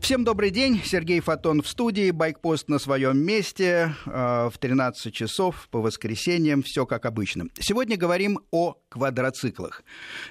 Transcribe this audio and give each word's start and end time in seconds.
Всем 0.00 0.24
добрый 0.24 0.50
день. 0.50 0.80
Сергей 0.84 1.20
Фотон 1.20 1.62
в 1.62 1.68
студии. 1.68 2.10
Байкпост 2.10 2.68
на 2.68 2.78
своем 2.78 3.18
месте 3.18 3.94
э, 4.06 4.50
в 4.52 4.58
13 4.58 5.12
часов 5.12 5.68
по 5.70 5.80
воскресеньям. 5.80 6.62
Все 6.62 6.86
как 6.86 7.06
обычно. 7.06 7.46
Сегодня 7.60 7.96
говорим 7.96 8.40
о 8.50 8.76
квадроциклах. 8.88 9.84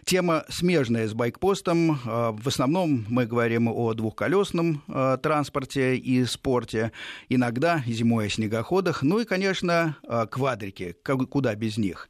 Тема 0.03 0.45
смежная 0.49 1.07
с 1.07 1.13
байкпостом. 1.13 1.91
Э, 1.91 2.31
в 2.31 2.47
основном 2.47 3.05
мы 3.07 3.25
говорим 3.25 3.67
о 3.67 3.93
двухколесном 3.93 4.83
э, 4.87 5.17
транспорте 5.21 5.95
и 5.95 6.25
спорте. 6.25 6.91
Иногда 7.29 7.83
зимой 7.85 8.27
о 8.27 8.29
снегоходах. 8.29 9.03
Ну 9.03 9.19
и, 9.19 9.25
конечно, 9.25 9.97
квадрики. 10.29 10.95
Куда 11.03 11.55
без 11.55 11.77
них. 11.77 12.09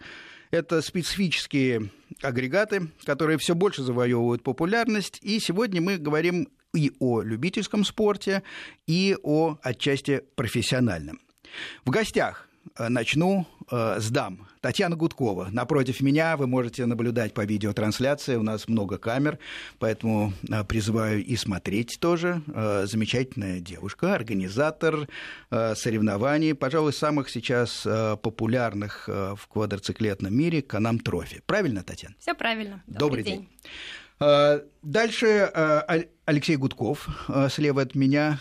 Это 0.52 0.82
специфические 0.82 1.92
агрегаты, 2.22 2.90
которые 3.06 3.38
все 3.38 3.56
больше 3.56 3.84
завоевывают 3.84 4.44
популярность. 4.44 5.20
И 5.22 5.40
сегодня 5.40 5.82
мы 5.82 5.98
говорим 5.98 6.50
и 6.74 6.92
о 7.00 7.22
любительском 7.22 7.84
спорте, 7.84 8.44
и 8.88 9.18
о 9.24 9.58
отчасти 9.62 10.22
профессиональном. 10.36 11.20
В 11.86 11.90
гостях 11.90 12.48
э, 12.78 12.88
начну 12.88 13.46
э, 13.70 14.00
с 14.00 14.10
дам. 14.10 14.48
Татьяна 14.62 14.96
Гудкова. 14.96 15.50
Напротив 15.52 16.02
меня 16.02 16.38
вы 16.38 16.46
можете 16.48 16.86
наблюдать 16.86 17.34
по 17.34 17.44
видеотрансляции. 17.44 18.36
У 18.36 18.44
нас 18.44 18.68
много 18.68 18.98
камер, 18.98 19.40
поэтому 19.80 20.34
э, 20.50 20.64
призываю 20.64 21.26
и 21.26 21.36
смотреть 21.36 21.98
тоже. 22.00 22.42
Э, 22.54 22.86
замечательная 22.86 23.60
девушка, 23.60 24.14
организатор 24.14 25.08
э, 25.50 25.76
соревнований, 25.76 26.54
пожалуй, 26.54 26.94
самых 26.94 27.30
сейчас 27.30 27.86
э, 27.86 28.18
популярных 28.22 29.10
э, 29.10 29.36
в 29.36 29.48
квадроциклетном 29.48 30.34
мире 30.34 30.62
Канам 30.62 31.00
Трофи. 31.00 31.42
Правильно, 31.46 31.84
Татьяна? 31.84 32.16
Все 32.20 32.34
правильно. 32.36 32.84
Добрый, 32.86 33.00
Добрый 33.00 33.24
день. 33.24 33.40
день. 33.40 33.50
Э, 34.22 34.62
дальше 34.84 35.26
э, 35.26 36.04
Алексей 36.26 36.56
Гудков 36.56 37.10
э, 37.28 37.50
слева 37.50 37.82
от 37.82 37.96
меня 37.96 38.40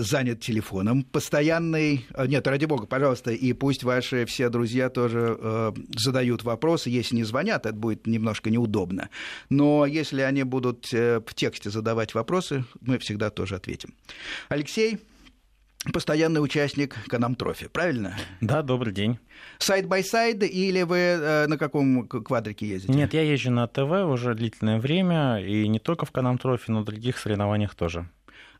занят 0.00 0.40
телефоном. 0.40 1.04
Постоянный... 1.04 2.06
Нет, 2.26 2.46
ради 2.46 2.64
бога, 2.64 2.86
пожалуйста, 2.86 3.30
и 3.30 3.52
пусть 3.52 3.84
ваши 3.84 4.26
все 4.26 4.48
друзья 4.48 4.90
тоже 4.90 5.72
задают 5.96 6.42
вопросы. 6.42 6.90
Если 6.90 7.16
не 7.16 7.24
звонят, 7.24 7.66
это 7.66 7.74
будет 7.74 8.06
немножко 8.06 8.50
неудобно. 8.50 9.08
Но 9.48 9.86
если 9.86 10.22
они 10.22 10.42
будут 10.42 10.90
в 10.90 11.34
тексте 11.34 11.70
задавать 11.70 12.14
вопросы, 12.14 12.64
мы 12.80 12.98
всегда 12.98 13.30
тоже 13.30 13.54
ответим. 13.54 13.94
Алексей, 14.48 14.98
постоянный 15.92 16.42
участник 16.42 16.96
Can-Am 17.08 17.34
Trophy, 17.34 17.68
правильно? 17.68 18.16
Да, 18.40 18.62
добрый 18.62 18.92
день. 18.92 19.18
Side-by-side 19.58 20.42
или 20.42 20.82
вы 20.82 20.96
э, 20.96 21.46
на 21.46 21.56
каком 21.56 22.06
квадрике 22.06 22.68
ездите? 22.68 22.92
Нет, 22.92 23.14
я 23.14 23.22
езжу 23.22 23.50
на 23.50 23.66
АТВ 23.66 23.90
уже 24.06 24.34
длительное 24.34 24.78
время, 24.78 25.38
и 25.38 25.66
не 25.68 25.78
только 25.78 26.06
в 26.06 26.10
Can-Am 26.10 26.38
Trophy, 26.38 26.70
но 26.70 26.80
и 26.80 26.82
в 26.82 26.86
других 26.86 27.18
соревнованиях 27.18 27.74
тоже. 27.74 28.08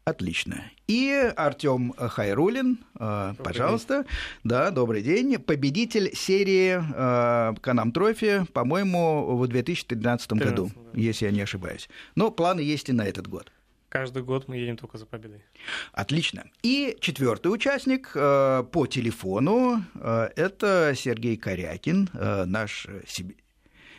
Отлично. 0.05 0.65
И 0.89 1.11
Артем 1.37 1.93
Хайрулин, 1.93 2.79
э, 2.99 3.35
добрый 3.37 3.45
пожалуйста. 3.45 3.95
День. 3.95 4.05
Да, 4.45 4.71
добрый 4.71 5.03
день. 5.03 5.39
Победитель 5.39 6.17
серии 6.17 6.81
э, 6.81 7.55
Can-Am 7.61 7.93
Trophy, 7.93 8.47
по-моему, 8.55 9.37
в 9.37 9.47
2013 9.47 10.27
13, 10.27 10.49
году, 10.49 10.71
да. 10.75 10.99
если 10.99 11.27
я 11.27 11.31
не 11.31 11.43
ошибаюсь. 11.43 11.89
Но 12.15 12.31
планы 12.31 12.61
есть 12.61 12.89
и 12.89 12.93
на 12.93 13.03
этот 13.03 13.29
год. 13.29 13.53
Каждый 13.91 14.23
год 14.23 14.47
мы 14.47 14.57
едем 14.57 14.77
только 14.77 14.99
за 14.99 15.05
победой. 15.05 15.43
Отлично. 15.93 16.45
И 16.63 16.97
четвертый 17.01 17.49
участник 17.49 18.13
э, 18.15 18.65
по 18.71 18.87
телефону 18.87 19.85
э, 19.97 20.29
это 20.37 20.93
Сергей 20.95 21.37
Корякин, 21.37 22.09
э, 22.15 22.45
наш 22.45 22.87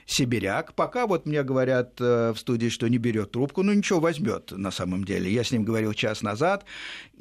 сибиряк. 0.05 0.73
Пока 0.73 1.07
вот 1.07 1.25
мне 1.25 1.43
говорят 1.43 1.99
э, 1.99 2.33
в 2.33 2.39
студии, 2.39 2.69
что 2.69 2.87
не 2.87 2.97
берет 2.97 3.31
трубку, 3.31 3.63
ну 3.63 3.73
ничего 3.73 3.99
возьмет 3.99 4.51
на 4.51 4.71
самом 4.71 5.03
деле. 5.03 5.31
Я 5.31 5.43
с 5.43 5.51
ним 5.51 5.63
говорил 5.63 5.93
час 5.93 6.21
назад, 6.21 6.65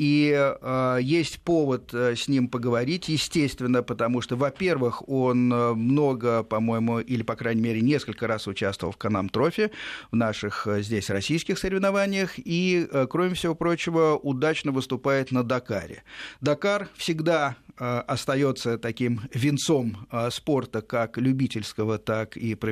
и 0.00 0.34
э, 0.34 0.98
есть 1.03 1.41
повод 1.41 1.92
э, 1.92 2.17
с 2.17 2.27
ним 2.27 2.48
поговорить, 2.48 3.11
естественно, 3.11 3.83
потому 3.83 4.23
что, 4.23 4.34
во-первых, 4.34 5.06
он 5.06 5.53
э, 5.53 5.75
много, 5.75 6.42
по-моему, 6.42 7.01
или, 7.01 7.23
по 7.23 7.36
крайней 7.36 7.61
мере, 7.61 7.83
несколько 7.83 8.27
раз 8.27 8.46
участвовал 8.46 8.95
в 8.95 8.97
Канам 8.97 9.29
Трофи, 9.29 9.70
в 10.11 10.17
наших 10.17 10.67
здесь 10.79 11.11
российских 11.11 11.58
соревнованиях, 11.58 12.33
и, 12.36 12.89
кроме 13.11 13.35
всего 13.35 13.55
прочего, 13.55 14.17
удачно 14.17 14.73
выступает 14.73 15.33
на 15.33 15.45
Дакаре. 15.45 16.02
Дакар 16.41 16.89
всегда 16.97 17.57
остается 17.77 18.77
таким 18.77 19.23
венцом 19.33 20.07
спорта 20.30 20.83
как 20.83 21.17
любительского, 21.17 21.98
так 21.98 22.36
и 22.36 22.55
профессионального, 22.55 22.70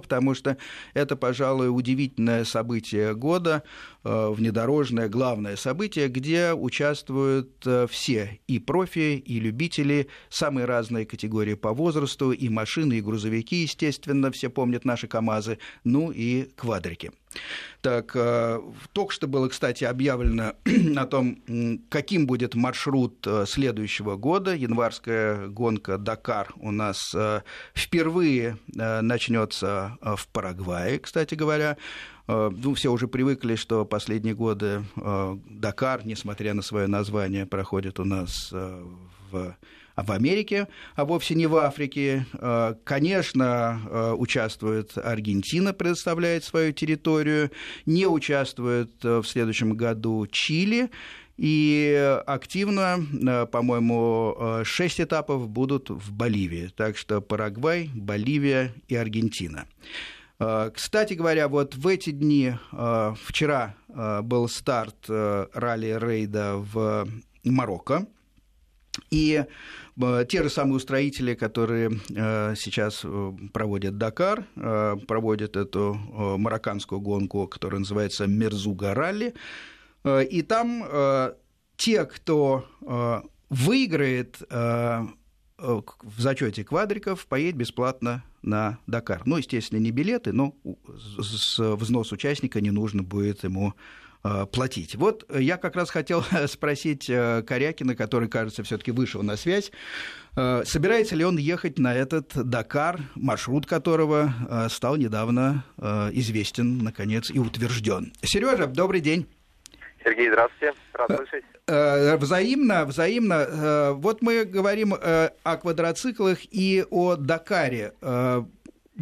потому 0.00 0.34
что 0.34 0.56
это, 0.94 1.16
пожалуй, 1.16 1.68
удивительное 1.68 2.44
событие 2.44 3.14
года, 3.14 3.62
внедорожное 4.04 5.08
главное 5.08 5.56
событие, 5.56 6.08
где 6.08 6.52
участвуют 6.52 7.66
э, 7.66 7.86
все, 7.90 8.40
и 8.46 8.58
профи, 8.58 9.16
и 9.16 9.40
любители, 9.40 10.08
самые 10.28 10.66
разные 10.66 11.06
категории 11.06 11.54
по 11.54 11.72
возрасту, 11.72 12.32
и 12.32 12.48
машины, 12.48 12.94
и 12.94 13.00
грузовики, 13.00 13.62
естественно, 13.62 14.30
все 14.30 14.50
помнят 14.50 14.84
наши 14.84 15.08
КАМАЗы, 15.08 15.58
ну 15.84 16.10
и 16.10 16.50
квадрики. 16.56 17.12
Так, 17.80 18.12
э, 18.14 18.60
только 18.92 19.12
что 19.12 19.26
было, 19.26 19.48
кстати, 19.48 19.84
объявлено 19.84 20.54
о 20.96 21.06
том, 21.06 21.38
каким 21.88 22.26
будет 22.26 22.54
маршрут 22.54 23.26
э, 23.26 23.44
следующего 23.46 24.16
года. 24.16 24.54
Январская 24.54 25.48
гонка 25.48 25.98
Дакар 25.98 26.52
у 26.56 26.70
нас 26.70 27.14
впервые 27.74 28.58
начнется 28.66 29.98
в 30.00 30.26
Парагвае, 30.28 30.98
кстати 30.98 31.34
говоря. 31.34 31.76
Э, 32.26 32.50
ну, 32.54 32.74
все 32.74 32.90
уже 32.90 33.08
привыкли, 33.08 33.54
что 33.54 33.84
последние 33.84 34.34
годы 34.34 34.84
э, 34.96 35.38
Дакар, 35.48 36.06
несмотря 36.06 36.54
на 36.54 36.62
свое 36.62 36.86
название, 36.86 37.46
проходит 37.46 38.00
у 38.00 38.04
нас 38.04 38.50
э, 38.52 38.84
в 39.30 39.56
в 39.96 40.10
Америке, 40.12 40.68
а 40.96 41.04
вовсе 41.04 41.34
не 41.34 41.46
в 41.46 41.56
Африке. 41.56 42.26
Конечно, 42.84 44.14
участвует 44.16 44.96
Аргентина, 44.98 45.72
предоставляет 45.72 46.44
свою 46.44 46.72
территорию, 46.72 47.50
не 47.86 48.06
участвует 48.06 48.90
в 49.02 49.24
следующем 49.24 49.76
году 49.76 50.26
Чили. 50.26 50.90
И 51.36 52.20
активно, 52.26 53.46
по-моему, 53.50 54.62
шесть 54.64 55.00
этапов 55.00 55.48
будут 55.48 55.90
в 55.90 56.12
Боливии. 56.12 56.70
Так 56.76 56.96
что 56.96 57.20
Парагвай, 57.20 57.90
Боливия 57.94 58.72
и 58.88 58.96
Аргентина. 58.96 59.66
Э, 60.38 60.70
кстати 60.74 61.14
говоря, 61.14 61.48
вот 61.48 61.74
в 61.74 61.86
эти 61.86 62.10
дни, 62.10 62.54
э, 62.72 63.14
вчера 63.24 63.76
э, 63.88 64.22
был 64.22 64.48
старт 64.48 65.08
ралли-рейда 65.08 66.56
в 66.56 67.08
Марокко, 67.44 68.06
и 69.10 69.44
те 70.28 70.42
же 70.42 70.50
самые 70.50 70.76
устроители, 70.76 71.34
которые 71.34 71.90
сейчас 72.56 73.04
проводят 73.52 73.96
Дакар, 73.96 74.46
проводят 74.54 75.56
эту 75.56 75.94
марокканскую 76.38 77.00
гонку, 77.00 77.46
которая 77.46 77.78
называется 77.80 78.26
Мерзуга 78.26 78.94
ралли, 78.94 79.34
и 80.06 80.42
там 80.42 80.84
те, 81.76 82.04
кто 82.04 82.64
выиграет 83.50 84.42
в 85.56 86.20
зачете 86.20 86.64
квадриков, 86.64 87.26
поедет 87.26 87.56
бесплатно 87.56 88.24
на 88.42 88.78
Дакар. 88.86 89.22
Ну, 89.24 89.36
естественно, 89.36 89.78
не 89.78 89.92
билеты, 89.92 90.32
но 90.32 90.54
с 91.18 91.58
взнос 91.58 92.12
участника 92.12 92.60
не 92.60 92.70
нужно 92.70 93.02
будет 93.02 93.44
ему 93.44 93.68
э, 93.68 93.72
платить. 94.52 94.94
Вот 94.94 95.24
я 95.34 95.56
как 95.56 95.76
раз 95.76 95.90
хотел 95.90 96.22
спросить 96.46 97.10
э, 97.10 97.42
Корякина, 97.42 97.94
который, 97.94 98.28
кажется, 98.28 98.62
все-таки 98.62 98.90
вышел 98.90 99.22
на 99.22 99.36
связь, 99.36 99.70
э, 100.36 100.62
собирается 100.64 101.14
ли 101.14 101.24
он 101.24 101.36
ехать 101.36 101.78
на 101.78 101.94
этот 101.94 102.32
Дакар, 102.34 103.00
маршрут 103.14 103.66
которого 103.66 104.32
стал 104.70 104.96
недавно 104.96 105.64
известен, 106.12 106.78
наконец, 106.78 107.30
и 107.30 107.38
утвержден. 107.38 108.12
Сережа, 108.22 108.66
добрый 108.66 109.00
день. 109.00 109.26
Сергей, 110.02 110.28
здравствуйте. 110.28 110.74
Рад 110.94 111.10
слышать. 111.16 111.44
Взаимно, 112.20 112.84
взаимно. 112.84 113.92
Вот 113.94 114.22
мы 114.22 114.44
говорим 114.44 114.94
о 114.94 115.56
квадроциклах 115.56 116.38
и 116.50 116.84
о 116.90 117.16
Дакаре. 117.16 117.92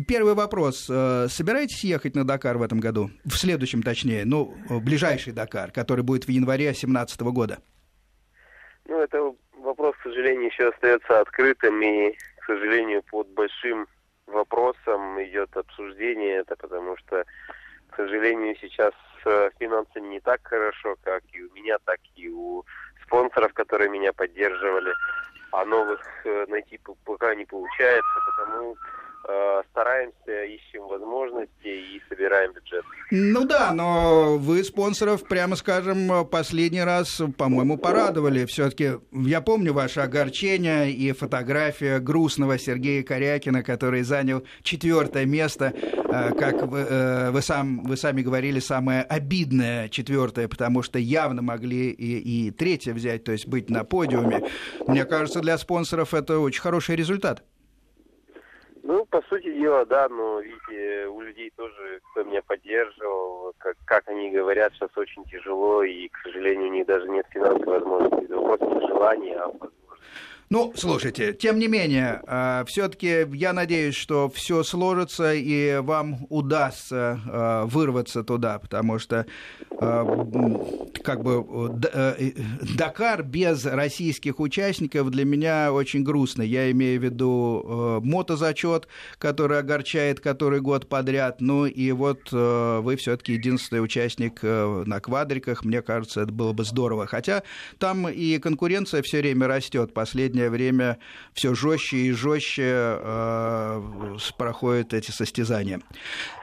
Первый 0.08 0.34
вопрос. 0.34 0.84
Собираетесь 0.84 1.84
ехать 1.84 2.14
на 2.14 2.26
Дакар 2.26 2.56
в 2.56 2.62
этом 2.62 2.80
году? 2.80 3.10
В 3.24 3.34
следующем, 3.34 3.82
точнее, 3.82 4.24
ну, 4.24 4.54
ближайший 4.68 5.32
Дакар, 5.32 5.70
который 5.70 6.02
будет 6.02 6.24
в 6.24 6.30
январе 6.30 6.64
2017 6.64 7.20
года? 7.20 7.58
Ну, 8.86 8.98
это 8.98 9.34
вопрос, 9.58 9.94
к 9.96 10.02
сожалению, 10.02 10.46
еще 10.46 10.68
остается 10.68 11.20
открытым 11.20 11.82
и, 11.82 12.12
к 12.40 12.44
сожалению, 12.46 13.02
под 13.10 13.28
большим 13.28 13.86
вопросом 14.26 15.22
идет 15.22 15.56
обсуждение 15.56 16.38
это, 16.38 16.56
потому 16.56 16.96
что, 16.96 17.24
к 17.90 17.96
сожалению, 17.96 18.56
сейчас 18.60 18.92
с 19.22 19.50
финансами 19.58 20.08
не 20.08 20.20
так 20.20 20.40
хорошо, 20.42 20.96
как 21.02 21.22
и 21.32 21.42
у 21.42 21.52
меня, 21.52 21.76
так 21.84 22.00
и 22.16 22.28
у 22.28 22.64
спонсоров, 23.04 23.52
которые 23.52 23.90
меня 23.90 24.12
поддерживали. 24.12 24.92
А 25.52 25.66
новых 25.66 26.00
э, 26.24 26.46
найти 26.48 26.80
пока 27.04 27.34
не 27.34 27.44
получается, 27.44 28.18
потому 28.26 28.72
э, 28.72 28.76
стараемся, 29.70 30.44
ищем 30.44 30.86
возможности 30.88 31.66
и 31.66 32.02
собираем 32.08 32.52
бюджет. 32.52 32.84
Ну 33.10 33.44
да, 33.44 33.72
но 33.72 34.36
вы 34.36 34.64
спонсоров, 34.64 35.24
прямо 35.28 35.56
скажем, 35.56 36.26
последний 36.26 36.82
раз, 36.82 37.20
по-моему, 37.38 37.78
порадовали. 37.78 38.44
Все-таки 38.46 38.92
я 39.12 39.40
помню 39.40 39.72
ваше 39.72 40.00
огорчение 40.00 40.90
и 40.90 41.12
фотография 41.12 41.98
грустного 42.00 42.58
Сергея 42.58 43.02
Корякина, 43.02 43.62
который 43.62 44.02
занял 44.02 44.44
четвертое 44.62 45.24
место, 45.24 45.72
э, 45.74 46.34
как 46.34 46.62
вы, 46.62 46.78
э, 46.80 47.30
вы, 47.30 47.42
сам, 47.42 47.84
вы 47.84 47.96
сами 47.96 48.22
говорили, 48.22 48.58
самое 48.58 49.02
обидное 49.02 49.88
четвертое, 49.88 50.48
потому 50.48 50.82
что 50.82 50.98
явно 50.98 51.42
могли 51.42 51.90
и, 51.90 52.46
и 52.46 52.50
третье 52.50 52.92
взять, 52.92 53.24
то 53.24 53.32
есть 53.32 53.46
быть 53.46 53.70
на 53.70 53.84
подиуме. 53.84 54.48
Мне 54.86 55.04
кажется, 55.04 55.40
для 55.40 55.58
спонсоров 55.58 56.14
это 56.14 56.38
очень 56.38 56.60
хороший 56.60 56.96
результат. 56.96 57.44
Ну, 58.84 59.04
по 59.06 59.22
сути 59.22 59.52
дела, 59.52 59.86
да, 59.86 60.08
но 60.08 60.40
видите, 60.40 61.06
у 61.06 61.20
людей 61.20 61.52
тоже, 61.56 62.00
кто 62.10 62.24
меня 62.24 62.42
поддерживал, 62.42 63.54
как, 63.58 63.76
как 63.84 64.08
они 64.08 64.32
говорят, 64.32 64.72
сейчас 64.72 64.90
очень 64.96 65.24
тяжело, 65.24 65.84
и, 65.84 66.08
к 66.08 66.18
сожалению, 66.24 66.68
у 66.68 66.72
них 66.72 66.86
даже 66.86 67.08
нет 67.08 67.24
финансовой 67.30 67.78
возможности. 67.78 68.32
Вопрос 68.32 68.60
не 68.60 68.88
желания, 68.88 69.38
а 69.38 69.52
ну, 70.52 70.70
слушайте, 70.76 71.32
тем 71.32 71.58
не 71.58 71.66
менее, 71.66 72.20
э, 72.26 72.64
все-таки 72.66 73.26
я 73.32 73.54
надеюсь, 73.54 73.94
что 73.94 74.28
все 74.28 74.62
сложится 74.62 75.32
и 75.32 75.78
вам 75.78 76.26
удастся 76.28 77.18
э, 77.26 77.62
вырваться 77.64 78.22
туда, 78.22 78.58
потому 78.58 78.98
что 78.98 79.24
э, 79.80 80.26
как 81.02 81.22
бы 81.22 81.42
Дакар 82.76 83.22
без 83.22 83.64
российских 83.64 84.40
участников 84.40 85.10
для 85.10 85.24
меня 85.24 85.72
очень 85.72 86.04
грустно. 86.04 86.42
Я 86.42 86.70
имею 86.70 87.00
в 87.00 87.04
виду 87.04 88.00
мотозачет, 88.04 88.88
который 89.16 89.58
огорчает 89.58 90.20
который 90.20 90.60
год 90.60 90.86
подряд. 90.86 91.40
Ну 91.40 91.64
и 91.64 91.92
вот 91.92 92.30
вы 92.30 92.96
все-таки 92.96 93.32
единственный 93.32 93.82
участник 93.82 94.42
на 94.42 95.00
квадриках. 95.00 95.64
Мне 95.64 95.82
кажется, 95.82 96.20
это 96.20 96.32
было 96.32 96.52
бы 96.52 96.64
здорово. 96.64 97.06
Хотя 97.06 97.42
там 97.78 98.08
и 98.08 98.38
конкуренция 98.38 99.02
все 99.02 99.18
время 99.18 99.48
растет. 99.48 99.94
Последнее 99.94 100.41
последнее 100.42 100.50
время 100.50 100.98
все 101.32 101.54
жестче 101.54 101.96
и 101.96 102.12
жестче 102.12 102.98
э, 103.00 104.16
проходят 104.38 104.94
эти 104.94 105.10
состязания. 105.10 105.80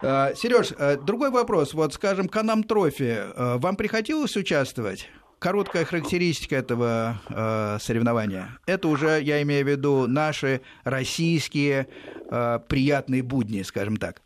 Э, 0.02 0.34
Сереж, 0.36 0.72
э, 0.78 0.98
другой 0.98 1.32
вопрос. 1.32 1.74
Вот, 1.74 1.94
скажем, 1.94 2.28
Канам 2.28 2.64
Трофи. 2.64 3.18
Э, 3.18 3.58
вам 3.58 3.76
приходилось 3.76 4.36
участвовать? 4.38 5.10
Короткая 5.40 5.86
характеристика 5.86 6.56
этого 6.58 7.16
э, 7.30 7.78
соревнования. 7.80 8.50
Это 8.68 8.88
уже, 8.90 9.22
я 9.22 9.42
имею 9.42 9.66
в 9.66 9.70
виду, 9.70 10.08
наши 10.08 10.62
российские 10.84 11.88
э, 12.30 12.60
приятные 12.68 13.24
будни, 13.24 13.64
скажем 13.64 13.98
так. 13.98 14.22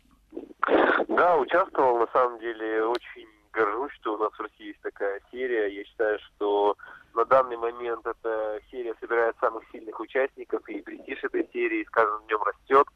Да, 1.08 1.36
участвовал. 1.36 1.98
На 1.98 2.08
самом 2.12 2.40
деле 2.40 2.84
очень 2.84 3.28
горжусь, 3.52 3.92
что 4.00 4.14
у 4.14 4.18
нас 4.18 4.32
в 4.32 4.40
России 4.40 4.68
есть 4.68 4.80
такая 4.82 5.20
серия. 5.30 5.68
Я 5.68 5.84
считаю, 5.84 6.18
что 6.18 6.76
на 7.14 7.24
данный 7.24 7.56
момент 7.56 8.04
эта 8.06 8.60
серия 8.70 8.94
собирает 9.00 9.36
самых 9.40 9.62
сильных 9.70 9.98
участников, 10.00 10.68
и 10.68 10.82
престиж 10.82 11.22
этой 11.24 11.48
серии 11.52 11.84
с 11.84 11.90
каждым 11.90 12.26
днем 12.26 12.42
растет. 12.42 12.86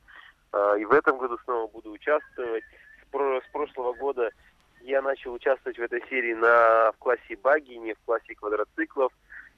А, 0.52 0.74
и 0.76 0.84
в 0.84 0.92
этом 0.92 1.18
году 1.18 1.38
снова 1.44 1.66
буду 1.68 1.90
участвовать. 1.90 2.64
С 3.10 3.52
прошлого 3.52 3.94
года 3.94 4.30
я 4.82 5.00
начал 5.02 5.32
участвовать 5.32 5.78
в 5.78 5.82
этой 5.82 6.02
серии 6.08 6.34
на, 6.34 6.92
в 6.92 6.98
классе 6.98 7.38
баги, 7.42 7.74
не 7.74 7.94
в 7.94 7.98
классе 8.04 8.34
квадроциклов. 8.34 9.12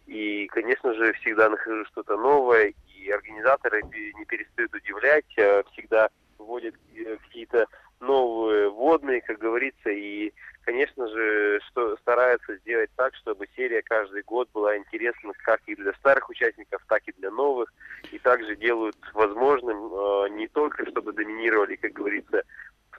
И, 0.07 0.47
конечно 0.49 0.93
же, 0.95 1.13
всегда 1.15 1.49
нахожу 1.49 1.85
что-то 1.87 2.17
новое, 2.17 2.75
и 2.97 3.11
организаторы 3.11 3.83
не 3.83 4.25
перестают 4.25 4.75
удивлять, 4.75 5.39
а 5.39 5.63
всегда 5.73 6.09
вводят 6.39 6.75
э, 6.95 7.17
какие-то 7.17 7.67
новые 8.01 8.69
водные, 8.71 9.21
как 9.21 9.39
говорится, 9.39 9.91
и 9.91 10.33
конечно 10.65 11.09
же, 11.09 11.61
что 11.69 11.97
стараются 11.99 12.57
сделать 12.59 12.91
так, 12.97 13.15
чтобы 13.17 13.47
серия 13.57 13.83
каждый 13.83 14.23
год 14.23 14.49
была 14.53 14.77
интересна 14.77 15.33
как 15.45 15.61
и 15.67 15.75
для 15.75 15.93
старых 15.95 16.29
участников, 16.29 16.83
так 16.89 17.03
и 17.07 17.13
для 17.19 17.31
новых. 17.31 17.73
И 18.13 18.19
также 18.19 18.57
делают 18.57 18.97
возможным 19.13 19.77
э, 19.77 20.29
не 20.31 20.49
только, 20.49 20.89
чтобы 20.91 21.13
доминировали, 21.13 21.77
как 21.77 21.93
говорится, 21.93 22.43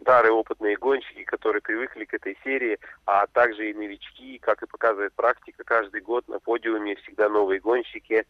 старые 0.01 0.31
опытные 0.31 0.77
гонщики, 0.77 1.23
которые 1.23 1.61
привыкли 1.61 2.05
к 2.05 2.13
этой 2.13 2.37
серии, 2.43 2.79
а 3.05 3.27
также 3.27 3.69
и 3.69 3.73
новички, 3.73 4.39
как 4.39 4.61
и 4.63 4.67
показывает 4.67 5.13
практика, 5.13 5.63
каждый 5.63 6.01
год 6.01 6.27
на 6.27 6.39
подиуме 6.39 6.95
всегда 6.95 7.29
новые 7.29 7.59
гонщики, 7.59 8.25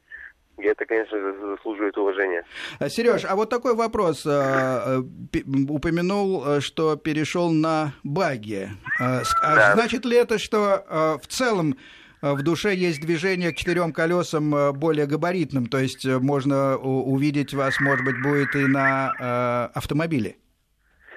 и 0.62 0.68
это, 0.68 0.86
конечно, 0.86 1.18
заслуживает 1.56 1.98
уважения. 1.98 2.46
А, 2.80 2.90
Сереж, 2.90 3.26
а 3.26 3.36
вот 3.36 3.50
такой 3.50 3.76
вопрос. 3.76 4.26
А, 4.26 5.00
э, 5.00 5.40
упомянул, 5.70 6.44
э, 6.46 6.60
что 6.60 6.96
перешел 6.96 7.52
на 7.52 7.94
баги. 8.04 8.70
А, 9.00 9.22
да. 9.42 9.74
Значит 9.74 10.06
ли 10.06 10.18
это, 10.18 10.38
что 10.38 11.20
в 11.22 11.28
целом 11.28 11.78
в 12.22 12.44
душе 12.44 12.76
есть 12.76 13.02
движение 13.02 13.52
к 13.52 13.56
четырем 13.56 13.94
колесам 13.94 14.74
более 14.74 15.08
габаритным, 15.08 15.66
то 15.66 15.80
есть 15.80 16.06
э, 16.06 16.20
можно 16.20 16.78
увидеть 16.78 17.54
вас, 17.54 17.80
может 17.80 18.06
быть, 18.06 18.22
будет 18.22 18.56
и 18.56 18.68
на 18.68 19.72
автомобиле? 19.74 20.36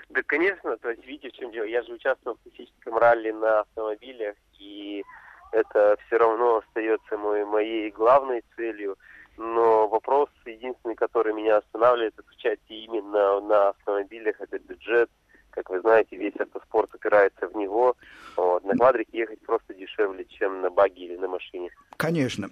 Да, 0.09 0.23
конечно, 0.27 0.77
то 0.79 0.91
есть 0.91 1.05
видите, 1.07 1.29
в 1.29 1.33
чем 1.33 1.51
дело. 1.53 1.65
Я 1.65 1.83
же 1.83 1.93
участвовал 1.93 2.39
в 2.39 2.43
классическом 2.49 2.97
ралли 2.97 3.33
на 3.33 3.61
автомобилях, 3.61 4.37
и 4.59 5.05
это 5.53 5.97
все 6.07 6.17
равно 6.17 6.63
остается 6.67 7.19
мой, 7.19 7.45
моей 7.45 7.91
главной 7.91 8.43
целью– 8.57 8.97
но 9.37 9.89
вопрос 9.89 10.29
единственный, 10.47 10.95
который 10.95 11.33
меня 11.33 11.59
останавливает, 11.59 12.15
участие 12.19 12.85
именно 12.85 13.41
на 13.41 13.69
автомобилях, 13.71 14.41
это 14.41 14.59
бюджет. 14.59 15.11
Как 15.51 15.71
вы 15.71 15.81
знаете, 15.81 16.17
весь 16.17 16.35
автоспорт 16.37 16.93
опирается 16.95 17.47
в 17.47 17.57
него. 17.57 17.97
Вот. 18.37 18.65
На 18.65 18.75
квадрике 18.75 19.19
ехать 19.19 19.41
просто 19.41 19.73
дешевле, 19.75 20.25
чем 20.25 20.63
на 20.63 20.71
баги 20.71 21.05
или 21.05 21.17
на 21.17 21.29
машине. 21.29 21.71
Конечно. 21.97 22.51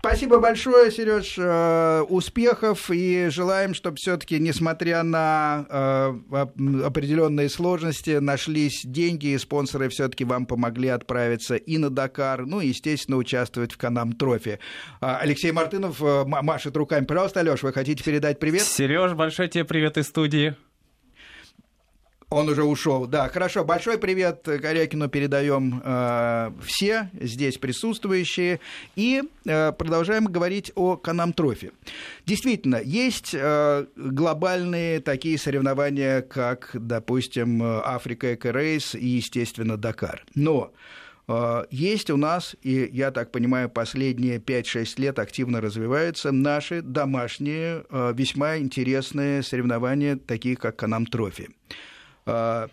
Спасибо 0.00 0.38
большое, 0.38 0.90
Сереж. 0.90 1.34
Э, 1.36 2.00
успехов 2.08 2.90
и 2.90 3.28
желаем, 3.28 3.74
чтобы 3.74 3.96
все-таки, 3.96 4.38
несмотря 4.38 5.02
на 5.02 5.66
э, 5.68 6.84
определенные 6.86 7.50
сложности, 7.50 8.16
нашлись 8.18 8.80
деньги, 8.82 9.26
и 9.26 9.38
спонсоры 9.38 9.90
все-таки 9.90 10.24
вам 10.24 10.46
помогли 10.46 10.88
отправиться 10.88 11.56
и 11.56 11.76
на 11.76 11.90
Дакар, 11.90 12.46
ну 12.46 12.62
и, 12.62 12.68
естественно, 12.68 13.18
участвовать 13.18 13.72
в 13.72 13.76
Канам 13.76 14.14
Трофи. 14.14 14.58
А, 15.02 15.18
Алексей 15.18 15.52
Мартынов 15.52 16.02
э, 16.02 16.24
машет 16.24 16.74
руками. 16.78 17.04
Пожалуйста, 17.04 17.40
Алеш, 17.40 17.62
вы 17.62 17.74
хотите 17.74 18.02
передать 18.02 18.38
привет? 18.38 18.62
Сереж, 18.62 19.12
большой 19.12 19.48
тебе 19.48 19.66
привет 19.66 19.98
из 19.98 20.06
студии. 20.06 20.56
Он 22.30 22.48
уже 22.48 22.62
ушел. 22.62 23.08
Да, 23.08 23.28
хорошо. 23.28 23.64
Большой 23.64 23.98
привет 23.98 24.42
Корякину 24.44 25.08
передаем 25.08 25.82
э, 25.84 26.52
все 26.64 27.10
здесь 27.20 27.58
присутствующие. 27.58 28.60
И 28.94 29.24
э, 29.44 29.72
продолжаем 29.72 30.26
говорить 30.26 30.70
о 30.76 30.96
Can-Am 30.96 31.32
Trophy. 31.32 31.72
Действительно, 32.26 32.80
есть 32.84 33.34
э, 33.34 33.86
глобальные 33.96 35.00
такие 35.00 35.38
соревнования, 35.38 36.22
как, 36.22 36.70
допустим, 36.72 37.60
Africa 37.64 38.34
Eco 38.34 38.52
Race 38.52 38.94
и, 38.94 39.06
естественно, 39.06 39.76
Дакар. 39.76 40.24
Но 40.36 40.72
э, 41.26 41.64
есть 41.72 42.10
у 42.10 42.16
нас, 42.16 42.54
и 42.62 42.88
я 42.92 43.10
так 43.10 43.32
понимаю, 43.32 43.68
последние 43.68 44.38
5-6 44.38 45.00
лет 45.00 45.18
активно 45.18 45.60
развиваются 45.60 46.30
наши 46.30 46.80
домашние, 46.80 47.84
э, 47.90 48.12
весьма 48.14 48.58
интересные 48.58 49.42
соревнования, 49.42 50.14
такие 50.14 50.54
как 50.54 50.76
Can-Am 50.76 51.06
Trophy. 51.06 51.48
А, 52.30 52.68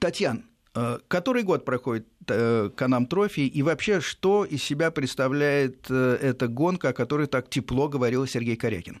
Татьяна, 0.00 0.42
а, 0.74 1.00
который 1.08 1.42
год 1.42 1.64
проходит 1.64 2.06
э, 2.28 2.70
Can-Am 2.76 3.06
Trophy, 3.06 3.40
и 3.40 3.62
вообще, 3.62 4.00
что 4.00 4.44
из 4.44 4.62
себя 4.62 4.90
представляет 4.90 5.86
э, 5.90 6.18
эта 6.20 6.48
гонка, 6.48 6.90
о 6.90 6.92
которой 6.92 7.26
так 7.26 7.50
тепло 7.50 7.88
говорил 7.88 8.26
Сергей 8.26 8.56
Корякин? 8.56 9.00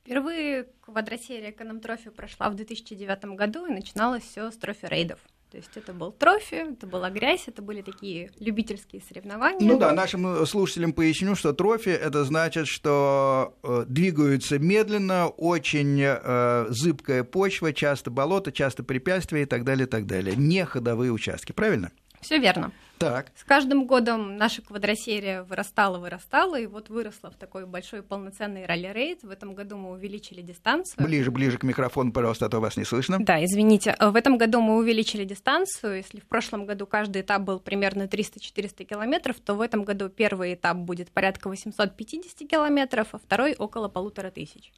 Впервые 0.00 0.68
квадросерия 0.80 1.52
Can-Am 1.52 1.80
Trophy 1.80 2.10
прошла 2.10 2.48
в 2.48 2.54
2009 2.54 3.36
году, 3.36 3.66
и 3.66 3.72
начиналось 3.72 4.22
все 4.22 4.50
с 4.50 4.56
трофи 4.56 4.86
рейдов. 4.86 5.18
То 5.56 5.60
есть 5.60 5.76
это 5.76 5.94
был 5.94 6.12
трофи, 6.12 6.54
это 6.54 6.86
была 6.86 7.08
грязь, 7.08 7.44
это 7.46 7.62
были 7.62 7.80
такие 7.80 8.30
любительские 8.38 9.00
соревнования. 9.00 9.66
Ну 9.66 9.78
да, 9.78 9.90
нашим 9.92 10.44
слушателям 10.44 10.92
поясню, 10.92 11.34
что 11.34 11.54
трофи 11.54 11.88
это 11.88 12.24
значит, 12.24 12.68
что 12.68 13.54
э, 13.62 13.86
двигаются 13.88 14.58
медленно, 14.58 15.28
очень 15.28 15.98
э, 16.02 16.66
зыбкая 16.68 17.24
почва, 17.24 17.72
часто 17.72 18.10
болото, 18.10 18.52
часто 18.52 18.82
препятствия 18.82 19.44
и 19.44 19.46
так 19.46 19.64
далее, 19.64 19.86
и 19.86 19.88
так 19.88 20.04
далее. 20.04 20.36
Не 20.36 20.66
ходовые 20.66 21.10
участки, 21.10 21.52
правильно? 21.52 21.90
Все 22.20 22.38
верно. 22.38 22.70
Так. 22.98 23.30
С 23.36 23.44
каждым 23.44 23.86
годом 23.86 24.36
наша 24.36 24.62
квадросерия 24.62 25.42
вырастала, 25.42 25.98
вырастала, 25.98 26.58
и 26.58 26.66
вот 26.66 26.88
выросла 26.88 27.30
в 27.30 27.36
такой 27.36 27.66
большой 27.66 28.02
полноценный 28.02 28.64
ралли-рейд. 28.64 29.22
В 29.22 29.30
этом 29.30 29.54
году 29.54 29.76
мы 29.76 29.90
увеличили 29.90 30.40
дистанцию. 30.40 31.04
Ближе, 31.04 31.30
ближе 31.30 31.58
к 31.58 31.62
микрофону, 31.62 32.12
пожалуйста, 32.12 32.46
а 32.46 32.48
то 32.48 32.60
вас 32.60 32.76
не 32.76 32.84
слышно. 32.84 33.18
Да, 33.20 33.44
извините. 33.44 33.94
Э, 33.98 34.08
в 34.08 34.16
этом 34.16 34.38
году 34.38 34.60
мы 34.60 34.76
увеличили 34.76 35.24
дистанцию. 35.24 35.96
Если 35.96 36.20
в 36.20 36.26
прошлом 36.26 36.64
году 36.64 36.86
каждый 36.86 37.22
этап 37.22 37.42
был 37.42 37.60
примерно 37.60 38.04
300-400 38.04 38.84
километров, 38.84 39.36
то 39.44 39.54
в 39.54 39.60
этом 39.60 39.84
году 39.84 40.08
первый 40.08 40.54
этап 40.54 40.78
будет 40.78 41.10
порядка 41.10 41.48
850 41.48 42.48
километров, 42.48 43.08
а 43.12 43.18
второй 43.18 43.54
около 43.54 43.88
полутора 43.88 44.30
тысяч. 44.30 44.72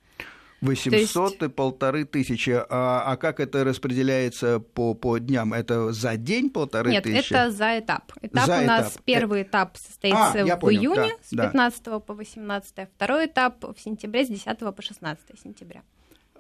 800 0.60 1.30
есть... 1.30 1.42
и 1.42 1.48
полторы 1.48 2.04
тысячи. 2.04 2.50
А, 2.50 3.02
а 3.06 3.16
как 3.16 3.40
это 3.40 3.64
распределяется 3.64 4.60
по, 4.60 4.94
по 4.94 5.18
дням? 5.18 5.52
Это 5.52 5.92
за 5.92 6.16
день 6.16 6.50
полторы 6.50 6.90
Нет, 6.90 7.04
тысячи? 7.04 7.32
Нет, 7.32 7.42
это 7.42 7.50
за 7.50 7.78
этап. 7.78 8.12
Этап 8.22 8.46
за 8.46 8.58
у 8.58 8.64
нас 8.64 8.92
этап. 8.92 9.02
первый 9.04 9.42
этап 9.42 9.76
состоится 9.76 10.42
а, 10.42 10.56
в 10.56 10.60
понял, 10.60 10.80
июне 10.80 11.16
да, 11.30 11.46
с 11.46 11.50
15 11.50 11.82
да. 11.84 11.98
по 12.00 12.14
18, 12.14 12.88
второй 12.94 13.26
этап 13.26 13.64
в 13.64 13.80
сентябре 13.80 14.24
с 14.24 14.28
10 14.28 14.58
по 14.58 14.82
16 14.82 15.24
сентября. 15.42 15.82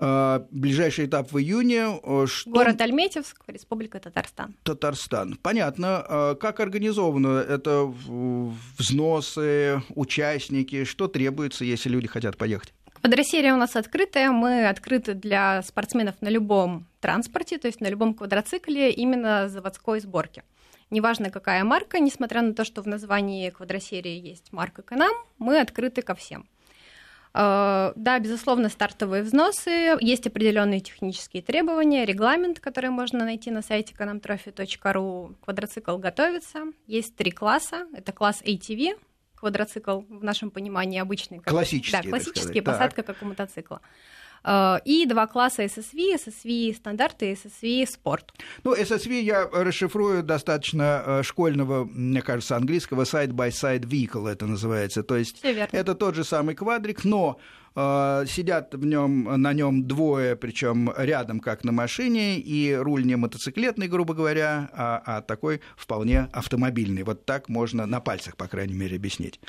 А, 0.00 0.46
ближайший 0.50 1.06
этап 1.06 1.32
в 1.32 1.38
июне. 1.38 2.00
Что... 2.26 2.50
Город 2.50 2.80
Альметьевск, 2.80 3.42
Республика 3.46 3.98
Татарстан. 3.98 4.54
Татарстан. 4.62 5.38
Понятно. 5.42 6.04
А 6.08 6.34
как 6.34 6.60
организовано 6.60 7.38
это 7.38 7.84
взносы, 7.84 9.82
участники? 9.94 10.84
Что 10.84 11.08
требуется, 11.08 11.64
если 11.64 11.88
люди 11.88 12.06
хотят 12.06 12.36
поехать? 12.36 12.72
Квадросерия 13.00 13.54
у 13.54 13.56
нас 13.56 13.76
открытая. 13.76 14.30
Мы 14.30 14.68
открыты 14.68 15.14
для 15.14 15.62
спортсменов 15.62 16.20
на 16.20 16.28
любом 16.28 16.86
транспорте, 17.00 17.58
то 17.58 17.68
есть 17.68 17.80
на 17.80 17.86
любом 17.86 18.14
квадроцикле 18.14 18.90
именно 18.90 19.48
заводской 19.48 20.00
сборки. 20.00 20.42
Неважно, 20.90 21.30
какая 21.30 21.64
марка, 21.64 22.00
несмотря 22.00 22.42
на 22.42 22.54
то, 22.54 22.64
что 22.64 22.82
в 22.82 22.86
названии 22.86 23.50
квадросерии 23.50 24.18
есть 24.18 24.52
марка 24.52 24.82
Канам, 24.82 25.12
мы 25.38 25.60
открыты 25.60 26.02
ко 26.02 26.14
всем. 26.14 26.48
Э, 27.34 27.92
да, 27.94 28.18
безусловно, 28.18 28.68
стартовые 28.68 29.22
взносы, 29.22 29.96
есть 30.00 30.26
определенные 30.26 30.80
технические 30.80 31.42
требования, 31.42 32.04
регламент, 32.04 32.58
который 32.58 32.90
можно 32.90 33.24
найти 33.24 33.50
на 33.50 33.62
сайте 33.62 33.94
canamtrophy.ru. 33.94 35.36
Квадроцикл 35.42 35.98
готовится, 35.98 36.64
есть 36.86 37.14
три 37.16 37.30
класса. 37.30 37.86
Это 37.94 38.12
класс 38.12 38.42
ATV, 38.42 38.98
квадроцикл 39.38 40.00
в 40.08 40.24
нашем 40.24 40.50
понимании 40.50 41.00
обычный. 41.00 41.38
Как, 41.38 41.48
классический, 41.48 42.02
Да, 42.02 42.08
классический, 42.08 42.60
посадка 42.60 43.02
так. 43.02 43.16
как 43.16 43.22
у 43.22 43.26
мотоцикла. 43.26 43.80
Э, 44.44 44.78
и 44.84 45.06
два 45.06 45.26
класса 45.26 45.64
SSV, 45.64 46.14
SSV 46.14 46.74
стандарты 46.74 47.30
и 47.30 47.34
SSV 47.34 47.86
спорт. 47.86 48.32
Ну, 48.64 48.74
SSV 48.74 49.20
я 49.20 49.46
расшифрую 49.46 50.22
достаточно 50.22 51.02
э, 51.04 51.22
школьного, 51.22 51.84
мне 51.84 52.22
кажется, 52.22 52.56
английского 52.56 53.02
side-by-side 53.02 53.82
vehicle 53.82 54.28
это 54.28 54.46
называется. 54.46 55.02
То 55.02 55.16
есть 55.16 55.40
это 55.42 55.94
тот 55.94 56.14
же 56.14 56.24
самый 56.24 56.54
квадрик, 56.54 57.04
но 57.04 57.38
сидят 58.26 58.74
в 58.74 58.84
нем, 58.84 59.24
на 59.40 59.52
нем 59.52 59.86
двое, 59.86 60.34
причем 60.34 60.92
рядом, 60.96 61.40
как 61.40 61.64
на 61.64 61.72
машине, 61.72 62.38
и 62.38 62.74
руль 62.74 63.04
не 63.04 63.16
мотоциклетный, 63.16 63.86
грубо 63.88 64.14
говоря, 64.14 64.68
а, 64.72 65.02
а 65.04 65.22
такой 65.22 65.60
вполне 65.76 66.28
автомобильный. 66.32 67.04
Вот 67.04 67.24
так 67.24 67.48
можно 67.48 67.86
на 67.86 68.00
пальцах, 68.00 68.36
по 68.36 68.48
крайней 68.48 68.74
мере, 68.74 68.96
объяснить. 68.96 69.40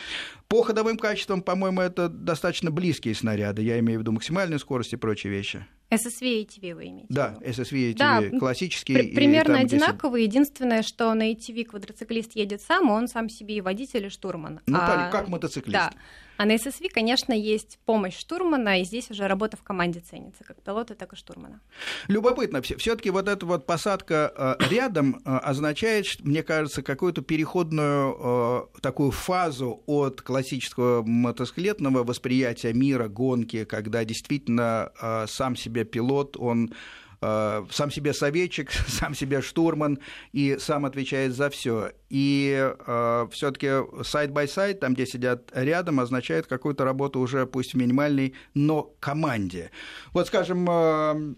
По 0.47 0.61
ходовым 0.63 0.97
качествам, 0.97 1.41
по-моему, 1.41 1.81
это 1.81 2.09
достаточно 2.09 2.71
близкие 2.71 3.15
снаряды. 3.15 3.61
Я 3.63 3.79
имею 3.79 3.99
в 3.99 4.01
виду 4.03 4.11
максимальную 4.11 4.59
скорость 4.59 4.93
и 4.93 4.97
прочие 4.97 5.31
вещи. 5.31 5.65
SSV 5.89 6.21
и 6.21 6.45
ATV 6.45 6.75
вы 6.75 6.87
имеете 6.89 7.07
Да, 7.09 7.35
SSV 7.41 7.77
и 7.77 7.93
ATV 7.93 8.29
да, 8.29 8.39
классические. 8.39 8.99
При, 8.99 9.15
примерно 9.15 9.55
там, 9.55 9.65
одинаковые. 9.65 10.25
Единственное, 10.25 10.83
что 10.83 11.13
на 11.15 11.31
ATV 11.31 11.65
квадроциклист 11.65 12.35
едет 12.35 12.61
сам, 12.61 12.91
он 12.91 13.07
сам 13.07 13.27
себе 13.27 13.57
и 13.57 13.61
водитель, 13.61 14.05
и 14.05 14.09
штурман. 14.09 14.59
Ну, 14.67 14.77
а, 14.79 15.09
как 15.09 15.27
мотоциклист. 15.29 15.73
Да. 15.73 15.91
А 16.39 16.45
на 16.45 16.55
SSV, 16.55 16.87
конечно, 16.93 17.33
есть 17.33 17.79
помощь 17.85 18.17
штурмана, 18.17 18.79
и 18.79 18.85
здесь 18.85 19.11
уже 19.11 19.27
работа 19.27 19.57
в 19.57 19.61
команде 19.61 19.99
ценится, 19.99 20.45
как 20.45 20.63
пилота, 20.63 20.95
так 20.95 21.11
и 21.11 21.17
штурмана. 21.17 21.59
Любопытно, 22.07 22.61
все-таки 22.61 23.09
вот 23.09 23.27
эта 23.27 23.45
вот 23.45 23.65
посадка 23.65 24.31
э, 24.33 24.63
рядом 24.69 25.21
э, 25.25 25.35
означает, 25.35 26.05
мне 26.21 26.41
кажется, 26.41 26.81
какую-то 26.81 27.23
переходную 27.23 28.69
э, 28.73 28.79
такую 28.79 29.11
фазу 29.11 29.83
от 29.85 30.21
классического 30.21 31.03
мотоциклетного 31.03 32.05
восприятия 32.05 32.71
мира, 32.71 33.09
гонки, 33.09 33.65
когда 33.65 34.05
действительно 34.05 34.93
сам 35.27 35.57
себе 35.57 35.83
пилот, 35.83 36.37
он 36.37 36.73
сам 37.21 37.91
себе 37.91 38.13
советчик, 38.13 38.71
сам 38.87 39.13
себе 39.13 39.41
штурман 39.41 39.99
и 40.31 40.57
сам 40.59 40.85
отвечает 40.85 41.33
за 41.33 41.49
все. 41.49 41.91
И 42.09 42.73
э, 42.87 43.27
все-таки 43.31 43.69
side-by-side, 44.03 44.79
там, 44.79 44.93
где 44.93 45.05
сидят 45.05 45.51
рядом, 45.53 45.99
означает 45.99 46.47
какую-то 46.47 46.85
работу 46.85 47.19
уже, 47.19 47.45
пусть 47.45 47.75
минимальной, 47.75 48.35
но 48.53 48.93
команде. 48.99 49.71
Вот, 50.13 50.27
скажем, 50.27 50.65
э, 50.69 51.35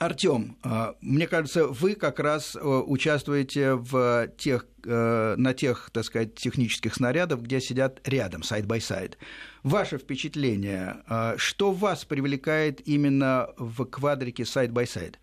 Артем, 0.00 0.56
э, 0.64 0.94
мне 1.02 1.26
кажется, 1.26 1.66
вы 1.66 1.94
как 1.94 2.20
раз 2.20 2.56
э, 2.56 2.58
участвуете 2.60 3.74
в 3.74 4.28
тех, 4.38 4.66
э, 4.86 5.34
на 5.36 5.52
тех, 5.52 5.90
так 5.92 6.04
сказать, 6.04 6.34
технических 6.34 6.94
снарядах, 6.94 7.40
где 7.40 7.60
сидят 7.60 8.00
рядом, 8.08 8.42
side-by-side. 8.42 9.18
Ваше 9.62 9.98
впечатление, 9.98 11.02
что 11.36 11.72
вас 11.72 12.06
привлекает 12.06 12.80
именно 12.88 13.50
в 13.58 13.84
квадрике 13.84 14.46
side-by-side? 14.46 15.18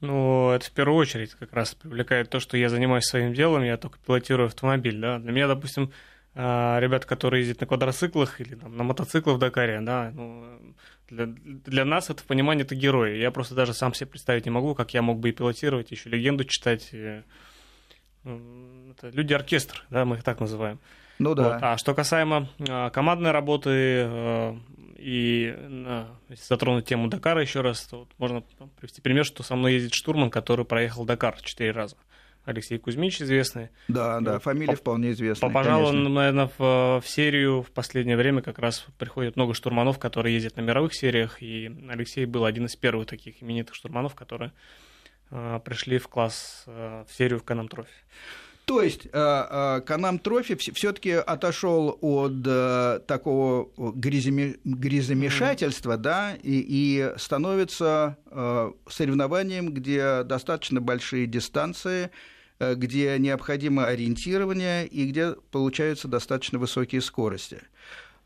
Ну, 0.00 0.50
это 0.50 0.64
в 0.64 0.72
первую 0.72 0.96
очередь 0.96 1.34
как 1.34 1.52
раз 1.52 1.74
привлекает 1.74 2.30
то, 2.30 2.40
что 2.40 2.56
я 2.56 2.70
занимаюсь 2.70 3.04
своим 3.04 3.34
делом, 3.34 3.62
я 3.62 3.76
только 3.76 3.98
пилотирую 3.98 4.46
автомобиль, 4.46 4.98
да. 4.98 5.18
Для 5.18 5.30
меня, 5.30 5.46
допустим, 5.46 5.92
ребята, 6.34 7.06
которые 7.06 7.42
ездят 7.42 7.60
на 7.60 7.66
квадроциклах 7.66 8.40
или 8.40 8.54
там, 8.54 8.76
на 8.76 8.84
мотоциклах 8.84 9.36
в 9.36 9.38
Дакаре, 9.38 9.80
да, 9.82 10.10
ну, 10.14 10.74
для, 11.08 11.26
для 11.26 11.84
нас 11.84 12.08
это 12.08 12.22
в 12.22 12.26
понимании 12.26 12.64
это 12.64 12.74
герои. 12.74 13.18
Я 13.18 13.30
просто 13.30 13.54
даже 13.54 13.74
сам 13.74 13.92
себе 13.92 14.06
представить 14.06 14.46
не 14.46 14.50
могу, 14.50 14.74
как 14.74 14.94
я 14.94 15.02
мог 15.02 15.18
бы 15.18 15.28
и 15.28 15.32
пилотировать, 15.32 15.90
еще 15.90 16.08
легенду 16.08 16.44
читать. 16.44 16.90
Ну, 18.24 18.92
это 18.92 19.10
люди-оркестр, 19.10 19.84
да, 19.90 20.04
мы 20.04 20.16
их 20.16 20.22
так 20.22 20.40
называем. 20.40 20.78
Ну 21.18 21.34
да. 21.34 21.42
Вот. 21.54 21.62
А 21.62 21.76
что 21.76 21.94
касаемо 21.94 22.48
а, 22.68 22.90
командной 22.90 23.30
работы 23.30 23.70
а, 23.70 24.58
и 24.96 25.54
а, 25.56 26.08
если 26.28 26.44
затронуть 26.44 26.86
тему 26.86 27.08
Дакара 27.08 27.40
еще 27.40 27.60
раз, 27.60 27.82
то 27.86 28.00
вот 28.00 28.08
можно 28.18 28.42
привести 28.80 29.00
пример, 29.00 29.24
что 29.24 29.42
со 29.42 29.54
мной 29.54 29.74
ездит 29.74 29.94
штурман, 29.94 30.30
который 30.30 30.64
проехал 30.64 31.04
Дакар 31.04 31.40
четыре 31.42 31.72
раза. 31.72 31.96
Алексей 32.44 32.78
Кузьмич 32.78 33.22
известный. 33.22 33.70
Да, 33.88 34.20
да, 34.20 34.38
фамилия 34.38 34.74
вполне 34.74 35.12
известная. 35.12 35.50
Пожалуй, 35.50 35.90
он, 35.90 36.12
наверное, 36.12 36.50
в, 36.58 37.00
в 37.00 37.04
серию 37.06 37.62
в 37.62 37.70
последнее 37.70 38.16
время 38.16 38.42
как 38.42 38.58
раз 38.58 38.84
приходит 38.98 39.36
много 39.36 39.54
штурманов, 39.54 39.98
которые 39.98 40.34
ездят 40.34 40.56
на 40.56 40.62
мировых 40.62 40.94
сериях, 40.94 41.42
и 41.42 41.70
Алексей 41.88 42.26
был 42.26 42.44
один 42.44 42.66
из 42.66 42.74
первых 42.74 43.06
таких 43.06 43.42
именитых 43.42 43.76
штурманов, 43.76 44.14
которые 44.14 44.52
э, 45.30 45.60
пришли 45.64 45.98
в 45.98 46.08
класс, 46.08 46.64
э, 46.66 47.04
в 47.08 47.14
серию 47.14 47.38
в 47.38 47.44
Канам 47.44 47.68
Трофи. 47.68 47.90
То 48.64 48.80
есть 48.80 49.10
Канам 49.10 50.18
Трофи 50.18 50.54
все-таки 50.54 51.10
отошел 51.10 51.98
от 52.00 52.32
э, 52.46 53.00
такого 53.06 53.68
грязомешательства, 53.94 55.94
mm-hmm. 55.94 55.98
да, 55.98 56.34
и, 56.42 56.64
и 56.68 57.12
становится 57.18 58.16
э, 58.26 58.72
соревнованием, 58.88 59.72
где 59.72 60.22
достаточно 60.22 60.80
большие 60.80 61.26
дистанции, 61.26 62.10
э, 62.60 62.74
где 62.74 63.18
необходимо 63.18 63.86
ориентирование 63.86 64.86
и 64.86 65.06
где 65.06 65.34
получаются 65.50 66.08
достаточно 66.08 66.58
высокие 66.58 67.00
скорости. 67.00 67.62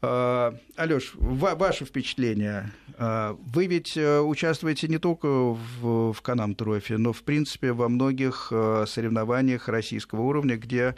А, 0.03 0.55
Алёш, 0.77 1.13
ваше 1.15 1.85
впечатление? 1.85 2.73
А, 2.99 3.37
вы 3.39 3.67
ведь 3.67 3.97
э, 3.97 4.21
участвуете 4.21 4.89
не 4.89 4.99
только 4.99 5.27
в, 5.27 6.13
в 6.13 6.23
Канам 6.23 6.55
Трофе, 6.55 6.99
но, 6.99 7.13
в 7.13 7.23
принципе, 7.23 7.73
во 7.73 7.89
многих 7.89 8.49
э, 8.51 8.85
соревнованиях 8.87 9.69
российского 9.69 10.23
уровня, 10.23 10.57
где 10.57 10.95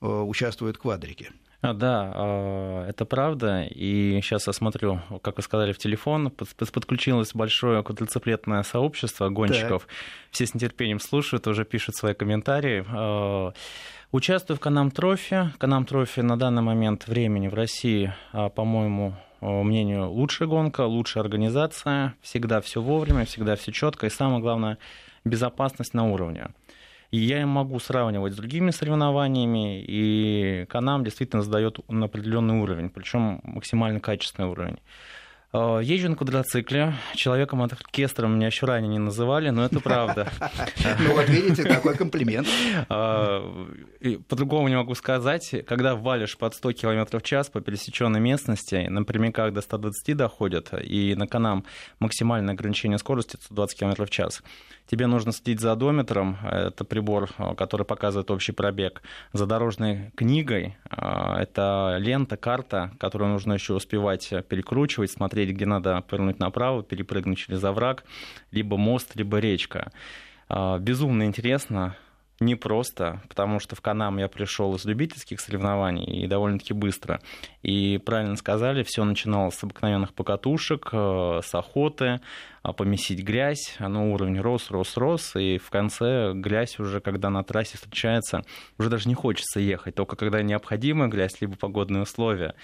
э, 0.00 0.06
участвуют 0.06 0.78
квадрики. 0.78 1.30
А, 1.62 1.74
да, 1.74 2.86
это 2.88 3.04
правда. 3.04 3.64
И 3.70 4.20
сейчас 4.20 4.48
я 4.48 4.52
смотрю, 4.52 5.00
как 5.22 5.36
вы 5.36 5.44
сказали, 5.44 5.72
в 5.72 5.78
телефон 5.78 6.30
подключилось 6.30 7.34
большое 7.34 7.84
квадроциклетное 7.84 8.64
сообщество 8.64 9.28
гонщиков. 9.28 9.82
Так. 9.82 9.90
Все 10.32 10.46
с 10.46 10.54
нетерпением 10.54 10.98
слушают, 10.98 11.46
уже 11.46 11.64
пишут 11.64 11.94
свои 11.94 12.14
комментарии. 12.14 12.84
Участвую 14.12 14.58
в 14.58 14.60
Can-Am 14.60 14.90
Trophy. 14.90 15.50
Can-Am 15.56 15.86
Trophy 15.86 16.20
на 16.20 16.38
данный 16.38 16.60
момент 16.60 17.06
времени 17.06 17.48
в 17.48 17.54
России, 17.54 18.12
а, 18.32 18.50
по 18.50 18.62
моему 18.62 19.14
мнению, 19.40 20.10
лучшая 20.10 20.46
гонка, 20.46 20.82
лучшая 20.82 21.24
организация. 21.24 22.14
Всегда 22.20 22.60
все 22.60 22.82
вовремя, 22.82 23.24
всегда 23.24 23.56
все 23.56 23.72
четко. 23.72 24.06
И 24.06 24.10
самое 24.10 24.42
главное, 24.42 24.76
безопасность 25.24 25.94
на 25.94 26.12
уровне. 26.12 26.48
И 27.10 27.16
я 27.16 27.40
им 27.40 27.48
могу 27.48 27.78
сравнивать 27.78 28.34
с 28.34 28.36
другими 28.36 28.70
соревнованиями, 28.70 29.82
и 29.82 30.66
Канам 30.68 31.04
действительно 31.04 31.40
задает 31.40 31.78
на 31.88 32.04
определенный 32.04 32.60
уровень, 32.60 32.90
причем 32.90 33.40
максимально 33.44 33.98
качественный 34.00 34.50
уровень. 34.50 34.76
Э, 35.54 35.80
езжу 35.82 36.08
на 36.08 36.16
квадроцикле. 36.16 36.94
Человеком 37.14 37.60
от 37.60 37.74
оркестра 37.74 38.26
меня 38.26 38.46
еще 38.46 38.64
ранее 38.64 38.88
не 38.88 38.98
называли, 38.98 39.50
но 39.50 39.64
это 39.64 39.80
правда. 39.80 40.30
Ну 40.98 41.14
вот 41.14 41.28
видите, 41.28 41.64
какой 41.64 41.94
комплимент. 41.94 42.48
Э, 42.88 43.40
по-другому 44.28 44.68
не 44.68 44.76
могу 44.76 44.94
сказать. 44.94 45.54
Когда 45.66 45.94
валишь 45.94 46.38
под 46.38 46.54
100 46.54 46.72
км 46.72 47.18
в 47.18 47.22
час 47.22 47.50
по 47.50 47.60
пересеченной 47.60 48.20
местности, 48.20 48.86
на 48.88 49.04
прямиках 49.04 49.52
до 49.52 49.60
120 49.60 50.16
доходят, 50.16 50.72
и 50.82 51.14
на 51.14 51.26
канам 51.26 51.64
максимальное 51.98 52.54
ограничение 52.54 52.98
скорости 52.98 53.36
120 53.42 53.78
км 53.78 54.06
в 54.06 54.10
час, 54.10 54.42
тебе 54.86 55.06
нужно 55.06 55.32
следить 55.32 55.60
за 55.60 55.72
одометром, 55.72 56.38
это 56.42 56.84
прибор, 56.84 57.30
который 57.56 57.84
показывает 57.84 58.30
общий 58.30 58.52
пробег, 58.52 59.02
за 59.32 59.46
дорожной 59.46 60.12
книгой, 60.16 60.76
это 60.90 61.96
лента, 61.98 62.36
карта, 62.36 62.92
которую 62.98 63.30
нужно 63.30 63.54
еще 63.54 63.74
успевать 63.74 64.32
перекручивать, 64.48 65.10
смотреть 65.10 65.41
посмотреть, 65.42 65.56
где 65.56 65.66
надо 65.66 66.02
повернуть 66.02 66.38
направо, 66.38 66.82
перепрыгнуть 66.82 67.38
через 67.38 67.64
овраг, 67.64 68.04
либо 68.52 68.76
мост, 68.76 69.16
либо 69.16 69.38
речка. 69.38 69.90
А, 70.48 70.78
безумно 70.78 71.24
интересно, 71.24 71.96
непросто, 72.40 73.20
потому 73.28 73.60
что 73.60 73.76
в 73.76 73.80
Канам 73.80 74.18
я 74.18 74.28
пришел 74.28 74.74
из 74.74 74.84
любительских 74.84 75.40
соревнований 75.40 76.24
и 76.24 76.26
довольно-таки 76.26 76.74
быстро. 76.74 77.20
И 77.62 77.98
правильно 78.04 78.36
сказали, 78.36 78.82
все 78.82 79.04
начиналось 79.04 79.54
с 79.54 79.64
обыкновенных 79.64 80.12
покатушек, 80.12 80.88
э, 80.92 81.40
с 81.42 81.54
охоты, 81.54 82.20
а 82.62 82.72
помесить 82.72 83.22
грязь, 83.24 83.76
оно 83.78 84.12
уровень 84.12 84.40
рос, 84.40 84.70
рос, 84.70 84.96
рос, 84.96 85.36
и 85.36 85.58
в 85.58 85.70
конце 85.70 86.32
грязь 86.34 86.78
уже, 86.78 87.00
когда 87.00 87.30
на 87.30 87.42
трассе 87.42 87.76
встречается, 87.76 88.42
уже 88.78 88.90
даже 88.90 89.08
не 89.08 89.14
хочется 89.14 89.60
ехать, 89.60 89.94
только 89.94 90.16
когда 90.16 90.42
необходима 90.42 91.08
грязь, 91.08 91.40
либо 91.40 91.56
погодные 91.56 92.02
условия. 92.02 92.54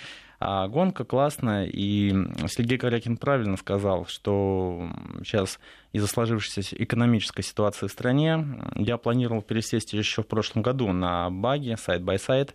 А 0.41 0.69
гонка 0.69 1.05
классная, 1.05 1.67
и 1.67 2.11
Сергей 2.47 2.79
Корякин 2.79 3.17
правильно 3.17 3.57
сказал, 3.57 4.07
что 4.07 4.89
сейчас 5.25 5.59
из-за 5.93 6.07
сложившейся 6.07 6.77
экономической 6.79 7.43
ситуации 7.43 7.89
в 7.89 7.93
стране 7.93 8.45
я 8.77 8.99
планировал 8.99 9.43
пересесть 9.43 9.95
еще 9.95 10.23
в 10.23 10.29
прошлом 10.29 10.63
году 10.63 10.93
на 10.93 11.29
багги, 11.31 11.77
side-by-side. 11.77 12.55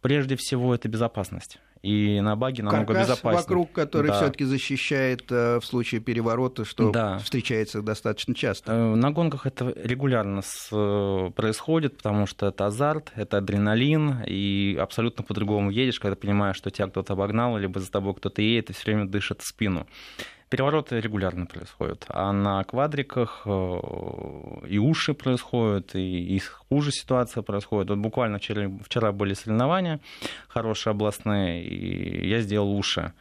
Прежде 0.00 0.34
всего, 0.34 0.74
это 0.74 0.88
безопасность 0.88 1.60
и 1.82 2.20
на 2.20 2.36
баге 2.36 2.62
намного 2.62 2.86
Каркас 2.86 3.08
безопаснее. 3.08 3.40
вокруг, 3.40 3.72
который 3.72 4.08
да. 4.08 4.16
все-таки 4.18 4.44
защищает 4.44 5.24
э, 5.30 5.60
в 5.60 5.64
случае 5.64 6.00
переворота, 6.00 6.64
что 6.64 6.90
да. 6.90 7.18
встречается 7.18 7.80
достаточно 7.80 8.34
часто. 8.34 8.72
Э, 8.72 8.94
на 8.94 9.10
гонках 9.10 9.46
это 9.46 9.72
регулярно 9.82 10.42
э, 10.72 11.30
происходит, 11.34 11.96
потому 11.96 12.26
что 12.26 12.46
это 12.48 12.66
азарт, 12.66 13.12
это 13.16 13.38
адреналин, 13.38 14.24
и 14.26 14.76
абсолютно 14.80 15.24
по-другому 15.24 15.70
едешь, 15.70 15.98
когда 16.00 16.16
понимаешь, 16.16 16.56
что 16.56 16.70
тебя 16.70 16.88
кто-то 16.88 17.14
обогнал, 17.14 17.56
либо 17.56 17.80
за 17.80 17.90
тобой 17.90 18.14
кто-то 18.14 18.42
едет 18.42 18.70
и 18.70 18.72
все 18.74 18.84
время 18.84 19.06
дышит 19.06 19.40
в 19.40 19.46
спину. 19.46 19.86
Перевороты 20.50 21.00
регулярно 21.00 21.46
происходят, 21.46 22.06
а 22.08 22.32
на 22.32 22.64
квадриках 22.64 23.42
э, 23.46 23.50
и 24.68 24.78
уши 24.78 25.14
происходят, 25.14 25.94
и, 25.94 26.36
и 26.36 26.40
хуже 26.40 26.90
ситуация 26.90 27.44
происходит. 27.44 27.90
Вот 27.90 27.98
буквально 27.98 28.38
вчера, 28.38 28.68
вчера 28.84 29.12
были 29.12 29.34
соревнования 29.34 30.00
хорошие 30.48 30.90
областные, 30.90 31.62
и 31.64 32.28
я 32.28 32.40
сделал 32.40 32.76
уши. 32.76 33.12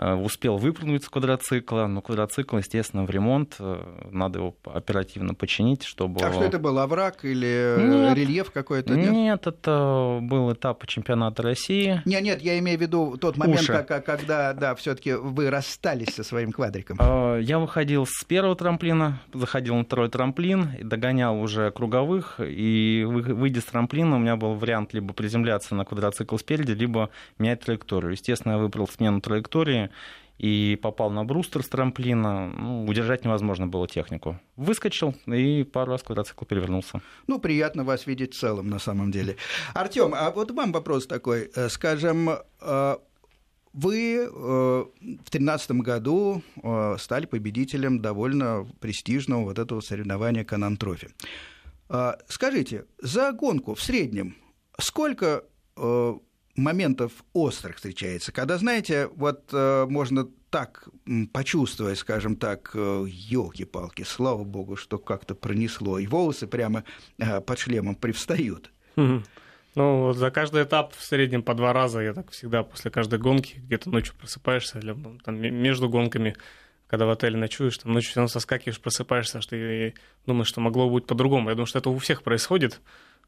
Э, 0.00 0.14
успел 0.14 0.58
выпрыгнуть 0.58 1.02
с 1.02 1.08
квадроцикла, 1.08 1.86
но 1.88 2.00
квадроцикл, 2.00 2.58
естественно, 2.58 3.04
в 3.04 3.10
ремонт, 3.10 3.56
э, 3.58 4.08
надо 4.12 4.38
его 4.38 4.54
оперативно 4.64 5.34
починить, 5.34 5.82
чтобы... 5.82 6.20
А 6.20 6.32
что 6.32 6.44
это 6.44 6.60
был, 6.60 6.78
овраг 6.78 7.24
или 7.24 7.76
э, 7.76 7.84
нет, 7.84 8.16
рельеф 8.16 8.52
какой-то? 8.52 8.94
Нет? 8.94 9.10
нет, 9.10 9.46
это 9.48 10.20
был 10.22 10.52
этап 10.52 10.86
чемпионата 10.86 11.42
России. 11.42 12.00
Нет, 12.04 12.22
нет, 12.22 12.40
я 12.42 12.60
имею 12.60 12.78
в 12.78 12.80
виду 12.80 13.16
тот 13.16 13.36
момент, 13.36 13.66
как, 13.66 14.04
когда 14.04 14.52
да, 14.52 14.76
все 14.76 14.94
таки 14.94 15.14
вы 15.14 15.50
расстались 15.50 16.14
со 16.14 16.22
своим 16.22 16.52
квадриком. 16.52 16.98
Я 17.40 17.58
выходил 17.58 18.06
с 18.06 18.22
первого 18.24 18.54
трамплина, 18.54 19.20
заходил 19.34 19.74
на 19.74 19.82
второй 19.82 20.10
трамплин, 20.10 20.70
догонял 20.80 21.40
уже 21.40 21.72
круговых, 21.72 22.38
и 22.38 23.04
выйдя 23.04 23.60
с 23.60 23.64
трамплина, 23.64 24.14
у 24.14 24.20
меня 24.20 24.36
был 24.36 24.54
вариант 24.54 24.94
либо 24.94 25.12
приземляться 25.12 25.74
на 25.74 25.84
квадроцикл 25.84 26.36
спереди, 26.36 26.70
либо 26.70 27.10
менять 27.40 27.62
траекторию. 27.62 28.12
Естественно, 28.12 28.52
я 28.52 28.58
выбрал 28.58 28.86
смену 28.86 29.20
траектории, 29.20 29.87
и 30.38 30.78
попал 30.80 31.10
на 31.10 31.24
брустер 31.24 31.62
с 31.62 31.68
трамплина. 31.68 32.48
Ну, 32.48 32.86
удержать 32.86 33.24
невозможно 33.24 33.66
было 33.66 33.88
технику. 33.88 34.38
Выскочил 34.56 35.14
и 35.26 35.64
пару 35.64 35.92
раз 35.92 36.02
квадроцикл 36.02 36.44
перевернулся. 36.44 37.02
Ну, 37.26 37.38
приятно 37.38 37.84
вас 37.84 38.06
видеть 38.06 38.34
в 38.34 38.38
целом, 38.38 38.70
на 38.70 38.78
самом 38.78 39.10
деле. 39.10 39.36
Артем, 39.74 40.14
а 40.14 40.30
вот 40.30 40.52
вам 40.52 40.72
вопрос 40.72 41.06
такой. 41.06 41.50
Э, 41.54 41.68
скажем, 41.68 42.30
э, 42.60 42.96
вы 43.72 44.14
э, 44.14 44.28
в 44.28 45.30
2013 45.30 45.70
году 45.72 46.42
стали 46.98 47.26
победителем 47.26 48.00
довольно 48.00 48.66
престижного 48.80 49.44
вот 49.44 49.58
этого 49.58 49.80
соревнования 49.80 50.44
Канан 50.44 50.76
Трофи. 50.76 51.08
Скажите, 52.28 52.86
за 53.00 53.32
гонку 53.32 53.74
в 53.74 53.82
среднем 53.82 54.36
сколько 54.78 55.44
моментов 56.58 57.12
острых 57.32 57.76
встречается, 57.76 58.32
когда, 58.32 58.58
знаете, 58.58 59.08
вот 59.14 59.48
э, 59.52 59.86
можно 59.88 60.28
так 60.50 60.88
почувствовать, 61.32 61.98
скажем 61.98 62.36
так, 62.36 62.70
елки-палки, 62.74 64.02
слава 64.02 64.44
богу, 64.44 64.76
что 64.76 64.98
как-то 64.98 65.34
пронесло, 65.34 65.98
и 65.98 66.06
волосы 66.06 66.46
прямо 66.46 66.84
э, 67.18 67.40
под 67.40 67.58
шлемом 67.58 67.94
привстают. 67.94 68.70
Ну, 69.74 70.06
вот 70.06 70.16
за 70.16 70.30
каждый 70.30 70.64
этап 70.64 70.94
в 70.94 71.04
среднем 71.04 71.42
по 71.42 71.54
два 71.54 71.72
раза 71.72 72.00
я 72.00 72.12
так 72.12 72.32
всегда 72.32 72.64
после 72.64 72.90
каждой 72.90 73.18
гонки 73.20 73.58
где-то 73.58 73.90
ночью 73.90 74.14
просыпаешься, 74.18 74.78
или 74.80 74.96
там, 75.22 75.40
между 75.40 75.88
гонками, 75.88 76.34
когда 76.88 77.06
в 77.06 77.10
отеле 77.10 77.36
ночуешь, 77.36 77.78
там 77.78 77.92
ночью 77.92 78.10
все 78.10 78.20
равно 78.20 78.28
соскакиваешь, 78.28 78.80
просыпаешься, 78.80 79.40
что 79.40 79.50
ты 79.50 79.94
думаешь, 80.26 80.48
что 80.48 80.60
могло 80.60 80.90
быть 80.90 81.06
по-другому. 81.06 81.50
Я 81.50 81.54
думаю, 81.54 81.66
что 81.66 81.78
это 81.78 81.90
у 81.90 81.98
всех 81.98 82.22
происходит. 82.22 82.80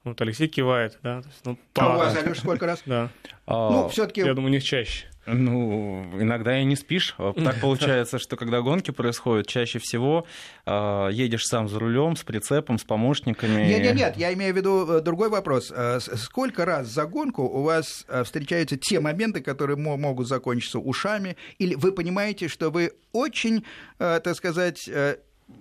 Вот 0.03 0.21
Алексей 0.23 0.49
кивает, 0.49 0.99
да. 1.03 1.21
То 1.21 1.29
есть, 1.29 1.45
ну. 1.45 1.59
А 1.75 1.95
у 1.95 1.99
вас, 1.99 2.17
Алёш, 2.17 2.39
сколько 2.39 2.67
раз? 2.67 2.83
Да. 2.87 3.11
А... 3.47 3.71
Ну, 3.71 3.89
все 3.91 4.07
таки 4.07 4.21
Я 4.21 4.33
думаю, 4.33 4.51
у 4.51 4.55
них 4.55 4.65
чаще. 4.65 5.07
Ну, 5.27 6.03
иногда 6.19 6.59
и 6.59 6.65
не 6.65 6.75
спишь. 6.75 7.15
Так 7.37 7.61
получается, 7.61 8.19
что 8.19 8.37
когда 8.37 8.63
гонки 8.63 8.91
происходят, 8.91 9.47
чаще 9.47 9.79
всего 9.79 10.27
э, 10.65 11.09
едешь 11.13 11.45
сам 11.45 11.69
за 11.69 11.79
рулем, 11.79 12.17
с 12.17 12.23
прицепом, 12.23 12.79
с 12.79 12.85
помощниками. 12.85 13.67
Нет, 13.67 13.83
нет, 13.83 13.95
нет, 13.95 14.17
я 14.17 14.33
имею 14.33 14.55
в 14.55 14.57
виду 14.57 14.91
э, 14.91 15.01
другой 15.01 15.29
вопрос. 15.29 15.71
Э, 15.75 16.01
сколько 16.01 16.65
раз 16.65 16.89
за 16.89 17.05
гонку 17.05 17.43
у 17.43 17.63
вас 17.63 18.07
э, 18.09 18.25
встречаются 18.25 18.79
те 18.79 19.01
моменты, 19.01 19.43
которые 19.43 19.77
могут 19.77 20.27
закончиться 20.27 20.79
ушами, 20.79 21.37
или 21.59 21.75
вы 21.75 21.93
понимаете, 21.93 22.49
что 22.49 22.71
вы 22.71 22.93
очень, 23.13 23.65
так 23.99 24.35
сказать, 24.35 24.89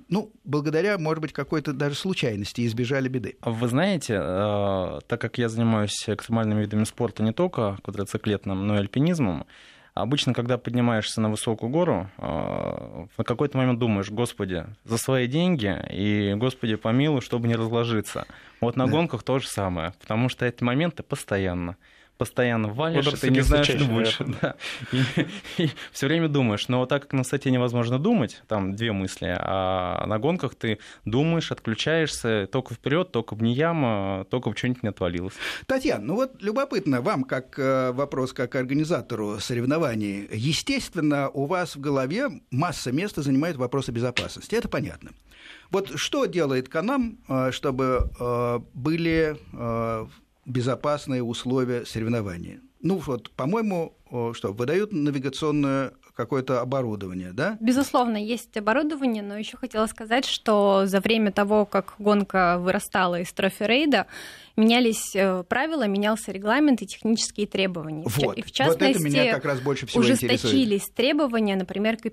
ну, 0.10 0.32
благодаря, 0.44 0.98
может 0.98 1.22
быть, 1.22 1.34
какой-то 1.34 1.74
даже 1.74 1.96
случайности 1.96 2.66
избежали 2.66 3.08
беды. 3.08 3.38
Вы 3.42 3.68
знаете, 3.68 4.20
э, 4.20 5.00
так 5.08 5.22
как 5.22 5.38
я 5.38 5.50
занимаюсь 5.50 6.04
экстремальными 6.08 6.62
видами 6.62 6.84
спорта 6.84 7.24
не 7.24 7.32
только 7.32 7.78
квадроциклетным, 7.84 8.66
но 8.66 8.76
и 8.76 8.80
альпинизмом, 8.80 9.46
Обычно, 9.96 10.34
когда 10.34 10.58
поднимаешься 10.58 11.20
на 11.20 11.30
высокую 11.30 11.70
гору, 11.70 12.10
э, 12.18 12.22
в 12.22 13.24
какой-то 13.24 13.58
момент 13.58 13.80
думаешь, 13.80 14.10
Господи, 14.10 14.66
за 14.86 14.98
свои 14.98 15.28
деньги, 15.28 15.76
и 15.92 16.34
Господи, 16.36 16.76
помилуй, 16.76 17.22
чтобы 17.22 17.48
не 17.50 17.56
разложиться. 17.56 18.26
Вот 18.62 18.78
на 18.78 18.86
да. 18.86 18.92
гонках 18.92 19.24
то 19.24 19.40
же 19.40 19.48
самое, 19.48 19.94
потому 20.00 20.30
что 20.30 20.46
эти 20.46 20.64
моменты 20.64 21.04
постоянно 21.04 21.76
постоянно 22.20 22.68
валишь, 22.68 23.06
вот 23.06 23.20
ты 23.20 23.30
не 23.32 23.40
знаешь, 23.40 23.66
что 23.66 23.86
будешь. 23.86 24.20
Да. 24.42 24.56
И, 24.92 25.04
и 25.58 25.70
все 25.92 26.08
время 26.08 26.28
думаешь. 26.28 26.68
Но 26.68 26.86
так 26.86 27.04
как 27.04 27.14
на 27.14 27.24
сайте 27.24 27.50
невозможно 27.50 27.98
думать, 27.98 28.44
там 28.48 28.76
две 28.76 28.92
мысли, 28.92 29.36
а 29.40 30.06
на 30.06 30.20
гонках 30.20 30.54
ты 30.56 30.80
думаешь, 31.06 31.52
отключаешься 31.52 32.48
только 32.52 32.74
вперед, 32.74 33.12
только 33.12 33.36
в 33.36 33.44
яма, 33.44 34.26
только 34.30 34.52
в 34.52 34.58
что-нибудь 34.58 34.84
не 34.84 34.90
отвалилось. 34.90 35.34
Татьяна, 35.66 36.04
ну 36.04 36.16
вот 36.16 36.42
любопытно, 36.42 37.02
вам 37.02 37.24
как 37.24 37.58
э, 37.58 37.92
вопрос, 37.94 38.34
как 38.34 38.56
организатору 38.56 39.40
соревнований, 39.40 40.28
естественно, 40.32 41.30
у 41.30 41.46
вас 41.46 41.78
в 41.78 41.80
голове 41.80 42.30
масса 42.52 42.92
места 42.92 43.22
занимает 43.22 43.56
вопросы 43.56 43.92
безопасности, 43.92 44.56
это 44.56 44.68
понятно. 44.68 45.12
Вот 45.72 45.98
что 45.98 46.26
делает 46.26 46.68
Канам, 46.68 47.18
э, 47.30 47.52
чтобы 47.52 48.10
э, 48.20 48.60
были 48.74 49.38
безопасные 50.50 51.24
условия 51.24 51.86
соревнования. 51.86 52.60
Ну 52.82 52.98
вот, 52.98 53.32
по-моему, 53.32 53.94
что 54.34 54.52
выдают 54.54 54.92
навигационное 54.92 55.94
какое-то 56.16 56.60
оборудование, 56.60 57.32
да? 57.32 57.58
Безусловно, 57.62 58.18
есть 58.18 58.56
оборудование, 58.58 59.24
но 59.24 59.38
еще 59.38 59.56
хотела 59.56 59.86
сказать, 59.88 60.26
что 60.26 60.84
за 60.86 61.00
время 61.00 61.32
того, 61.32 61.66
как 61.66 61.96
гонка 61.98 62.58
вырастала 62.60 63.22
из 63.22 63.32
трофи-рейда, 63.32 64.06
менялись 64.58 65.16
э, 65.16 65.44
правила, 65.44 65.88
менялся 65.88 66.34
регламент 66.34 66.82
и 66.82 66.88
технические 66.88 67.48
требования. 67.48 68.04
Вот, 68.06 68.38
и 68.38 68.42
в 68.42 68.52
частности, 68.52 68.84
вот 68.84 68.96
это 68.96 69.04
меня 69.04 69.34
как 69.34 69.46
раз 69.46 69.62
больше 69.62 69.86
всего 69.86 70.02
ужесточились 70.02 70.44
интересует. 70.48 70.96
требования, 70.96 71.56
например, 71.56 71.96
к 71.98 72.06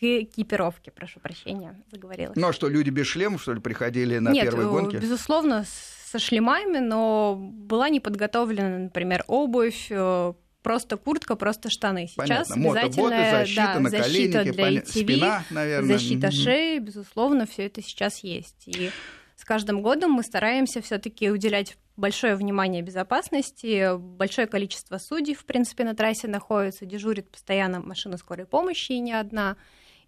экипировке, 0.00 0.90
прошу 0.90 1.20
прощения, 1.20 1.82
заговорилась. 1.90 2.36
Ну 2.36 2.48
а 2.48 2.52
что, 2.54 2.68
люди 2.68 2.88
без 2.88 3.06
шлемов, 3.06 3.42
что 3.42 3.52
ли, 3.52 3.60
приходили 3.60 4.16
на 4.18 4.30
Нет, 4.30 4.44
первые 4.44 4.70
гонки? 4.70 4.96
безусловно, 4.96 5.66
со 6.10 6.18
шлемами, 6.18 6.78
но 6.78 7.36
была 7.38 7.88
не 7.88 8.00
подготовлена, 8.00 8.78
например, 8.78 9.24
обувь, 9.28 9.86
э, 9.90 10.32
просто 10.62 10.96
куртка, 10.96 11.36
просто 11.36 11.70
штаны. 11.70 12.08
Сейчас 12.08 12.48
Понятно. 12.48 12.70
обязательно 12.70 13.30
защита, 13.30 13.78
да, 13.78 13.90
защита 13.90 14.42
для 14.44 14.52
поня... 14.52 14.80
ATV, 14.80 14.86
Спина, 14.86 15.44
наверное. 15.50 15.98
защита 15.98 16.26
mm-hmm. 16.26 16.42
шеи, 16.42 16.78
безусловно, 16.78 17.46
все 17.46 17.66
это 17.66 17.80
сейчас 17.80 18.24
есть. 18.24 18.66
И 18.66 18.90
с 19.36 19.44
каждым 19.44 19.82
годом 19.82 20.10
мы 20.10 20.24
стараемся 20.24 20.82
все-таки 20.82 21.30
уделять 21.30 21.76
большое 21.96 22.34
внимание 22.34 22.82
безопасности. 22.82 23.96
Большое 23.96 24.48
количество 24.48 24.98
судей, 24.98 25.34
в 25.34 25.44
принципе, 25.44 25.84
на 25.84 25.94
трассе 25.94 26.26
находится, 26.26 26.86
дежурит 26.86 27.30
постоянно 27.30 27.78
машина 27.80 28.16
скорой 28.16 28.46
помощи 28.46 28.92
и 28.92 28.98
не 28.98 29.12
одна. 29.12 29.56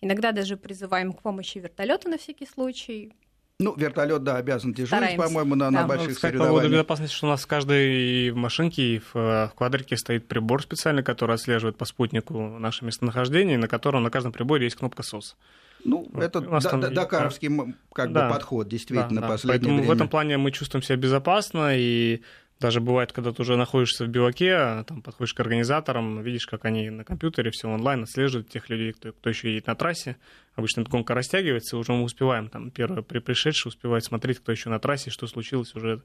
Иногда 0.00 0.32
даже 0.32 0.56
призываем 0.56 1.12
к 1.12 1.22
помощи 1.22 1.58
вертолета 1.58 2.08
на 2.08 2.18
всякий 2.18 2.46
случай. 2.46 3.12
Ну, 3.62 3.74
вертолет, 3.76 4.22
да, 4.22 4.36
обязан 4.36 4.72
дежурить, 4.72 5.16
по-моему, 5.16 5.54
на, 5.54 5.70
да. 5.70 5.82
на 5.82 5.86
больших 5.86 6.08
ну, 6.08 6.14
сказать, 6.14 6.32
соревнованиях. 6.32 6.54
По 6.54 6.60
поводу 6.60 6.72
безопасности, 6.74 7.14
что 7.14 7.26
у 7.26 7.30
нас 7.30 7.42
в 7.42 7.46
каждой 7.46 8.32
машинке 8.32 8.96
и 8.96 8.98
в, 8.98 9.14
в 9.14 9.52
квадрике 9.56 9.96
стоит 9.96 10.26
прибор 10.26 10.62
специальный, 10.62 11.02
который 11.02 11.34
отслеживает 11.36 11.76
по 11.76 11.84
спутнику 11.84 12.58
наше 12.58 12.84
местонахождение, 12.84 13.58
на 13.58 13.68
котором 13.68 14.02
на 14.02 14.10
каждом 14.10 14.32
приборе 14.32 14.64
есть 14.64 14.76
кнопка 14.76 15.02
SOS. 15.02 15.34
Ну, 15.84 16.08
это 16.14 16.40
да, 16.40 16.90
дакаровский 16.90 17.74
как 17.92 18.12
да. 18.12 18.26
бы 18.26 18.34
подход, 18.34 18.68
действительно, 18.68 19.20
да, 19.20 19.20
да. 19.22 19.28
последнее 19.28 19.58
Поэтому 19.58 19.76
время. 19.78 19.88
в 19.88 19.96
этом 19.96 20.08
плане 20.08 20.36
мы 20.38 20.52
чувствуем 20.52 20.82
себя 20.82 20.96
безопасно, 20.96 21.76
и 21.76 22.22
даже 22.62 22.80
бывает, 22.80 23.12
когда 23.12 23.32
ты 23.32 23.42
уже 23.42 23.56
находишься 23.56 24.04
в 24.04 24.08
биваке, 24.08 24.84
там 24.86 25.02
подходишь 25.02 25.34
к 25.34 25.40
организаторам, 25.40 26.22
видишь, 26.22 26.46
как 26.46 26.64
они 26.64 26.90
на 26.90 27.04
компьютере 27.04 27.50
все 27.50 27.68
онлайн 27.68 28.04
отслеживают 28.04 28.48
тех 28.48 28.70
людей, 28.70 28.92
кто, 28.92 29.12
кто 29.12 29.30
еще 29.30 29.50
едет 29.50 29.66
на 29.66 29.74
трассе. 29.74 30.16
Обычно 30.54 30.82
эта 30.82 30.90
гонка 30.90 31.14
растягивается, 31.14 31.76
и 31.76 31.78
уже 31.78 31.92
мы 31.92 32.04
успеваем, 32.04 32.48
там, 32.48 32.70
первые 32.70 33.02
при 33.02 33.18
пришедшие 33.18 33.70
успевают 33.70 34.04
смотреть, 34.04 34.38
кто 34.38 34.52
еще 34.52 34.68
на 34.68 34.78
трассе, 34.78 35.10
что 35.10 35.26
случилось 35.26 35.74
уже 35.74 36.02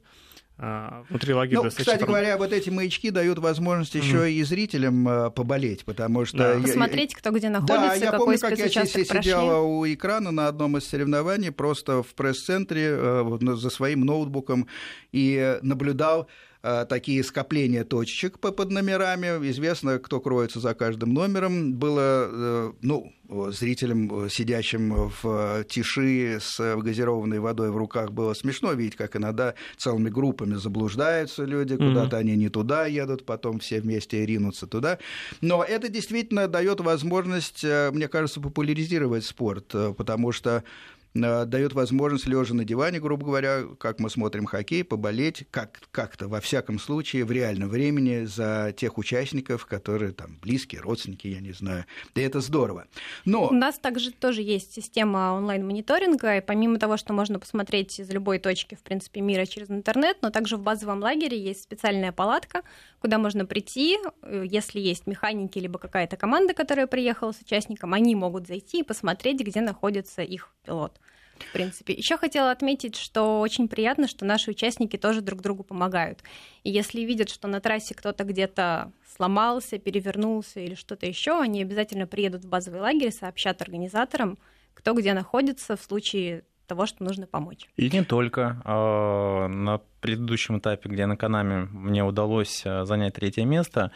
а, 0.56 1.04
внутри 1.08 1.32
лагеря. 1.34 1.62
Ну, 1.62 1.70
кстати 1.70 2.02
говоря, 2.02 2.36
вот 2.36 2.52
эти 2.52 2.70
маячки 2.70 3.10
дают 3.10 3.38
возможность 3.38 3.94
mm-hmm. 3.94 3.98
еще 3.98 4.32
и 4.32 4.42
зрителям 4.42 5.06
а, 5.06 5.30
поболеть, 5.30 5.84
потому 5.84 6.24
что... 6.24 6.38
Да. 6.38 6.54
Я, 6.54 6.62
Посмотреть, 6.62 7.14
кто 7.14 7.30
где 7.30 7.50
находится, 7.50 7.78
да, 7.78 7.94
я 7.94 8.10
какой 8.10 8.38
помню, 8.38 8.56
как 8.56 8.58
я 8.58 8.86
сидела 8.86 9.60
у 9.60 9.86
экрана 9.86 10.32
на 10.32 10.48
одном 10.48 10.76
из 10.76 10.88
соревнований, 10.88 11.52
просто 11.52 12.02
в 12.02 12.14
пресс-центре 12.14 12.88
э, 12.90 13.38
за 13.54 13.70
своим 13.70 14.00
ноутбуком 14.00 14.66
и 15.12 15.58
наблюдал 15.62 16.28
такие 16.62 17.22
скопления 17.22 17.84
точечек 17.84 18.38
под 18.38 18.70
номерами. 18.70 19.26
Известно, 19.50 19.98
кто 19.98 20.20
кроется 20.20 20.60
за 20.60 20.74
каждым 20.74 21.14
номером. 21.14 21.74
Было, 21.74 22.28
э, 22.30 22.72
ну, 22.82 23.12
зрителям, 23.50 24.28
сидящим 24.30 25.12
в 25.22 25.64
тиши 25.68 26.38
с 26.40 26.76
газированной 26.76 27.40
водой 27.40 27.70
в 27.70 27.76
руках, 27.76 28.10
было 28.10 28.34
смешно 28.34 28.72
видеть, 28.72 28.96
как 28.96 29.16
иногда 29.16 29.54
целыми 29.76 30.08
группами 30.08 30.54
заблуждаются 30.54 31.44
люди, 31.44 31.76
куда-то 31.76 32.16
они 32.16 32.36
не 32.36 32.48
туда 32.48 32.86
едут, 32.86 33.26
потом 33.26 33.58
все 33.58 33.80
вместе 33.80 34.24
ринутся 34.24 34.66
туда. 34.66 34.98
Но 35.40 35.62
это 35.62 35.88
действительно 35.88 36.48
дает 36.48 36.80
возможность, 36.80 37.62
э, 37.62 37.90
мне 37.92 38.08
кажется, 38.08 38.40
популяризировать 38.40 39.24
спорт, 39.24 39.74
потому 39.96 40.32
что 40.32 40.48
Э, 40.58 40.97
дает 41.14 41.72
возможность, 41.72 42.26
лежа 42.26 42.54
на 42.54 42.64
диване, 42.64 43.00
грубо 43.00 43.26
говоря, 43.26 43.62
как 43.78 43.98
мы 43.98 44.10
смотрим 44.10 44.46
хоккей, 44.46 44.84
поболеть 44.84 45.46
как- 45.50 45.80
как-то, 45.90 46.28
во 46.28 46.40
всяком 46.40 46.78
случае, 46.78 47.24
в 47.24 47.32
реальном 47.32 47.68
времени 47.68 48.24
за 48.24 48.74
тех 48.76 48.98
участников, 48.98 49.66
которые 49.66 50.12
там 50.12 50.38
близкие, 50.40 50.80
родственники, 50.80 51.26
я 51.26 51.40
не 51.40 51.52
знаю. 51.52 51.84
И 52.14 52.20
это 52.20 52.40
здорово. 52.40 52.86
Но... 53.24 53.48
У 53.48 53.52
нас 53.52 53.78
также 53.78 54.12
тоже 54.12 54.42
есть 54.42 54.72
система 54.72 55.34
онлайн-мониторинга, 55.34 56.36
и 56.36 56.40
помимо 56.40 56.78
того, 56.78 56.96
что 56.96 57.12
можно 57.12 57.38
посмотреть 57.38 57.98
из 57.98 58.10
любой 58.10 58.38
точки, 58.38 58.74
в 58.74 58.80
принципе, 58.80 59.20
мира 59.20 59.46
через 59.46 59.70
интернет, 59.70 60.18
но 60.22 60.30
также 60.30 60.56
в 60.56 60.62
базовом 60.62 61.00
лагере 61.00 61.38
есть 61.38 61.62
специальная 61.62 62.12
палатка, 62.12 62.62
куда 63.00 63.18
можно 63.18 63.46
прийти, 63.46 63.98
э, 64.22 64.44
если 64.48 64.80
есть 64.80 65.06
механики, 65.06 65.58
либо 65.58 65.78
какая-то 65.78 66.16
команда, 66.16 66.54
которая 66.54 66.86
приехала 66.86 67.32
с 67.32 67.40
участником, 67.40 67.94
они 67.94 68.14
могут 68.14 68.46
зайти 68.46 68.80
и 68.80 68.82
посмотреть, 68.82 69.40
где 69.40 69.60
находится 69.60 70.22
их 70.22 70.52
пилот 70.64 70.98
в 71.42 71.52
принципе. 71.52 71.94
Еще 71.94 72.16
хотела 72.16 72.50
отметить, 72.50 72.96
что 72.96 73.40
очень 73.40 73.68
приятно, 73.68 74.08
что 74.08 74.24
наши 74.24 74.50
участники 74.50 74.96
тоже 74.96 75.20
друг 75.20 75.40
другу 75.40 75.62
помогают. 75.62 76.22
И 76.64 76.70
если 76.70 77.02
видят, 77.02 77.28
что 77.30 77.48
на 77.48 77.60
трассе 77.60 77.94
кто-то 77.94 78.24
где-то 78.24 78.92
сломался, 79.16 79.78
перевернулся 79.78 80.60
или 80.60 80.74
что-то 80.74 81.06
еще, 81.06 81.40
они 81.40 81.62
обязательно 81.62 82.06
приедут 82.06 82.44
в 82.44 82.48
базовый 82.48 82.80
лагерь, 82.80 83.12
сообщат 83.12 83.62
организаторам, 83.62 84.38
кто 84.74 84.94
где 84.94 85.12
находится 85.14 85.76
в 85.76 85.82
случае 85.82 86.44
того, 86.68 86.86
что 86.86 87.02
нужно 87.02 87.26
помочь. 87.26 87.66
И 87.76 87.90
не 87.90 88.04
только. 88.04 88.60
А, 88.64 89.48
на 89.48 89.80
предыдущем 90.00 90.58
этапе, 90.58 90.88
где 90.88 91.06
на 91.06 91.16
Канаме 91.16 91.64
мне 91.72 92.04
удалось 92.04 92.62
а, 92.64 92.84
занять 92.84 93.14
третье 93.14 93.44
место, 93.44 93.90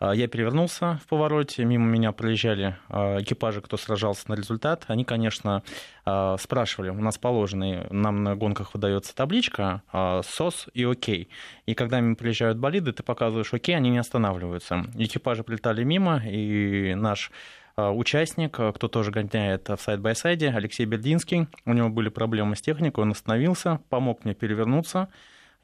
я 0.00 0.28
перевернулся 0.28 1.00
в 1.02 1.08
повороте, 1.08 1.64
мимо 1.64 1.86
меня 1.86 2.12
проезжали 2.12 2.76
а, 2.88 3.18
экипажи, 3.20 3.62
кто 3.62 3.76
сражался 3.76 4.30
на 4.30 4.34
результат. 4.34 4.84
Они, 4.88 5.04
конечно, 5.04 5.62
а, 6.04 6.36
спрашивали, 6.38 6.90
у 6.90 7.00
нас 7.00 7.16
положенный, 7.16 7.86
нам 7.90 8.22
на 8.22 8.36
гонках 8.36 8.74
выдается 8.74 9.14
табличка 9.14 9.82
СОС 9.92 10.68
и 10.74 10.84
ОК. 10.84 11.08
И 11.08 11.74
когда 11.74 12.00
мимо 12.00 12.14
приезжают 12.14 12.58
болиды, 12.58 12.92
ты 12.92 13.02
показываешь 13.02 13.54
ОК, 13.54 13.70
они 13.70 13.90
не 13.90 13.98
останавливаются. 13.98 14.84
Экипажи 14.96 15.42
прилетали 15.44 15.82
мимо, 15.82 16.22
и 16.26 16.94
наш 16.94 17.30
участник, 17.76 18.52
кто 18.52 18.88
тоже 18.88 19.10
гоняет 19.10 19.68
в 19.68 19.78
side-by-side 19.78 20.38
е, 20.38 20.48
Алексей 20.48 20.86
Бердинский, 20.86 21.46
у 21.66 21.72
него 21.72 21.90
были 21.90 22.08
проблемы 22.08 22.56
с 22.56 22.62
техникой, 22.62 23.04
он 23.04 23.10
остановился, 23.10 23.80
помог 23.90 24.24
мне 24.24 24.34
перевернуться, 24.34 25.08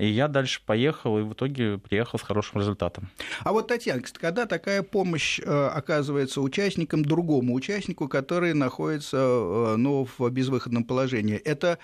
и 0.03 0.07
я 0.07 0.27
дальше 0.27 0.61
поехал, 0.67 1.19
и 1.21 1.23
в 1.23 1.33
итоге 1.33 1.79
приехал 1.79 2.19
с 2.19 2.23
хорошим 2.23 2.59
результатом. 2.59 3.09
А 3.45 3.53
вот, 3.53 3.69
Татьяна, 3.69 4.03
когда 4.03 4.47
такая 4.47 4.83
помощь 4.83 5.39
э, 5.39 5.45
оказывается 5.45 6.41
участникам, 6.41 7.05
другому 7.05 7.55
участнику, 7.55 8.09
который 8.09 8.53
находится 8.53 9.17
э, 9.19 9.77
ну, 9.77 10.09
в 10.19 10.29
безвыходном 10.29 10.83
положении, 10.83 11.37
это 11.37 11.79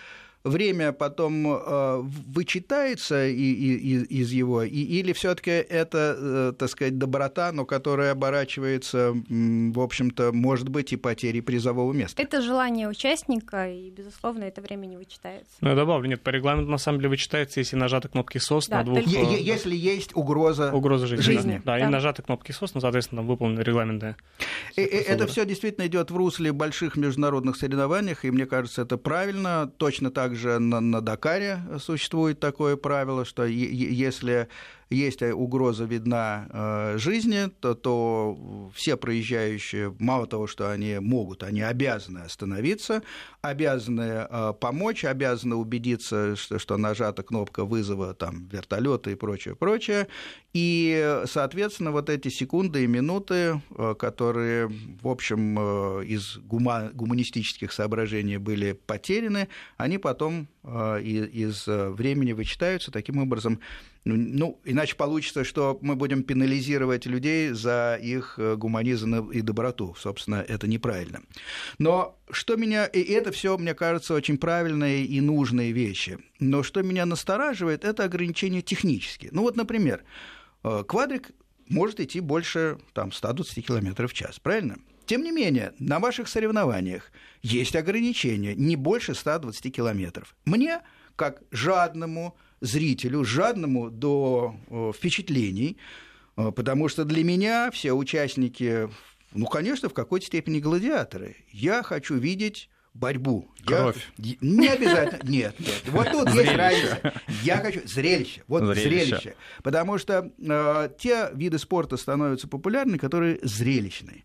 время 0.49 0.93
потом 0.93 1.47
э, 1.47 2.01
вычитается 2.03 3.27
и, 3.27 3.35
и, 3.35 4.05
из 4.21 4.33
его, 4.33 4.63
и, 4.63 4.69
или 4.69 5.13
все-таки 5.13 5.51
это, 5.51 6.17
э, 6.19 6.53
так 6.59 6.69
сказать, 6.71 6.99
доброта, 6.99 7.53
но 7.53 7.65
которая 7.65 8.13
оборачивается, 8.13 9.15
в 9.29 9.81
общем-то, 9.81 10.33
может 10.33 10.69
быть, 10.69 10.93
и 10.93 10.97
потерей 10.97 11.41
призового 11.41 11.93
места? 11.93 12.21
Это 12.23 12.43
желание 12.43 12.89
участника, 12.89 13.69
и, 13.69 13.91
безусловно, 13.91 14.45
это 14.45 14.61
время 14.61 14.87
не 14.87 14.97
вычитается. 14.97 15.53
Ну, 15.61 15.71
я 15.71 15.75
добавлю, 15.75 16.09
нет, 16.09 16.23
по 16.23 16.31
регламенту, 16.31 16.71
на 16.71 16.79
самом 16.79 16.99
деле, 16.99 17.11
вычитается, 17.11 17.61
если 17.61 17.77
нажаты 17.77 18.09
кнопки 18.09 18.39
SOS 18.39 18.69
да, 18.69 18.79
на 18.79 18.85
двух... 18.85 19.05
Только... 19.05 19.19
Э, 19.19 19.41
если 19.41 19.75
есть 19.75 20.15
угроза, 20.15 20.73
угроза 20.73 21.07
жизни. 21.07 21.23
жизни. 21.23 21.63
Да, 21.65 21.79
да, 21.79 21.87
и 21.87 21.87
нажаты 21.87 22.23
кнопки 22.23 22.51
SOS, 22.53 22.73
ну, 22.75 22.81
соответственно, 22.81 23.23
выполнены 23.23 23.61
регламенты. 23.61 24.17
Это 24.77 25.27
все 25.27 25.45
действительно 25.45 25.87
идет 25.87 26.11
в 26.11 26.17
русле 26.17 26.53
больших 26.53 26.97
международных 26.97 27.57
соревнованиях, 27.57 28.25
и 28.25 28.31
мне 28.31 28.47
кажется, 28.47 28.83
это 28.83 28.97
правильно. 28.97 29.71
Точно 29.77 30.11
так 30.11 30.35
же 30.35 30.38
на, 30.45 30.81
на 30.81 31.01
Дакаре 31.01 31.61
существует 31.79 32.41
такое 32.41 32.77
правило, 32.77 33.25
что 33.25 33.45
если 33.45 34.49
есть 34.91 35.23
угроза 35.23 35.85
видна 35.85 36.47
э, 36.51 36.99
жизни, 36.99 37.51
то, 37.61 37.75
то 37.75 38.71
все 38.75 38.97
проезжающие, 38.97 39.95
мало 39.99 40.27
того, 40.27 40.47
что 40.47 40.71
они 40.71 40.99
могут, 40.99 41.43
они 41.43 41.61
обязаны 41.61 42.21
остановиться, 42.21 43.03
обязаны 43.43 44.27
э, 44.29 44.53
помочь, 44.59 45.05
обязаны 45.05 45.57
убедиться, 45.57 46.37
что, 46.37 46.59
что 46.59 46.77
нажата 46.79 47.23
кнопка 47.23 47.65
вызова 47.65 48.15
там, 48.15 48.49
вертолета 48.49 49.11
и 49.11 49.15
прочее, 49.15 49.55
прочее. 49.57 50.09
И, 50.55 51.23
соответственно, 51.27 51.93
вот 51.93 52.09
эти 52.09 52.29
секунды 52.29 52.85
и 52.85 52.87
минуты, 52.87 53.61
э, 53.77 53.95
которые, 53.99 54.69
в 55.03 55.09
общем, 55.09 55.59
из 56.03 56.39
гума- 56.39 56.91
гуманистических 56.95 57.73
соображений 57.73 58.39
были 58.39 58.73
потеряны, 58.73 59.49
они 59.77 59.99
потом 59.99 60.49
из 60.65 61.67
времени 61.67 62.33
вычитаются. 62.33 62.91
Таким 62.91 63.19
образом, 63.19 63.61
ну, 64.09 64.17
ну, 64.17 64.61
иначе 64.65 64.97
получится, 64.97 65.45
что 65.45 65.79
мы 65.83 65.95
будем 65.95 66.23
пенализировать 66.23 67.05
людей 67.05 67.51
за 67.51 67.99
их 68.01 68.39
э, 68.39 68.57
гуманизм 68.57 69.31
и 69.31 69.43
доброту. 69.43 69.95
Собственно, 69.99 70.37
это 70.49 70.67
неправильно. 70.67 71.21
Но 71.79 72.19
что 72.31 72.57
меня... 72.57 72.87
И 72.87 73.03
это 73.03 73.33
все, 73.33 73.59
мне 73.59 73.75
кажется, 73.75 74.15
очень 74.15 74.39
правильные 74.39 75.05
и 75.05 75.21
нужные 75.21 75.73
вещи. 75.73 76.19
Но 76.41 76.63
что 76.63 76.83
меня 76.83 77.05
настораживает, 77.05 77.85
это 77.85 78.05
ограничения 78.05 78.63
технические. 78.63 79.31
Ну 79.35 79.43
вот, 79.43 79.57
например, 79.57 80.05
э, 80.65 80.85
квадрик 80.89 81.33
может 81.69 82.01
идти 82.01 82.21
больше 82.21 82.79
там, 82.95 83.13
120 83.13 83.67
км 83.67 84.09
в 84.09 84.15
час, 84.15 84.39
правильно? 84.39 84.79
Тем 85.05 85.23
не 85.23 85.33
менее, 85.33 85.75
на 85.79 85.99
ваших 85.99 86.29
соревнованиях 86.29 87.13
есть 87.43 87.77
ограничения 87.77 88.55
не 88.55 88.77
больше 88.77 89.15
120 89.15 89.71
километров. 89.71 90.35
Мне, 90.47 90.81
как 91.15 91.43
жадному, 91.51 92.39
зрителю, 92.61 93.25
жадному 93.25 93.91
до 93.91 94.57
э, 94.69 94.93
впечатлений, 94.95 95.77
э, 96.37 96.51
потому 96.53 96.89
что 96.89 97.05
для 97.05 97.25
меня 97.25 97.71
все 97.71 97.93
участники, 97.93 98.89
ну, 99.33 99.47
конечно, 99.47 99.89
в 99.89 99.95
какой-то 99.95 100.27
степени 100.27 100.61
гладиаторы. 100.61 101.37
Я 101.51 101.83
хочу 101.83 102.17
видеть 102.17 102.69
борьбу. 102.95 103.49
Кровь. 103.65 104.11
Я... 104.17 104.35
Не 104.41 104.69
обязательно. 104.69 105.29
Нет, 105.29 105.55
нет. 105.59 105.83
Вот 105.87 106.11
тут 106.11 106.31
есть 106.31 106.53
разница. 106.53 107.13
Я 107.43 107.59
хочу 107.59 107.87
зрелище. 107.87 108.43
Вот 108.49 108.65
зрелище. 108.65 109.07
зрелище. 109.07 109.35
Потому 109.63 109.99
что 109.99 110.31
э, 110.39 110.91
те 110.99 111.31
виды 111.35 111.59
спорта 111.59 111.97
становятся 111.97 112.49
популярны, 112.49 112.99
которые 112.99 113.39
зрелищные. 113.43 114.25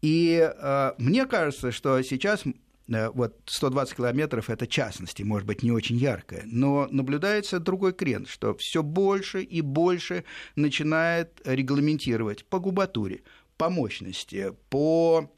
И 0.00 0.38
э, 0.40 0.92
мне 0.98 1.26
кажется, 1.26 1.72
что 1.72 2.00
сейчас 2.02 2.44
вот 2.86 3.36
120 3.46 3.96
километров– 3.96 4.50
это 4.50 4.66
частности, 4.66 5.22
может 5.22 5.46
быть, 5.46 5.62
не 5.62 5.72
очень 5.72 5.96
яркое, 5.96 6.42
но 6.46 6.86
наблюдается 6.90 7.58
другой 7.58 7.92
крен, 7.92 8.26
что 8.26 8.54
все 8.58 8.82
больше 8.82 9.42
и 9.42 9.60
больше 9.60 10.24
начинает 10.54 11.40
регламентировать 11.44 12.44
по 12.44 12.58
губатуре, 12.58 13.22
по 13.56 13.70
мощности, 13.70 14.52
по 14.68 15.30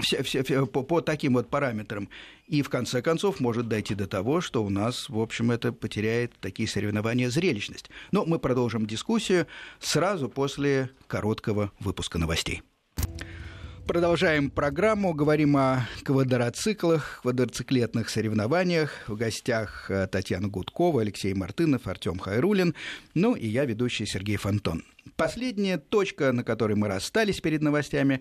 все, 0.00 0.22
все, 0.22 0.42
все, 0.42 0.66
по, 0.66 0.82
по 0.82 1.00
таким 1.00 1.34
вот 1.34 1.48
параметрам. 1.48 2.08
И 2.46 2.62
в 2.62 2.68
конце 2.68 3.00
концов 3.00 3.40
может 3.40 3.68
дойти 3.68 3.94
до 3.94 4.06
того, 4.06 4.40
что 4.40 4.64
у 4.64 4.70
нас, 4.70 5.08
в 5.08 5.18
общем, 5.20 5.50
это 5.50 5.72
потеряет 5.72 6.32
такие 6.40 6.68
соревнования 6.68 7.30
зрелищность. 7.30 7.90
Но 8.10 8.24
мы 8.24 8.38
продолжим 8.38 8.86
дискуссию 8.86 9.46
сразу 9.78 10.28
после 10.28 10.90
короткого 11.06 11.72
выпуска 11.78 12.18
новостей. 12.18 12.62
Продолжаем 13.86 14.48
программу. 14.50 15.12
Говорим 15.12 15.58
о 15.58 15.86
квадроциклах, 16.04 17.20
квадроциклетных 17.20 18.08
соревнованиях. 18.08 18.90
В 19.06 19.14
гостях 19.14 19.90
э, 19.90 20.06
Татьяна 20.06 20.48
Гудкова, 20.48 21.02
Алексей 21.02 21.34
Мартынов, 21.34 21.86
Артем 21.86 22.18
Хайрулин. 22.18 22.74
Ну 23.12 23.34
и 23.34 23.46
я, 23.46 23.66
ведущий 23.66 24.06
Сергей 24.06 24.36
Фонтон. 24.36 24.84
Последняя 25.16 25.76
точка, 25.76 26.32
на 26.32 26.44
которой 26.44 26.76
мы 26.76 26.88
расстались 26.88 27.42
перед 27.42 27.60
новостями, 27.60 28.20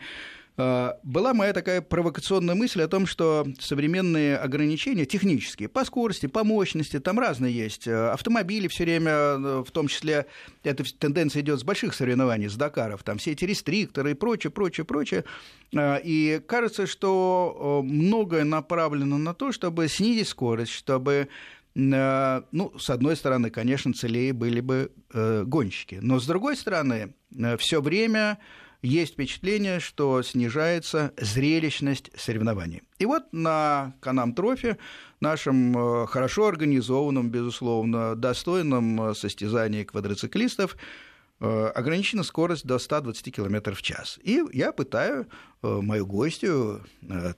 была 0.55 1.33
моя 1.33 1.51
такая 1.51 1.81
провокационная 1.81 2.53
мысль 2.53 2.83
о 2.83 2.87
том, 2.87 3.07
что 3.07 3.47
современные 3.59 4.37
ограничения 4.37 5.05
технические, 5.05 5.67
по 5.67 5.83
скорости, 5.83 6.27
по 6.27 6.43
мощности, 6.43 6.99
там 6.99 7.19
разные 7.19 7.53
есть. 7.53 7.87
Автомобили 7.87 8.67
все 8.67 8.83
время, 8.83 9.63
в 9.63 9.71
том 9.71 9.87
числе, 9.87 10.27
эта 10.63 10.83
тенденция 10.97 11.41
идет 11.41 11.59
с 11.59 11.63
больших 11.63 11.95
соревнований, 11.95 12.49
с 12.49 12.55
Дакаров, 12.55 13.03
там 13.03 13.17
все 13.17 13.31
эти 13.31 13.45
рестрикторы 13.45 14.11
и 14.11 14.13
прочее, 14.13 14.51
прочее, 14.51 14.85
прочее. 14.85 15.23
И 15.75 16.41
кажется, 16.47 16.85
что 16.85 17.81
многое 17.83 18.43
направлено 18.43 19.17
на 19.17 19.33
то, 19.33 19.51
чтобы 19.51 19.87
снизить 19.87 20.27
скорость, 20.27 20.71
чтобы 20.71 21.29
ну, 21.75 22.71
с 22.77 22.89
одной 22.89 23.15
стороны, 23.15 23.49
конечно, 23.49 23.93
целее 23.93 24.31
были 24.31 24.59
бы 24.59 24.91
э, 25.11 25.43
гонщики, 25.43 25.97
но 26.01 26.19
с 26.19 26.27
другой 26.27 26.55
стороны, 26.55 27.15
э, 27.35 27.57
все 27.57 27.81
время 27.81 28.37
есть 28.83 29.13
впечатление, 29.13 29.79
что 29.79 30.21
снижается 30.21 31.13
зрелищность 31.17 32.11
соревнований. 32.15 32.83
И 32.99 33.05
вот 33.05 33.23
на 33.31 33.95
Канам 34.01 34.33
Трофи, 34.35 34.77
нашем 35.21 35.75
э, 35.77 36.07
хорошо 36.07 36.47
организованном, 36.47 37.31
безусловно, 37.31 38.15
достойном 38.15 39.01
э, 39.01 39.15
состязании 39.15 39.85
квадроциклистов, 39.85 40.75
э, 41.39 41.65
ограничена 41.67 42.23
скорость 42.23 42.65
до 42.65 42.77
120 42.77 43.33
км 43.33 43.73
в 43.73 43.81
час. 43.81 44.19
И 44.21 44.43
я 44.51 44.71
пытаю 44.73 45.27
мою 45.61 46.05
гостью 46.05 46.83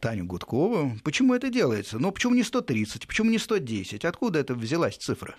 Таню 0.01 0.25
Гудкову, 0.25 0.97
почему 1.03 1.35
это 1.35 1.49
делается? 1.49 1.99
Ну, 1.99 2.11
почему 2.11 2.33
не 2.33 2.41
130, 2.41 3.05
почему 3.05 3.29
не 3.29 3.37
110? 3.37 4.03
Откуда 4.03 4.39
это 4.39 4.55
взялась 4.55 4.97
цифра? 4.97 5.35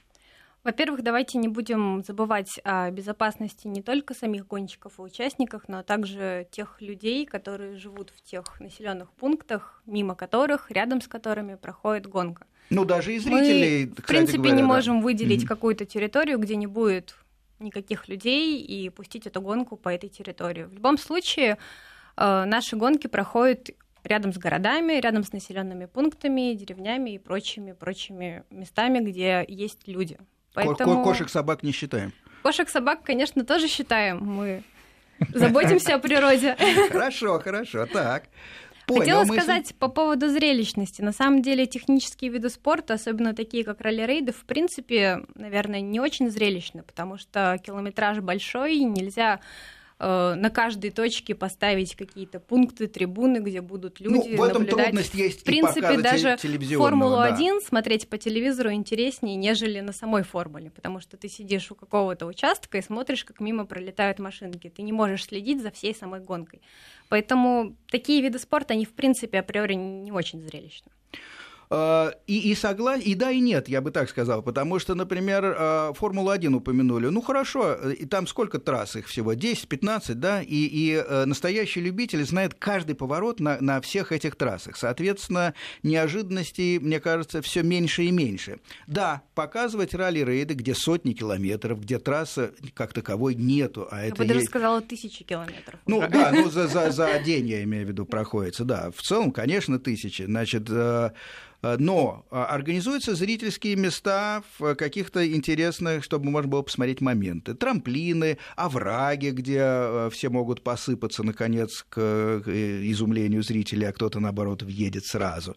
Во-первых, 0.67 1.03
давайте 1.05 1.39
не 1.39 1.47
будем 1.47 2.03
забывать 2.03 2.59
о 2.65 2.91
безопасности 2.91 3.69
не 3.69 3.83
только 3.83 4.15
самих 4.15 4.49
гонщиков 4.49 4.99
и 4.99 5.03
участников, 5.03 5.63
но 5.69 5.85
также 5.85 6.49
тех 6.51 6.83
людей, 6.83 7.25
которые 7.25 7.77
живут 7.77 8.11
в 8.11 8.21
тех 8.21 8.59
населенных 8.59 9.13
пунктах, 9.13 9.81
мимо 9.87 10.17
которых, 10.17 10.69
рядом 10.73 11.01
с 11.01 11.07
которыми 11.07 11.55
проходит 11.55 12.09
гонка. 12.09 12.49
Ну, 12.71 12.85
даже 12.85 13.15
и 13.15 13.21
зрителей, 13.21 13.87
Мы, 13.87 13.93
в 13.93 14.07
принципе, 14.07 14.39
говоря, 14.39 14.57
не 14.57 14.63
да. 14.63 14.67
можем 14.67 15.03
выделить 15.03 15.45
mm-hmm. 15.45 15.47
какую-то 15.47 15.87
территорию, 15.87 16.41
где 16.41 16.57
не 16.57 16.67
будет 16.67 17.15
никаких 17.61 18.09
людей 18.09 18.61
и 18.61 18.91
пустить 18.91 19.29
эту 19.29 19.41
гонку 19.41 19.77
по 19.77 19.91
этой 19.91 20.09
территории. 20.09 20.65
В 20.65 20.75
любом 20.75 20.99
случае, 20.99 21.59
э, 22.17 22.45
наши 22.45 22.75
гонки 22.75 23.07
проходят 23.07 23.71
рядом 24.03 24.33
с 24.33 24.37
городами, 24.37 24.95
рядом 24.95 25.23
с 25.23 25.33
населенными 25.33 25.85
пунктами, 25.85 26.55
деревнями 26.55 27.11
и 27.11 27.19
прочими 27.19 27.71
прочими 27.71 28.43
местами, 28.51 28.99
где 28.99 29.45
есть 29.47 29.87
люди. 29.87 30.19
Поэтому... 30.57 31.05
Кошек, 31.05 31.29
собак 31.29 31.63
не 31.63 31.73
считаем. 31.73 32.13
Кошек, 32.43 32.69
собак, 32.69 33.03
конечно, 33.03 33.45
тоже 33.45 33.69
считаем. 33.69 34.19
Мы 34.25 34.63
заботимся 35.35 35.95
о 35.95 35.99
природе. 35.99 36.57
Хорошо, 36.91 37.39
хорошо, 37.41 37.87
так. 37.87 38.25
Понял 38.87 39.01
Хотела 39.01 39.25
мысль. 39.25 39.41
сказать 39.41 39.75
по 39.79 39.89
поводу 39.89 40.29
зрелищности. 40.29 41.03
На 41.03 41.13
самом 41.13 41.43
деле 41.43 41.67
технические 41.67 42.31
виды 42.31 42.49
спорта, 42.49 42.95
особенно 42.95 43.35
такие 43.35 43.65
как 43.65 43.81
ралли-рейды, 43.81 44.33
в 44.33 44.45
принципе, 44.45 45.25
наверное, 45.35 45.81
не 45.81 45.99
очень 45.99 46.31
зрелищны, 46.31 46.85
потому 46.85 47.19
что 47.19 47.59
километраж 47.65 48.21
большой, 48.21 48.79
нельзя 48.79 49.41
на 49.99 50.51
каждой 50.51 50.91
точке 50.91 51.35
поставить 51.35 51.97
какие-то 51.97 52.39
пункты, 52.39 52.87
трибуны, 52.87 53.39
где 53.39 53.63
будут 53.63 53.99
люди 53.99 54.29
ну, 54.29 54.37
в 54.37 54.43
этом 54.43 54.63
наблюдать. 54.63 54.87
трудность 54.87 55.15
есть 55.15 55.41
в 55.41 55.45
принципе, 55.45 55.97
даже 55.99 56.37
Формулу-1 56.37 57.61
да. 57.61 57.67
смотреть 57.67 58.09
по 58.09 58.19
телевизору 58.19 58.73
интереснее, 58.73 59.37
нежели 59.37 59.81
на 59.81 59.93
самой 59.93 60.23
формуле, 60.23 60.71
потому 60.71 61.01
что 61.01 61.17
ты 61.17 61.29
сидишь 61.29 61.71
у 61.71 61.75
какого-то 61.75 62.27
участка 62.27 62.77
и 62.77 62.83
смотришь, 62.83 63.25
как 63.25 63.41
мимо 63.41 63.65
пролетают 63.65 64.19
машинки. 64.19 64.69
Ты 64.69 64.83
не 64.83 64.93
можешь 64.93 65.25
следить 65.25 65.63
за 65.63 65.71
всей 65.71 65.95
самой 65.95 66.21
гонкой. 66.21 66.61
Поэтому 67.09 67.75
такие 67.91 68.21
виды 68.21 68.39
спорта, 68.39 68.75
они, 68.75 68.85
в 68.85 68.93
принципе, 68.93 69.39
априори 69.39 69.75
не 69.75 70.13
очень 70.13 70.43
зрелищны. 70.43 70.91
А, 71.69 72.13
и, 72.27 72.51
и 72.51 72.55
согласен, 72.55 73.03
и 73.03 73.15
да, 73.15 73.31
и 73.31 73.41
нет, 73.41 73.69
я 73.69 73.81
бы 73.81 73.91
так 73.91 74.09
сказал, 74.09 74.43
потому 74.43 74.79
что, 74.79 74.95
например, 74.95 75.55
а, 75.59 75.93
Формулу-1 75.95 76.55
упомянули. 76.55 77.09
Ну, 77.09 77.21
хорошо, 77.21 77.75
и 77.75 78.05
там 78.07 78.27
сколько 78.27 78.59
трасс 78.59 78.97
их 78.97 79.09
всего? 79.09 79.35
10-15, 79.35 80.15
да? 80.15 80.43
И, 80.43 80.47
и 80.55 80.93
э, 80.93 81.25
настоящий 81.25 81.81
любитель 81.81 82.25
знает 82.25 82.55
каждый 82.55 82.95
поворот 82.95 83.41
на, 83.41 83.59
на 83.61 83.81
всех 83.81 84.13
этих 84.13 84.37
трассах. 84.37 84.77
Соответственно, 84.77 85.55
неожиданностей, 85.83 86.79
мне 86.79 87.01
кажется, 87.01 87.43
все 87.43 87.63
меньше 87.63 88.05
и 88.05 88.11
меньше. 88.11 88.61
Да, 88.87 89.23
показывать 89.35 89.95
ралли-рейды, 89.95 90.55
где 90.55 90.75
сотни 90.75 91.13
километров, 91.13 91.81
где 91.81 91.99
трасса 91.99 92.53
как 92.75 92.93
таковой 92.93 93.35
нету. 93.35 93.89
А 93.91 94.03
я 94.03 94.07
это 94.09 94.17
бы 94.17 94.25
даже 94.25 94.43
сказала 94.43 94.81
тысячи 94.81 95.25
километров. 95.25 95.81
Ну, 95.87 96.05
да, 96.09 96.31
ну, 96.33 96.49
за, 96.51 96.69
за, 96.69 96.91
за 96.91 97.19
день, 97.21 97.49
я 97.49 97.63
имею 97.65 97.87
в 97.87 97.89
виду, 97.89 98.07
проходится, 98.07 98.65
да. 98.65 98.91
В 98.95 99.01
целом, 99.03 99.33
конечно, 99.33 99.79
тысячи. 99.79 100.23
Значит, 100.23 100.65
э, 100.69 101.11
Э, 101.56 101.56
но 101.63 102.27
э, 102.31 102.37
организуются 102.37 103.15
зрительские 103.15 103.77
места 103.77 104.43
в 104.59 104.75
каких-то 104.75 105.27
интересных, 105.27 106.05
чтобы 106.05 106.31
можно 106.31 106.49
было 106.49 106.63
посмотреть 106.63 107.01
моменты. 107.01 107.55
Трамплины, 107.55 108.39
овраги, 108.57 109.31
где 109.31 109.61
э, 109.61 110.11
все 110.13 110.29
могут 110.31 110.63
посыпаться, 110.63 111.23
наконец, 111.23 111.85
к 111.89 112.43
изумлению 112.47 113.43
зрителей, 113.43 113.87
а 113.87 113.93
кто-то, 113.93 114.21
наоборот, 114.21 114.63
въедет 114.63 115.07
сразу. 115.07 115.55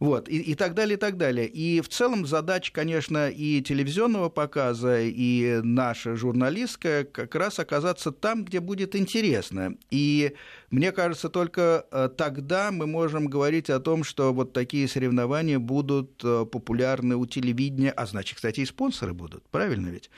Вот, 0.00 0.28
и, 0.28 0.38
и 0.38 0.54
так 0.54 0.74
далее, 0.74 0.96
и 0.96 1.00
так 1.00 1.16
далее. 1.16 1.46
И 1.46 1.80
в 1.80 1.88
целом 1.88 2.26
задача, 2.26 2.72
конечно, 2.72 3.28
и 3.28 3.62
телевизионного 3.62 4.28
показа, 4.28 5.00
и 5.00 5.60
наша 5.62 6.16
журналистская 6.16 7.04
как 7.04 7.34
раз 7.34 7.58
оказаться 7.58 8.12
там, 8.12 8.44
где 8.44 8.60
будет 8.60 8.94
интересно. 8.94 9.74
И 9.90 10.34
мне 10.70 10.92
кажется, 10.92 11.28
только 11.28 11.86
э, 11.90 12.10
тогда 12.14 12.70
мы 12.70 12.86
можем 12.86 13.26
говорить 13.26 13.70
о 13.70 13.80
том, 13.80 14.04
что 14.04 14.34
вот 14.34 14.52
такие 14.52 14.86
соревнования 14.86 15.58
будут 15.58 16.22
э, 16.22 16.44
популярны 16.44 17.16
у 17.16 17.24
телевидения, 17.24 17.90
а 17.90 18.04
значит, 18.04 18.36
кстати, 18.36 18.60
и 18.60 18.66
спонсоры 18.66 19.14
будут, 19.14 19.48
правильно 19.48 19.88
ведь? 19.88 20.10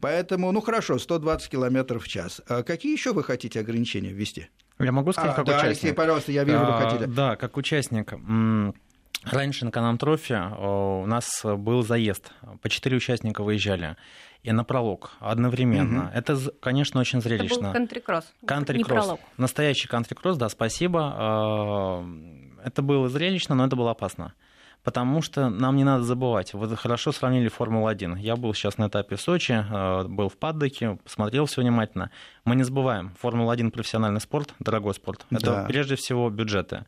Поэтому, 0.00 0.52
ну 0.52 0.60
хорошо, 0.60 0.98
120 0.98 1.50
километров 1.50 2.04
в 2.04 2.08
час. 2.08 2.42
А 2.48 2.62
какие 2.62 2.92
еще 2.92 3.14
вы 3.14 3.24
хотите 3.24 3.60
ограничения 3.60 4.10
ввести? 4.10 4.48
Я 4.78 4.92
могу 4.92 5.12
сказать, 5.12 5.32
а, 5.32 5.34
как 5.34 5.46
да, 5.46 5.52
участник? 5.52 5.68
Алексей, 5.68 5.92
пожалуйста, 5.94 6.32
я 6.32 6.44
вижу, 6.44 6.58
вы 6.58 6.72
хотите. 6.72 7.06
Да, 7.06 7.36
как 7.36 7.56
участник. 7.56 8.12
Раньше 9.24 9.64
на 9.64 9.70
Канам 9.70 9.96
Трофи 9.96 10.38
у 10.60 11.06
нас 11.06 11.40
был 11.44 11.82
заезд. 11.82 12.30
По 12.60 12.68
четыре 12.68 12.98
участника 12.98 13.42
выезжали 13.42 13.96
и 14.44 14.52
на 14.52 14.62
пролог 14.62 15.10
одновременно. 15.20 16.04
Угу. 16.04 16.10
Это, 16.14 16.38
конечно, 16.60 17.00
очень 17.00 17.22
зрелищно. 17.22 17.54
Это 17.54 17.64
был 17.64 17.72
кантри-кросс, 17.72 18.32
кантри-кросс. 18.46 19.18
Настоящий 19.38 19.88
кантри-кросс, 19.88 20.36
да, 20.36 20.48
спасибо. 20.50 21.14
А, 21.16 22.06
это 22.62 22.82
было 22.82 23.08
зрелищно, 23.08 23.54
но 23.54 23.66
это 23.66 23.74
было 23.74 23.90
опасно. 23.90 24.34
Потому 24.82 25.22
что 25.22 25.48
нам 25.48 25.76
не 25.76 25.84
надо 25.84 26.04
забывать, 26.04 26.52
вот 26.52 26.78
хорошо 26.78 27.10
сравнили 27.10 27.48
Формулу-1. 27.48 28.18
Я 28.18 28.36
был 28.36 28.52
сейчас 28.52 28.76
на 28.76 28.88
этапе 28.88 29.16
Сочи, 29.16 29.54
а, 29.56 30.04
был 30.04 30.28
в 30.28 30.36
Паддоке, 30.36 30.98
посмотрел 31.02 31.46
все 31.46 31.62
внимательно. 31.62 32.10
Мы 32.44 32.54
не 32.54 32.64
забываем, 32.64 33.14
Формула-1 33.22 33.70
профессиональный 33.70 34.20
спорт, 34.20 34.54
дорогой 34.58 34.92
спорт. 34.92 35.24
Это 35.30 35.46
да. 35.46 35.64
прежде 35.64 35.96
всего 35.96 36.28
бюджеты. 36.28 36.84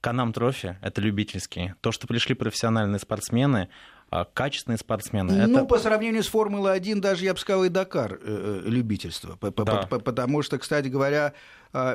Can-Am 0.00 0.32
Trophy– 0.32 0.76
это 0.82 1.00
любительские. 1.00 1.74
То, 1.80 1.90
что 1.90 2.06
пришли 2.06 2.34
профессиональные 2.34 3.00
спортсмены, 3.00 3.68
качественные 4.22 4.78
спортсмены. 4.78 5.46
Ну, 5.46 5.58
это... 5.58 5.66
по 5.66 5.78
сравнению 5.78 6.22
с 6.22 6.28
Формулой-1, 6.28 7.00
даже, 7.00 7.24
я 7.24 7.34
бы 7.34 7.40
сказал, 7.40 7.64
и 7.64 7.68
Дакар 7.68 8.20
э, 8.22 8.62
э, 8.64 8.68
любительство. 8.68 9.36
Да. 9.40 9.86
Потому 9.88 10.42
что, 10.42 10.58
кстати 10.58 10.86
говоря, 10.86 11.26
а, 11.26 11.32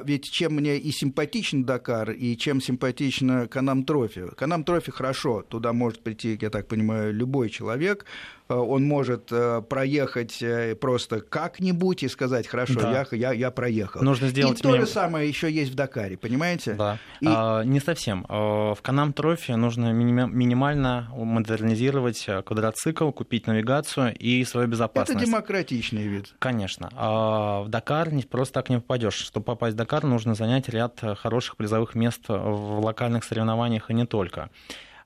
ведь 0.03 0.29
чем 0.29 0.55
мне 0.55 0.77
и 0.77 0.91
симпатичен 0.91 1.63
Дакар, 1.63 2.11
и 2.11 2.35
чем 2.37 2.61
симпатично 2.61 3.47
Can-Am 3.47 3.83
Trophy. 3.83 4.27
Can-Am 4.35 4.63
Trophy 4.63 4.91
хорошо, 4.91 5.41
туда 5.41 5.73
может 5.73 6.01
прийти, 6.01 6.37
я 6.39 6.49
так 6.49 6.67
понимаю, 6.67 7.13
любой 7.13 7.49
человек, 7.49 8.05
он 8.47 8.83
может 8.83 9.31
проехать 9.69 10.43
просто 10.81 11.21
как-нибудь 11.21 12.03
и 12.03 12.07
сказать, 12.07 12.47
хорошо, 12.47 12.79
да. 12.79 13.05
я, 13.11 13.17
я, 13.17 13.33
я 13.33 13.51
проехал. 13.51 14.01
Нужно 14.01 14.29
сделать 14.29 14.59
и 14.59 14.63
то 14.63 14.75
же 14.75 14.87
самое 14.87 15.27
еще 15.29 15.51
есть 15.51 15.71
в 15.71 15.75
Дакаре, 15.75 16.17
понимаете? 16.17 16.73
Да. 16.73 16.97
И... 17.21 17.27
А, 17.29 17.63
не 17.63 17.79
совсем. 17.79 18.25
В 18.27 18.77
Канам 18.81 19.13
Трофи 19.13 19.51
нужно 19.51 19.93
минимально 19.93 21.09
модернизировать 21.15 22.27
квадроцикл, 22.45 23.11
купить 23.11 23.45
навигацию 23.45 24.15
и 24.17 24.43
свою 24.45 24.67
безопасность. 24.67 25.21
Это 25.21 25.25
демократичный 25.27 26.07
вид. 26.07 26.33
Конечно. 26.39 26.89
А 26.95 27.61
в 27.61 27.69
Дакар 27.69 28.11
не 28.11 28.23
просто 28.23 28.55
так 28.55 28.69
не 28.69 28.77
попадешь. 28.77 29.13
Чтобы 29.13 29.45
попасть 29.45 29.68
в 29.73 29.77
Дакар, 29.77 30.03
нужно 30.03 30.35
занять 30.35 30.69
ряд 30.69 31.01
хороших 31.17 31.57
призовых 31.57 31.95
мест 31.95 32.27
в 32.27 32.79
локальных 32.79 33.23
соревнованиях 33.23 33.89
и 33.89 33.93
не 33.93 34.05
только. 34.05 34.49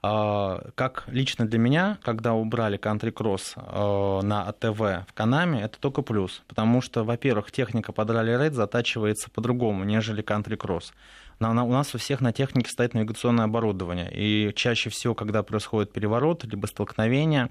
А, 0.05 0.61
как 0.75 1.05
лично 1.07 1.47
для 1.47 1.57
меня, 1.57 1.97
когда 2.03 2.33
убрали 2.33 2.75
кантри-кросс 2.75 3.53
а, 3.55 4.21
на 4.21 4.43
АТВ 4.49 4.77
в 4.79 5.13
Can-Am 5.13 5.49
е, 5.49 5.61
это 5.61 5.79
только 5.79 6.01
плюс, 6.01 6.43
потому 6.49 6.81
что, 6.81 7.05
во-первых, 7.05 7.53
техника 7.53 7.93
под 7.93 8.09
ралли-рейд 8.09 8.53
затачивается 8.53 9.29
по-другому, 9.29 9.85
нежели 9.85 10.21
кантри-кросс. 10.21 10.91
У 11.39 11.45
нас 11.45 11.95
у 11.95 11.97
всех 11.97 12.21
на 12.21 12.31
технике 12.31 12.69
стоит 12.69 12.93
навигационное 12.93 13.45
оборудование, 13.45 14.09
и 14.13 14.53
чаще 14.55 14.89
всего, 14.89 15.15
когда 15.15 15.41
происходит 15.41 15.91
переворот, 15.91 16.43
либо 16.45 16.67
столкновение, 16.67 17.49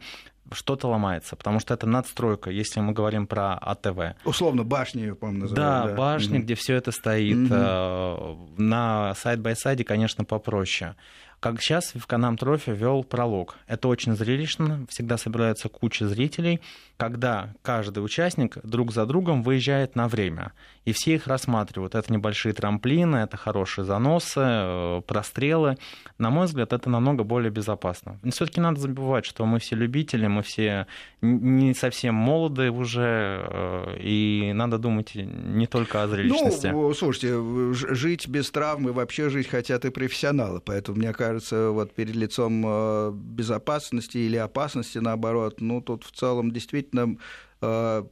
что-то 0.51 0.89
ломается, 0.89 1.37
потому 1.37 1.61
что 1.61 1.75
это 1.75 1.87
надстройка, 1.87 2.51
если 2.51 2.81
мы 2.81 2.93
говорим 2.93 3.27
про 3.27 3.55
АТВ. 3.55 4.17
Условно, 4.25 4.65
башни, 4.65 5.13
по-моему, 5.13 5.43
называют. 5.43 5.85
Да, 5.85 5.89
да. 5.89 5.95
башни, 5.97 6.39
угу. 6.39 6.45
где 6.45 6.55
все 6.55 6.75
это 6.75 6.93
стоит. 6.93 7.51
Угу. 7.51 8.63
На 8.63 9.15
side-by-side 9.15 9.75
е, 9.75 9.85
конечно, 9.85 10.25
попроще. 10.25 10.95
Как 11.43 11.61
сейчас 11.61 11.95
в 11.97 12.07
Канам 12.07 12.37
Трофи 12.37 12.71
вел 12.71 13.03
пролог. 13.03 13.57
Это 13.67 13.89
очень 13.89 14.15
зрелищно, 14.15 14.87
всегда 14.89 15.19
собирается 15.19 15.69
куча 15.69 16.07
зрителей, 16.07 16.61
когда 16.97 17.53
каждый 17.63 17.99
участник 17.99 18.59
друг 18.63 18.93
за 18.93 19.07
другом 19.07 19.43
выезжает 19.43 19.97
на 19.97 20.07
время. 20.07 20.53
И 20.85 20.93
все 20.93 21.17
их 21.17 21.27
рассматривают. 21.27 21.97
Это 21.97 22.13
небольшие 22.13 22.53
трамплины, 22.53 23.17
это 23.17 23.37
хорошие 23.37 23.85
заносы, 23.85 24.41
э, 24.41 25.03
прострелы. 25.05 25.79
На 26.17 26.31
мой 26.31 26.47
взгляд, 26.47 26.73
это 26.73 26.89
намного 26.89 27.25
более 27.25 27.51
безопасно. 27.51 28.21
Но 28.23 28.31
все-таки 28.31 28.61
надо 28.61 28.79
забывать, 28.79 29.25
что 29.25 29.45
мы 29.45 29.59
все 29.59 29.75
любители, 29.75 30.29
мы 30.29 30.45
все 30.45 30.87
не 31.23 31.75
совсем 31.75 32.15
молоды 32.15 32.71
уже, 32.71 33.49
э, 33.51 33.97
и 34.01 34.53
надо 34.55 34.79
думать 34.79 35.17
не 35.17 35.67
только 35.67 36.05
о 36.05 36.09
зрелищности. 36.09 36.69
Ну, 36.69 36.95
слушайте, 36.95 37.37
жить 37.73 38.29
без 38.29 38.49
травмы, 38.53 38.93
вообще 38.93 39.29
жить 39.29 39.49
хотят 39.49 39.85
и 39.85 39.91
профессионалы, 39.91 40.61
поэтому, 40.61 40.99
мне 40.99 41.13
кажется, 41.13 41.32
вот 41.41 41.95
перед 41.95 42.15
лицом 42.15 42.63
э, 42.67 43.13
безопасности 43.15 44.19
или 44.19 44.37
опасности, 44.37 44.99
наоборот, 44.99 45.61
ну, 45.61 45.81
тут 45.81 46.05
в 46.05 46.13
целом 46.13 46.51
действительно 46.51 47.17
э, 47.61 48.05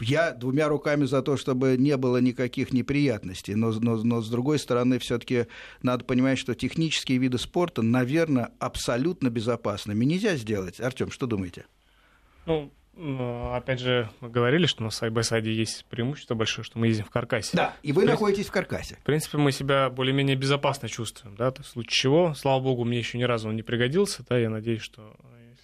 я 0.00 0.32
двумя 0.32 0.68
руками 0.68 1.04
за 1.04 1.22
то, 1.22 1.36
чтобы 1.36 1.76
не 1.76 1.96
было 1.96 2.18
никаких 2.18 2.72
неприятностей, 2.72 3.54
но, 3.54 3.72
но, 3.72 3.96
но 3.96 4.20
с 4.20 4.28
другой 4.28 4.58
стороны, 4.58 4.98
все-таки 4.98 5.46
надо 5.82 6.04
понимать, 6.04 6.38
что 6.38 6.54
технические 6.54 7.18
виды 7.18 7.38
спорта, 7.38 7.82
наверное, 7.82 8.50
абсолютно 8.58 9.30
безопасными 9.30 10.04
нельзя 10.04 10.36
сделать. 10.36 10.80
Артем, 10.80 11.10
что 11.10 11.26
думаете? 11.26 11.66
Ну, 12.46 12.72
опять 13.54 13.80
же, 13.80 14.10
мы 14.20 14.28
говорили, 14.28 14.66
что 14.66 14.82
на 14.82 14.90
side-by-side 14.90 15.47
е 15.47 15.52
есть 15.52 15.84
преимущество 15.86 16.34
большое, 16.34 16.64
что 16.64 16.78
мы 16.78 16.88
ездим 16.88 17.04
в 17.04 17.10
каркасе. 17.10 17.56
Да, 17.56 17.74
и 17.82 17.92
вы 17.92 18.02
в 18.02 18.06
находитесь 18.06 18.46
в 18.46 18.52
каркасе. 18.52 18.96
В 18.96 19.04
принципе, 19.04 19.38
мы 19.38 19.52
себя 19.52 19.90
более-менее 19.90 20.36
безопасно 20.36 20.88
чувствуем, 20.88 21.36
да, 21.36 21.50
в 21.50 21.64
случае 21.64 21.90
чего, 21.90 22.34
слава 22.34 22.60
богу, 22.60 22.84
мне 22.84 22.98
еще 22.98 23.18
ни 23.18 23.24
разу 23.24 23.48
он 23.48 23.56
не 23.56 23.62
пригодился, 23.62 24.24
да, 24.28 24.38
я 24.38 24.50
надеюсь, 24.50 24.82
что 24.82 25.16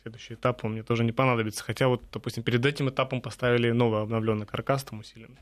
следующий 0.05 0.35
этап 0.35 0.65
он 0.65 0.73
мне 0.73 0.83
тоже 0.83 1.03
не 1.03 1.13
понадобится. 1.13 1.65
Хотя 1.65 1.89
вот, 1.89 2.03
допустим, 2.13 2.43
перед 2.43 2.65
этим 2.67 2.91
этапом 2.91 3.23
поставили 3.23 3.71
новый 3.71 4.03
обновленный 4.03 4.47
каркас, 4.47 4.85
там 4.85 5.01
усиленный. 5.01 5.39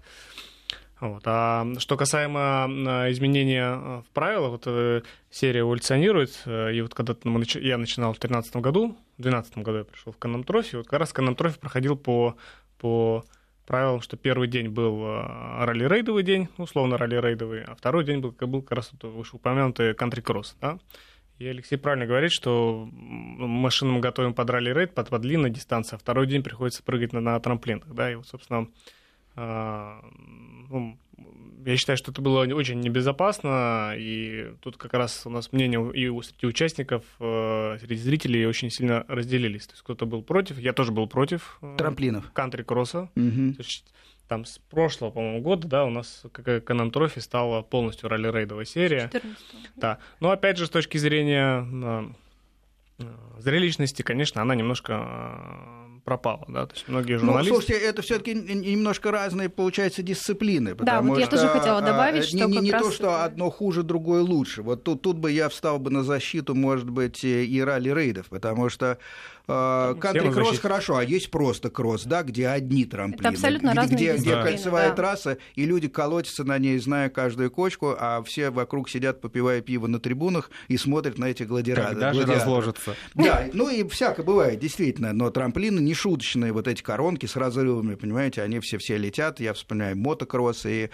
Вот. 1.01 1.23
А 1.27 1.67
что 1.79 1.97
касаемо 1.97 2.41
а, 2.41 3.11
изменения 3.11 3.65
а, 3.65 4.03
в 4.03 4.15
правилах, 4.15 4.53
вот 4.53 4.63
э, 4.67 5.03
серия 5.33 5.63
эволюционирует, 5.63 6.43
э, 6.47 6.75
и 6.75 6.81
вот 6.81 6.95
когда 6.95 7.17
я 7.25 7.77
начинал 7.77 8.13
в 8.13 8.21
2013 8.21 8.57
году, 8.57 8.97
в 9.12 9.12
2012 9.23 9.59
году 9.59 9.79
я 9.79 9.85
пришел 9.85 10.13
в 10.13 10.19
Can-Am 10.19 10.45
Trophy, 10.45 10.77
вот 10.77 10.87
как 10.87 11.01
раз 11.01 11.13
Can-Am 11.13 11.35
Trophy 11.35 11.59
проходил 11.59 11.97
по, 11.97 12.37
по 12.79 13.25
правилам, 13.67 14.01
что 14.01 14.17
первый 14.17 14.49
день 14.49 14.69
был 14.69 15.03
а, 15.05 15.65
ралли-рейдовый 15.65 16.23
день, 16.23 16.49
условно 16.59 16.99
ралли-рейдовый, 16.99 17.63
а 17.63 17.75
второй 17.75 18.05
день 18.05 18.21
был, 18.21 18.33
был 18.33 18.63
как 18.63 18.73
раз 18.73 18.93
вот 18.93 19.11
вышеупомянутый 19.11 19.95
кантри-кросс, 19.95 20.57
да? 20.61 20.79
И 21.39 21.47
Алексей 21.47 21.77
правильно 21.77 22.07
говорит, 22.07 22.31
что 22.31 22.89
машину 22.93 23.95
мы 23.95 24.01
готовим 24.01 24.33
под 24.33 24.49
ралли-рейд, 24.51 24.95
под, 24.95 25.09
под 25.09 25.23
длинной 25.23 25.51
дистанции, 25.51 25.97
а 25.97 25.99
второй 25.99 26.27
день 26.29 26.43
приходится 26.43 26.85
прыгать 26.85 27.13
на, 27.13 27.21
на 27.21 27.41
трамплинах. 27.41 27.93
Да? 27.95 28.13
И 28.13 28.15
вот, 28.15 28.29
собственно, 28.29 28.69
ну, 29.37 30.99
я 31.65 31.77
считаю, 31.77 31.97
что 31.97 32.11
это 32.11 32.21
было 32.21 32.41
очень 32.55 32.81
небезопасно, 32.81 33.95
и 33.97 34.53
тут 34.61 34.77
как 34.77 34.95
раз 34.95 35.27
у 35.27 35.31
нас 35.31 35.53
мнения 35.53 35.79
и 35.93 36.09
у, 36.09 36.23
среди 36.23 36.47
участников, 36.47 37.05
э, 37.21 37.77
среди 37.81 37.97
зрителей 37.97 38.47
очень 38.47 38.71
сильно 38.71 39.05
разделились. 39.09 39.67
То 39.67 39.73
есть 39.73 39.83
кто-то 39.83 40.07
был 40.07 40.23
против, 40.23 40.59
я 40.59 40.73
тоже 40.73 40.93
был 40.93 41.07
против. 41.07 41.59
Э, 41.63 41.77
Трамплинов. 41.79 42.31
Кантри-кросса. 42.33 43.11
Угу. 43.15 43.57
Там 44.29 44.45
с 44.45 44.59
прошлого, 44.59 45.11
по-моему, 45.11 45.41
года, 45.43 45.69
да, 45.69 45.85
у 45.85 45.91
нас 45.91 46.25
Канам 46.65 46.91
Трофи 46.91 47.21
стала 47.21 47.63
полностью 47.63 48.09
ралли-рейдовая 48.09 48.65
серия. 48.65 49.11
14 49.13 49.45
да. 49.77 49.99
Но 50.21 50.31
опять 50.31 50.59
же, 50.59 50.67
с 50.67 50.71
точки 50.71 50.97
зрения 50.99 51.67
э, 52.99 53.05
зрелищности, 53.39 54.03
конечно, 54.03 54.43
она 54.43 54.55
немножко 54.55 55.92
пропала, 56.05 56.45
да, 56.49 56.67
то 56.67 56.75
есть 56.75 56.89
многие 56.89 57.15
ну, 57.15 57.21
журналисты... 57.21 57.51
Ну, 57.51 57.61
слушайте, 57.61 57.85
это 57.87 58.03
все 58.03 58.19
таки 58.19 58.35
немножко 58.35 59.11
разные, 59.11 59.49
получается, 59.49 60.03
дисциплины, 60.03 60.75
Да, 60.75 61.01
вот 61.01 61.19
я 61.19 61.27
тоже 61.27 61.49
хотела 61.49 61.81
добавить, 61.81 62.25
что 62.25 62.37
Не, 62.37 62.45
не, 62.45 62.59
не 62.59 62.71
то, 62.73 62.91
что 62.91 63.23
одно 63.23 63.51
хуже, 63.51 63.83
другое 63.83 64.23
лучше, 64.23 64.63
вот 64.63 64.83
тут, 64.83 65.03
тут 65.03 65.19
бы 65.19 65.31
я 65.31 65.49
встал 65.49 65.79
бы 65.79 65.91
на 65.91 66.03
защиту, 66.03 66.55
может 66.55 66.91
быть, 66.91 67.25
и 67.25 67.63
ралли-рейдов, 67.63 68.27
потому 68.29 68.69
что 68.69 68.99
а, 69.42 69.42
кантри-кросс 69.47 70.59
хорошо, 70.59 70.97
а 70.97 71.05
есть 71.05 71.31
просто 71.31 71.71
кросс, 71.71 72.05
да, 72.05 72.23
где 72.23 72.49
одни 72.49 72.85
трамплины. 72.85 73.21
Это 73.21 73.29
абсолютно 73.31 73.75
разные 73.75 73.97
где, 73.97 74.17
где 74.17 74.43
кольцевая 74.43 74.91
да. 74.91 74.97
трасса, 74.97 75.39
и 75.55 75.65
люди 75.65 75.89
колотятся 75.89 76.45
на 76.45 76.59
ней, 76.59 76.79
зная 76.79 77.09
каждую 77.09 77.51
кочку, 77.51 77.95
а 77.99 78.23
все 78.23 78.51
вокруг 78.51 78.89
сидят, 78.89 79.21
попивая 79.21 79.61
пиво 79.61 79.87
на 79.87 80.01
трибунах 80.01 80.51
и 80.69 80.77
смотрят 80.77 81.19
на 81.19 81.27
эти 81.27 81.43
гладиаторы. 81.43 81.97
Даже 81.97 82.27
разложатся. 82.27 82.95
Да, 83.15 83.47
ну 83.53 83.69
и 83.69 83.87
всякое 83.89 84.23
бывает, 84.25 84.59
действительно, 84.61 85.13
но 85.13 85.31
трамплины 85.31 85.81
не 85.81 85.95
шуточные, 85.95 86.53
вот 86.53 86.69
эти 86.69 86.83
коронки 86.83 87.27
с 87.27 87.37
разрывами, 87.37 87.95
понимаете, 87.95 88.43
они 88.43 88.61
все-все 88.61 88.97
летят, 88.97 89.41
я 89.41 89.53
вспоминаю 89.55 89.97
мотокросс 89.97 90.67
и 90.67 90.91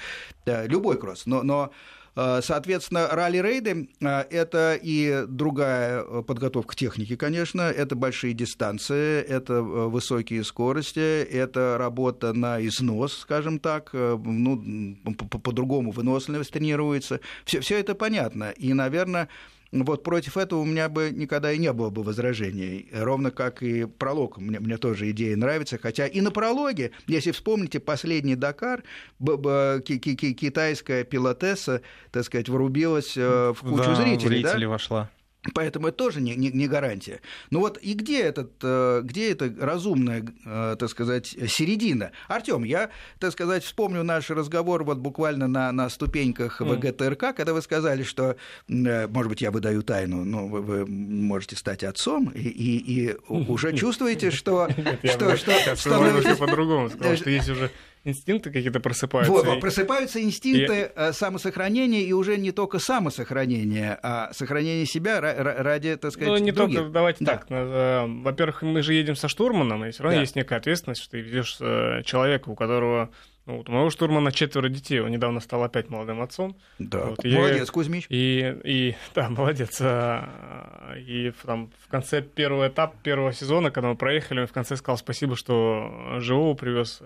да, 0.47 0.67
любой 0.67 0.99
кросс, 0.99 1.27
но, 1.27 1.43
но 1.43 1.71
Э, 1.71 1.98
соответственно, 2.43 3.09
ралли-рейды 3.13 3.89
э,– 4.01 4.21
это 4.31 4.79
и 4.81 5.25
другая 5.29 6.03
э, 6.03 6.23
подготовка 6.27 6.75
техники, 6.75 7.15
конечно, 7.15 7.63
это 7.63 7.95
большие 7.95 8.35
дистанции, 8.35 9.23
это 9.23 9.63
высокие 9.63 10.43
скорости, 10.43 11.23
это 11.23 11.77
работа 11.79 12.33
на 12.33 12.65
износ, 12.67 13.19
скажем 13.19 13.61
так, 13.61 13.91
ну, 13.93 14.97
по-другому 15.43 15.93
выносливость 15.93 16.53
тренируется. 16.53 17.21
Все, 17.45 17.61
все 17.61 17.79
это 17.79 17.95
понятно. 17.95 18.51
И, 18.51 18.73
наверное, 18.73 19.29
вот 19.73 20.03
против 20.03 20.37
этого 20.37 20.61
у 20.61 20.65
меня 20.65 20.89
бы 20.89 21.11
никогда 21.15 21.53
и 21.53 21.59
не 21.59 21.73
было 21.73 21.91
бы 21.91 22.03
возражений. 22.03 22.89
Ровно 22.93 23.31
как 23.31 23.63
и 23.63 23.85
пролог. 23.85 24.39
Мне, 24.39 24.61
мне 24.61 24.79
тоже 24.79 25.11
идея 25.11 25.37
нравится. 25.37 25.79
Хотя 25.79 26.07
и 26.07 26.21
на 26.21 26.31
прологе, 26.31 26.93
если 27.07 27.33
вспомните 27.33 27.81
последний 27.81 28.35
Дакар, 28.35 28.83
китайская 29.21 31.05
пилотесса, 31.05 31.83
так 32.11 32.25
сказать, 32.25 32.49
врубилась 32.49 33.17
э, 33.17 33.53
в 33.55 33.61
кучу 33.61 33.85
да, 33.85 33.95
зрителей. 33.95 34.43
зрители 34.43 34.65
да? 34.65 34.71
вошла. 34.71 35.11
Поэтому 35.55 35.89
это 35.89 35.97
тоже 35.97 36.21
не, 36.21 36.35
не, 36.35 36.51
не 36.51 36.67
гарантия. 36.67 37.21
Ну 37.51 37.61
вот 37.61 37.79
и 37.81 37.95
где, 37.95 38.23
этот, 38.23 38.53
э, 38.63 39.03
где 39.05 39.31
эта 39.31 39.53
разумная, 39.61 40.27
э, 40.45 40.77
так 40.79 40.91
сказать, 40.91 41.27
середина? 41.27 42.11
Артем, 42.27 42.65
я, 42.65 42.91
так 43.21 43.33
сказать, 43.33 43.63
вспомню 43.63 44.03
наш 44.03 44.31
разговор 44.31 44.83
вот 44.83 44.99
буквально 44.99 45.47
на, 45.47 45.71
на 45.71 45.89
ступеньках 45.91 46.61
ВГТРК, 46.61 47.37
когда 47.37 47.55
вы 47.55 47.63
сказали, 47.63 48.03
что, 48.03 48.37
э, 48.69 49.07
может 49.07 49.31
быть, 49.31 49.41
я 49.41 49.53
выдаю 49.53 49.83
тайну, 49.83 50.25
но 50.25 50.49
вы, 50.49 50.61
вы 50.61 50.87
можете 50.87 51.55
стать 51.55 51.85
отцом 51.85 52.31
и, 52.35 52.41
и, 52.41 53.11
и 53.11 53.17
уже 53.29 53.77
чувствуете, 53.77 54.31
что... 54.31 54.69
что, 55.05 55.37
по-другому 56.37 56.91
сказал, 56.91 57.17
что 57.17 57.31
есть 57.31 57.49
уже 57.49 57.71
инстинкты 58.09 58.51
какие-то 58.51 58.81
просыпаются. 58.81 59.33
Вот, 59.33 59.47
и... 59.47 59.61
просыпаются 59.61 60.23
инстинкты 60.23 60.91
и... 60.97 61.13
самосохранения, 61.13 62.01
и 62.01 62.13
уже 62.13 62.37
не 62.37 62.53
только 62.53 62.79
самосохранения, 62.79 63.99
а 64.03 64.33
сохранение 64.33 64.87
себя 64.87 65.21
ради, 65.21 65.97
так 65.97 66.13
сказать, 66.13 66.29
Ну, 66.29 66.39
не 66.39 66.53
других. 66.53 66.79
только, 66.79 66.93
давайте 66.93 67.25
да. 67.25 67.33
так. 67.33 67.47
Э, 67.51 68.07
во-первых, 68.07 68.63
мы 68.63 68.83
же 68.83 68.95
едем 68.95 69.17
со 69.17 69.29
штурманом, 69.29 69.85
и 69.85 69.91
все 69.91 70.03
равно 70.03 70.17
да. 70.17 70.21
есть 70.23 70.37
некая 70.37 70.57
ответственность, 70.57 71.03
что 71.03 71.13
ты 71.13 71.21
ведешь 71.21 71.57
э, 71.61 72.03
человека, 72.05 72.49
у 72.49 72.55
которого 72.55 73.11
Вот. 73.49 73.67
У 73.67 73.73
моего 73.73 73.89
штурмана 73.89 74.31
четверо 74.31 74.69
детей, 74.69 75.01
он 75.01 75.11
недавно 75.11 75.41
стал 75.41 75.65
опять 75.65 75.89
молодым 75.89 76.21
отцом. 76.21 76.55
Да, 76.79 77.07
вот. 77.07 77.25
молодец, 77.25 77.69
и, 77.69 77.73
Кузьмич. 77.73 78.07
И, 78.11 78.55
и, 78.63 78.95
да, 79.15 79.31
молодец. 79.31 79.79
А, 79.81 80.95
и 80.99 81.33
там, 81.45 81.71
в 81.87 81.89
конце 81.89 82.21
первого 82.21 82.69
этапа 82.69 82.95
первого 83.03 83.33
сезона, 83.33 83.71
когда 83.71 83.89
мы 83.89 83.97
проехали, 83.97 84.41
он 84.41 84.47
в 84.47 84.53
конце 84.53 84.77
сказал 84.77 84.99
спасибо, 84.99 85.35
что 85.35 86.19
живого 86.19 86.55
привез. 86.55 87.01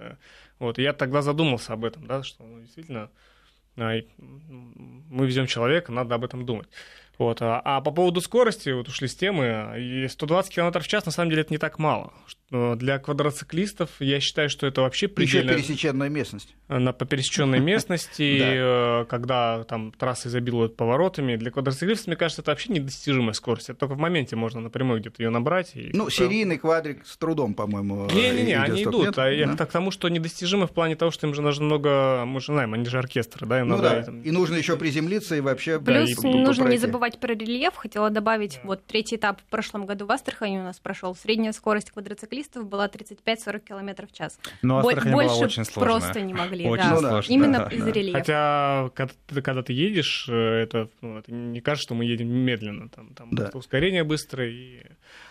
Вот. 0.62 0.78
Я 0.78 0.92
тогда 0.92 1.22
задумался 1.22 1.72
об 1.72 1.84
этом, 1.84 2.06
да, 2.06 2.22
что 2.22 2.44
ну, 2.44 2.60
действительно 2.60 3.10
а, 3.76 3.98
мы 4.16 5.26
везем 5.26 5.48
человека, 5.48 5.90
надо 5.90 6.14
об 6.14 6.24
этом 6.24 6.46
думать. 6.46 6.68
Вот. 7.18 7.42
А, 7.42 7.60
а 7.64 7.80
по 7.80 7.90
поводу 7.90 8.20
скорости, 8.20 8.68
вот 8.70 8.86
ушли 8.86 9.08
с 9.08 9.16
темы, 9.16 9.74
и 9.76 10.06
120 10.06 10.54
км 10.54 10.78
в 10.78 10.86
час 10.86 11.04
на 11.04 11.10
самом 11.10 11.30
деле 11.30 11.42
это 11.42 11.52
не 11.52 11.58
так 11.58 11.80
мало. 11.80 12.12
Для 12.52 12.98
квадроциклистов 12.98 13.90
я 13.98 14.20
считаю, 14.20 14.50
что 14.50 14.66
это 14.66 14.82
вообще 14.82 15.08
предельно... 15.08 15.52
Еще 15.52 15.62
пересеченная 15.62 16.10
местность. 16.10 16.54
На 16.68 16.92
по 16.92 17.06
пересеченной 17.06 17.60
местности, 17.72 18.40
э, 18.42 19.04
когда 19.06 19.64
там 19.64 19.90
трассы 19.92 20.28
изобилуют 20.28 20.76
поворотами. 20.76 21.36
Для 21.36 21.50
квадроциклистов, 21.50 22.08
мне 22.08 22.16
кажется, 22.16 22.42
это 22.42 22.50
вообще 22.50 22.74
недостижимая 22.74 23.32
скорость. 23.32 23.70
Это 23.70 23.80
только 23.80 23.94
в 23.94 23.98
моменте 23.98 24.36
можно 24.36 24.60
напрямую 24.60 25.00
где-то 25.00 25.22
ее 25.22 25.30
набрать. 25.30 25.72
Ну, 25.74 26.10
серийный 26.10 26.58
квадрик 26.58 27.06
с 27.06 27.16
трудом, 27.16 27.54
по-моему. 27.54 28.10
Не-не-не, 28.12 28.58
они 28.58 28.82
идут. 28.82 29.16
А 29.16 29.30
я 29.30 29.48
к 29.56 29.66
тому, 29.66 29.90
что 29.90 30.10
недостижимы 30.10 30.66
в 30.66 30.72
плане 30.72 30.94
того, 30.94 31.10
что 31.10 31.26
им 31.26 31.34
же 31.34 31.40
нужно 31.40 31.64
много... 31.64 32.24
Мы 32.26 32.40
же 32.40 32.46
знаем, 32.46 32.74
они 32.74 32.84
же 32.84 32.98
оркестры, 32.98 33.46
да? 33.46 33.64
ну 33.64 33.78
да, 33.78 34.04
и 34.24 34.30
нужно 34.30 34.56
еще 34.56 34.76
приземлиться 34.76 35.36
и 35.36 35.40
вообще... 35.40 35.80
Плюс 35.80 36.22
нужно 36.22 36.68
не 36.68 36.76
забывать 36.76 37.18
про 37.18 37.32
рельеф. 37.32 37.76
Хотела 37.76 38.10
добавить, 38.10 38.60
вот 38.62 38.84
третий 38.84 39.16
этап 39.16 39.40
в 39.40 39.44
прошлом 39.44 39.86
году 39.86 40.04
в 40.04 40.12
Астрахани 40.12 40.58
у 40.58 40.62
нас 40.62 40.78
прошел. 40.78 41.14
Средняя 41.14 41.52
скорость 41.52 41.92
квадроциклистов 41.92 42.41
мотоциклистов 42.42 42.66
была 42.68 42.88
35-40 42.88 43.60
км 43.60 44.06
в 44.06 44.12
час. 44.12 44.38
Но 44.62 44.78
Астрахань 44.78 45.12
Больше 45.12 45.28
была 45.34 45.44
очень 45.44 45.64
сложная. 45.64 45.84
просто 46.00 46.20
не 46.20 46.34
могли. 46.34 46.66
Очень 46.66 46.84
да. 46.90 46.96
сложно. 46.98 47.32
Именно 47.32 47.58
да, 47.58 47.68
из-за 47.76 47.84
да. 47.86 47.92
рельефа. 47.92 48.18
Хотя, 48.18 48.90
когда 48.94 49.12
ты, 49.26 49.42
когда 49.42 49.62
ты 49.62 49.72
едешь, 49.72 50.26
э, 50.28 50.34
это, 50.62 50.88
ну, 51.00 51.18
это 51.18 51.32
не 51.32 51.60
кажется, 51.60 51.86
что 51.88 51.94
мы 51.94 52.04
едем 52.04 52.28
медленно. 52.28 52.88
Там, 52.88 53.14
там 53.14 53.28
Да. 53.32 53.50
ускорение 53.54 54.04
быстрое. 54.04 54.48
И... 54.50 54.82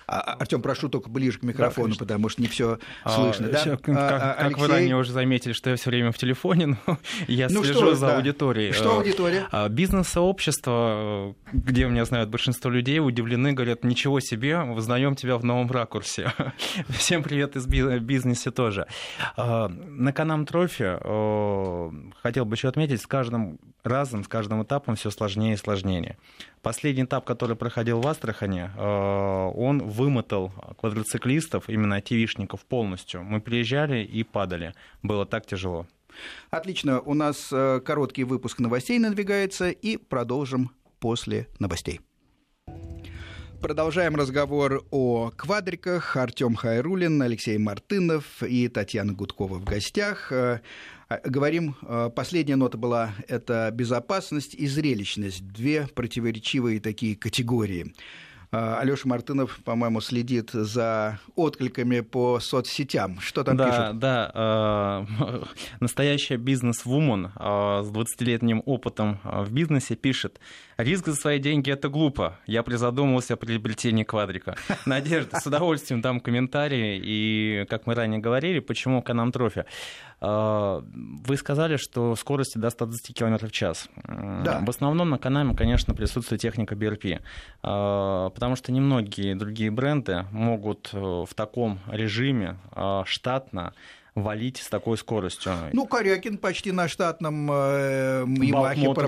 А, 0.07 0.19
Артем, 0.33 0.61
прошу 0.61 0.89
только 0.89 1.09
ближе 1.09 1.39
к 1.39 1.43
микрофону, 1.43 1.85
конечно. 1.87 2.05
потому 2.05 2.27
что 2.29 2.41
не 2.41 2.47
все 2.47 2.79
А, 3.03 3.09
слышно. 3.09 3.47
да? 3.47 3.63
как, 3.77 3.89
А, 3.89 4.33
а, 4.33 4.33
как 4.49 4.57
вы 4.57 4.65
Алексей? 4.65 4.67
ранее 4.81 4.95
уже 4.97 5.11
заметили, 5.13 5.53
что 5.53 5.69
я 5.69 5.75
все 5.77 5.89
время 5.89 6.11
в 6.11 6.17
телефоне, 6.17 6.77
но 6.87 6.97
я 7.27 7.47
Ну 7.49 7.63
слежу 7.63 7.79
что, 7.79 7.95
за 7.95 8.07
да. 8.07 8.17
аудиторией. 8.17 8.73
Что 8.73 8.91
Э, 8.95 8.97
аудитория? 8.97 9.47
а, 9.51 9.69
Бизнес-сообщество, 9.69 11.35
где 11.53 11.85
меня 11.85 12.03
знают 12.05 12.29
большинство 12.29 12.69
людей, 12.69 12.99
удивлены, 12.99 13.53
говорят, 13.53 13.83
ничего 13.85 14.19
себе, 14.19 14.59
узнаем 14.61 15.15
тебя 15.15 15.37
в 15.37 15.45
новом 15.45 15.69
ракурсе. 15.71 16.33
Всем 17.01 17.23
привет 17.23 17.55
из 17.55 17.65
би- 17.65 17.97
бизнеса 17.97 18.51
тоже. 18.51 18.85
А, 19.35 19.69
На 19.69 20.13
Канам 20.13 20.45
Трофи 20.45 20.99
хотел 22.21 22.45
бы 22.45 22.53
еще 22.53 22.67
отметить, 22.67 23.01
с 23.01 23.07
каждым 23.07 23.57
разом, 23.83 24.23
с 24.23 24.27
каждым 24.27 24.61
этапом 24.61 24.95
все 24.95 25.09
сложнее 25.09 25.55
и 25.55 25.57
сложнее. 25.57 26.19
Последний 26.61 27.05
этап, 27.05 27.25
который 27.25 27.55
проходил 27.55 28.01
в 28.01 28.07
Астрахани, 28.07 28.69
э, 28.77 29.51
он 29.57 29.79
вымотал 29.79 30.51
квадроциклистов, 30.79 31.69
именно 31.69 31.95
айтишников 31.95 32.65
полностью. 32.65 33.23
Мы 33.23 33.41
приезжали 33.41 34.03
и 34.03 34.21
падали. 34.23 34.75
Было 35.01 35.25
так 35.25 35.47
тяжело. 35.47 35.87
Отлично, 36.51 37.01
у 37.01 37.15
нас 37.15 37.49
э, 37.51 37.79
короткий 37.83 38.25
выпуск 38.25 38.59
новостей 38.59 38.99
надвигается, 38.99 39.71
и 39.71 39.97
продолжим 39.97 40.69
после 40.99 41.47
новостей. 41.57 41.99
Продолжаем 43.61 44.15
разговор 44.15 44.83
о 44.89 45.29
квадриках. 45.35 46.17
Артем 46.17 46.55
Хайрулин, 46.55 47.21
Алексей 47.21 47.59
Мартынов 47.59 48.41
и 48.41 48.67
Татьяна 48.67 49.13
Гудкова 49.13 49.59
в 49.59 49.63
гостях. 49.63 50.31
Э, 50.31 50.61
а, 51.07 51.19
Говорим, 51.23 51.75
э, 51.83 52.09
последняя 52.15 52.55
нота 52.55 52.79
была– 52.79 53.11
это 53.27 53.69
безопасность 53.71 54.55
и 54.55 54.65
зрелищность. 54.65 55.47
Две 55.47 55.87
противоречивые 55.87 56.79
такие 56.79 57.15
категории. 57.15 57.93
Алеша 58.51 59.07
Мартынов, 59.07 59.61
по-моему, 59.63 60.01
следит 60.01 60.49
за 60.51 61.19
откликами 61.37 62.01
по 62.01 62.41
соцсетям. 62.41 63.21
Что 63.21 63.45
там 63.45 63.55
да, 63.55 63.69
пишут? 63.69 63.99
да. 63.99 65.05
э, 65.23 65.43
Настоящая 65.79 66.35
бизнес-вумен 66.35 67.27
э, 67.27 67.29
с 67.29 67.89
20-летним 67.89 68.61
опытом 68.65 69.21
э, 69.23 69.43
в 69.43 69.53
бизнесе 69.53 69.95
пишет, 69.95 70.41
риск 70.83 71.07
за 71.07 71.15
свои 71.15 71.39
деньги– 71.39 71.71
это 71.71 71.89
глупо. 71.89 72.39
Я 72.45 72.63
призадумался 72.63 73.33
о 73.33 73.37
приобретении 73.37 74.03
квадрика. 74.03 74.55
Надежда, 74.85 75.39
с 75.39 75.45
удовольствием 75.45 76.01
дам 76.01 76.19
комментарии. 76.19 76.99
И, 77.03 77.65
как 77.69 77.87
мы 77.87 77.95
ранее 77.95 78.19
говорили, 78.19 78.59
почему 78.59 79.01
Канам 79.01 79.31
Трофи? 79.31 79.65
Э, 80.21 80.81
Вы 81.27 81.37
сказали, 81.37 81.77
что 81.77 82.15
скорости 82.15 82.57
до 82.57 82.69
120 82.69 83.15
км 83.15 83.47
в 83.47 83.51
час. 83.51 83.89
Да. 84.05 84.61
В 84.65 84.69
основном 84.69 85.09
на 85.09 85.17
Канаме, 85.17 85.55
конечно, 85.55 85.93
присутствует 85.93 86.41
техника 86.41 86.75
BRP, 86.75 87.19
э, 87.19 87.19
потому 88.33 88.55
что 88.55 88.71
немногие 88.71 89.35
другие 89.35 89.71
бренды 89.71 90.25
могут 90.31 90.89
э, 90.93 90.97
в 90.99 91.33
таком 91.35 91.79
режиме 91.87 92.57
э, 92.75 93.03
штатно 93.05 93.73
валить 94.15 94.57
с 94.57 94.67
такой 94.67 94.97
скоростью. 94.97 95.53
Ну, 95.71 95.85
Корякин 95.87 96.37
почти 96.37 96.71
на 96.73 96.87
штатном 96.89 97.49
э, 97.51 98.25
Ямахе 98.27 98.93
про- 98.93 99.07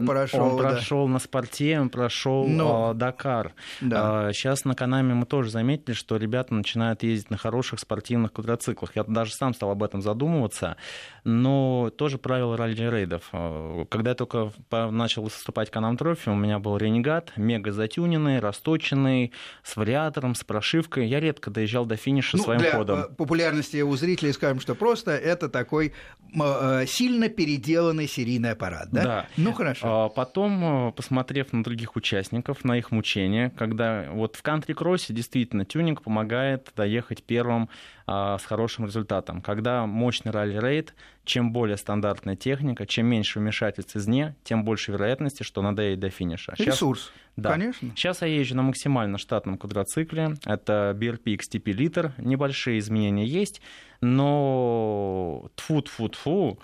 прошел. 0.00 0.42
Он 0.44 0.56
да. 0.58 0.70
прошел 0.70 1.08
на 1.08 1.18
спорте, 1.18 1.80
он 1.80 1.88
прошел 1.88 2.46
Ну, 2.46 2.90
э, 2.90 2.94
Дакар. 2.94 3.52
да. 3.80 4.30
Сейчас 4.34 4.64
на 4.66 4.74
Канаме 4.74 5.14
мы 5.14 5.24
тоже 5.24 5.48
заметили, 5.50 5.94
что 5.94 6.16
ребята 6.16 6.52
начинают 6.52 7.02
ездить 7.02 7.30
на 7.30 7.38
хороших 7.38 7.80
спортивных 7.80 8.32
квадроциклах. 8.34 8.94
Я 8.94 9.04
даже 9.04 9.32
сам 9.34 9.54
стал 9.54 9.70
об 9.70 9.82
этом 9.82 10.02
задумываться. 10.02 10.76
Но 11.24 11.90
тоже 11.96 12.18
правило 12.18 12.56
ралли-рейдов. 12.56 13.22
Э, 13.32 13.84
Когда 13.88 14.10
я 14.10 14.14
только 14.14 14.52
начал 14.70 15.22
выступать 15.22 15.70
Канам 15.70 15.96
Трофи, 15.96 16.28
у 16.28 16.34
меня 16.34 16.58
был 16.58 16.76
Ренегат, 16.76 17.32
мега 17.36 17.72
затюненный, 17.72 18.38
расточенный, 18.40 19.32
с 19.62 19.76
вариатором, 19.76 20.34
с 20.34 20.44
прошивкой. 20.44 21.06
Я 21.06 21.20
редко 21.20 21.50
доезжал 21.50 21.86
до 21.86 21.96
финиша 21.96 22.36
Ну, 22.36 22.42
своим 22.42 22.60
для 22.60 22.72
ходом. 22.72 23.00
э, 23.00 23.08
популярности 23.14 23.80
у 23.80 23.96
зрителей 23.96 24.32
скажем, 24.42 24.58
что 24.58 24.74
просто 24.74 25.12
это 25.12 25.48
такой 25.48 25.92
э, 26.34 26.84
сильно 26.88 27.28
переделанный 27.28 28.08
серийный 28.08 28.50
аппарат, 28.50 28.88
да? 28.90 29.02
Да. 29.04 29.26
Ну, 29.36 29.52
хорошо. 29.52 29.86
А 29.86 30.08
Потом, 30.08 30.88
э, 30.88 30.92
посмотрев 30.92 31.52
на 31.52 31.62
других 31.62 31.94
участников, 31.94 32.64
на 32.64 32.76
их 32.76 32.90
мучения, 32.90 33.50
когда 33.56 34.08
вот 34.10 34.34
в 34.34 34.42
кантри-кроссе 34.42 35.14
действительно 35.14 35.64
тюнинг 35.64 36.02
помогает 36.02 36.72
доехать 36.74 37.22
первым 37.22 37.68
а, 38.06 38.38
с 38.38 38.44
хорошим 38.44 38.86
результатом. 38.86 39.40
Когда 39.42 39.86
мощный 39.86 40.32
ралли-рейд, 40.32 40.94
чем 41.24 41.52
более 41.52 41.76
стандартная 41.76 42.36
техника, 42.36 42.86
чем 42.86 43.06
меньше 43.06 43.38
вмешательств 43.38 43.96
извне, 43.96 44.34
тем 44.44 44.64
больше 44.64 44.92
вероятности, 44.92 45.42
что 45.42 45.62
надо 45.62 45.82
ей 45.82 45.96
до 45.96 46.10
финиша. 46.10 46.54
Щас- 46.56 46.66
Ресурс, 46.66 47.12
да. 47.36 47.50
конечно. 47.52 47.92
Сейчас 47.94 48.22
я 48.22 48.28
езжу 48.28 48.56
на 48.56 48.62
максимально 48.62 49.18
штатном 49.18 49.58
квадроцикле. 49.58 50.34
Это 50.44 50.96
BRP 50.98 51.36
XTP 51.36 51.72
литр. 51.72 52.12
Небольшие 52.18 52.78
изменения 52.78 53.26
есть, 53.26 53.60
но 54.00 55.50
тфу-тфу-тфу, 55.56 56.58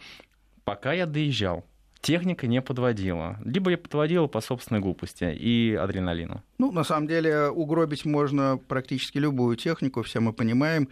пока 0.64 0.93
я 0.93 1.07
доезжал. 1.07 1.64
Техника 2.01 2.47
не 2.47 2.62
подводила. 2.62 3.39
Либо 3.45 3.72
я 3.72 3.78
подводила 3.78 4.28
по 4.28 4.41
собственной 4.41 4.80
глупости 4.80 5.24
и 5.24 5.74
адреналину. 5.74 6.43
Ну, 6.59 6.70
на 6.70 6.84
самом 6.84 7.09
деле, 7.09 7.49
угробить 7.49 8.05
можно 8.05 8.57
практически 8.57 9.18
любую 9.18 9.57
технику, 9.57 10.03
все 10.03 10.20
мы 10.20 10.32
понимаем. 10.32 10.89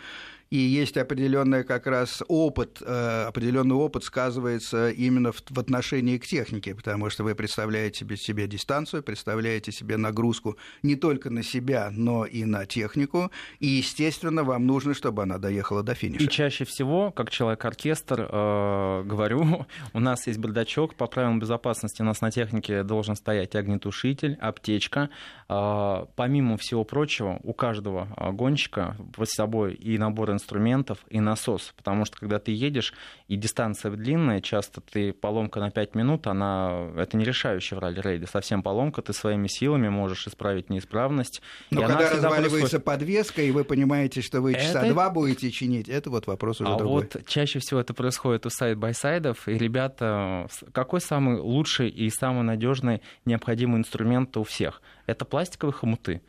И 0.50 0.58
есть 0.58 0.96
определенный 0.96 1.64
как 1.64 1.86
раз 1.86 2.22
опыт, 2.28 2.80
э, 2.80 3.24
определенный 3.26 3.74
опыт 3.74 4.04
сказывается 4.04 4.90
именно 4.90 5.32
в, 5.32 5.58
отношении 5.58 6.18
к 6.18 6.26
технике, 6.26 6.74
потому 6.74 7.10
что 7.10 7.24
вы 7.24 7.34
представляете 7.34 8.00
себе, 8.00 8.16
себе 8.16 8.46
дистанцию, 8.46 9.02
представляете 9.02 9.72
себе 9.72 9.96
нагрузку 9.96 10.56
не 10.84 10.94
только 10.94 11.30
на 11.30 11.42
себя, 11.42 11.88
но 11.90 12.24
и 12.24 12.44
на 12.44 12.64
технику, 12.64 13.32
и, 13.58 13.66
естественно, 13.66 14.44
вам 14.44 14.66
нужно, 14.66 14.94
чтобы 14.94 15.24
она 15.24 15.38
доехала 15.38 15.82
до 15.82 15.94
финиша. 15.94 16.22
И 16.22 16.28
чаще 16.28 16.64
всего, 16.64 17.10
как 17.10 17.30
человек-оркестр, 17.30 18.28
э, 18.30 19.02
говорю, 19.04 19.66
у 19.92 20.00
нас 20.00 20.28
есть 20.28 20.38
бардачок, 20.38 20.94
по 20.94 21.06
правилам 21.06 21.40
безопасности 21.40 22.02
у 22.02 22.04
нас 22.04 22.20
на 22.20 22.30
технике 22.30 22.84
должен 22.84 23.16
стоять 23.16 23.56
огнетушитель, 23.56 24.38
аптечка. 24.40 25.10
Э, 25.48 26.06
помимо 26.14 26.56
всего 26.56 26.84
прочего, 26.84 27.40
у 27.42 27.52
каждого 27.52 28.08
гонщика 28.32 28.96
под 29.12 29.28
собой 29.28 29.74
и 29.74 29.98
набор 29.98 30.35
инструментов, 30.36 30.98
и 31.10 31.20
насос, 31.20 31.72
потому 31.76 32.04
что 32.04 32.16
когда 32.18 32.38
ты 32.38 32.52
едешь, 32.52 32.94
и 33.28 33.36
дистанция 33.36 33.90
длинная, 33.90 34.40
часто 34.40 34.80
ты 34.80 35.12
поломка 35.12 35.60
на 35.60 35.70
5 35.70 35.94
минут, 35.94 36.26
она, 36.26 36.88
это 36.96 37.16
не 37.16 37.24
решающая 37.24 37.76
в 37.76 37.80
ралли-рейде, 37.80 38.26
совсем 38.26 38.62
поломка, 38.62 39.02
ты 39.02 39.12
своими 39.12 39.48
силами 39.48 39.88
можешь 39.88 40.26
исправить 40.28 40.70
неисправность. 40.70 41.42
Но 41.70 41.82
когда 41.82 42.10
разваливается 42.10 42.50
происходит- 42.80 42.84
подвеска, 42.84 43.42
и 43.42 43.50
вы 43.50 43.64
понимаете, 43.64 44.20
что 44.22 44.40
вы 44.40 44.54
часа 44.54 44.80
Это- 44.84 44.90
два 44.92 45.10
будете 45.10 45.50
чинить, 45.50 45.88
это 45.88 46.10
вот 46.10 46.26
вопрос 46.26 46.60
уже 46.60 46.70
А 46.72 46.76
другой. 46.78 47.02
вот 47.12 47.26
чаще 47.26 47.58
всего 47.58 47.80
это 47.80 47.94
происходит 47.94 48.46
у 48.46 48.50
side-by-side 48.50 49.29
ов, 49.29 49.48
и 49.48 49.52
ребята, 49.58 50.46
какой 50.72 51.00
самый 51.00 51.38
лучший 51.40 51.88
и 51.88 52.08
самый 52.10 52.42
надежный 52.44 53.02
необходимый 53.24 53.78
инструмент 53.78 54.36
у 54.36 54.44
всех? 54.44 54.82
Это 55.06 55.24
пластиковые 55.24 55.72
хомуты. 55.72 56.20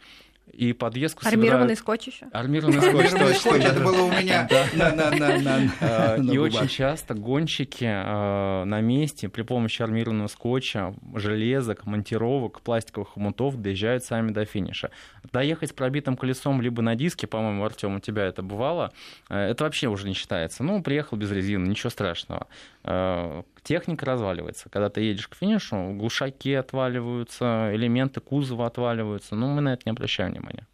И 0.53 0.73
подвеску 0.73 1.21
Армированный 1.25 1.75
собирают... 1.75 1.79
скотч 1.79 2.07
еще. 2.07 2.25
Армированный 2.31 2.81
скотч. 2.81 3.63
это 3.63 3.79
было 3.79 4.03
у 4.03 4.11
меня 4.11 4.47
э, 5.79 6.19
И 6.23 6.37
очень 6.37 6.67
часто 6.67 7.13
гонщики 7.13 7.85
э, 7.85 8.63
на 8.63 8.81
месте 8.81 9.29
при 9.29 9.43
помощи 9.43 9.81
армированного 9.81 10.27
скотча, 10.27 10.95
железок, 11.15 11.85
монтировок, 11.85 12.61
пластиковых 12.61 13.09
хомутов 13.09 13.57
доезжают 13.61 14.03
сами 14.03 14.31
до 14.31 14.45
финиша. 14.45 14.91
Доехать 15.31 15.69
с 15.69 15.73
пробитым 15.73 16.17
колесом 16.17 16.61
либо 16.61 16.81
на 16.81 16.95
диске, 16.95 17.27
по-моему, 17.27 17.63
Артем, 17.63 17.95
у 17.97 17.99
тебя 17.99 18.25
это 18.25 18.41
бывало, 18.41 18.93
э, 19.29 19.37
это 19.37 19.63
вообще 19.63 19.87
уже 19.87 20.07
не 20.07 20.13
считается. 20.13 20.63
Ну, 20.63 20.81
приехал 20.81 21.17
без 21.17 21.31
резины, 21.31 21.67
ничего 21.67 21.89
страшного 21.89 22.47
техника 23.67 24.05
разваливается. 24.05 24.69
Когда 24.69 24.89
ты 24.89 25.01
едешь 25.01 25.27
к 25.27 25.35
финишу, 25.35 25.93
глушаки 25.93 26.53
отваливаются, 26.53 27.71
элементы 27.73 28.21
кузова 28.21 28.67
отваливаются, 28.67 29.35
но 29.35 29.47
мы 29.47 29.61
на 29.61 29.73
это 29.73 29.83
не 29.85 29.91
обращаем 29.91 30.31
внимания. 30.31 30.65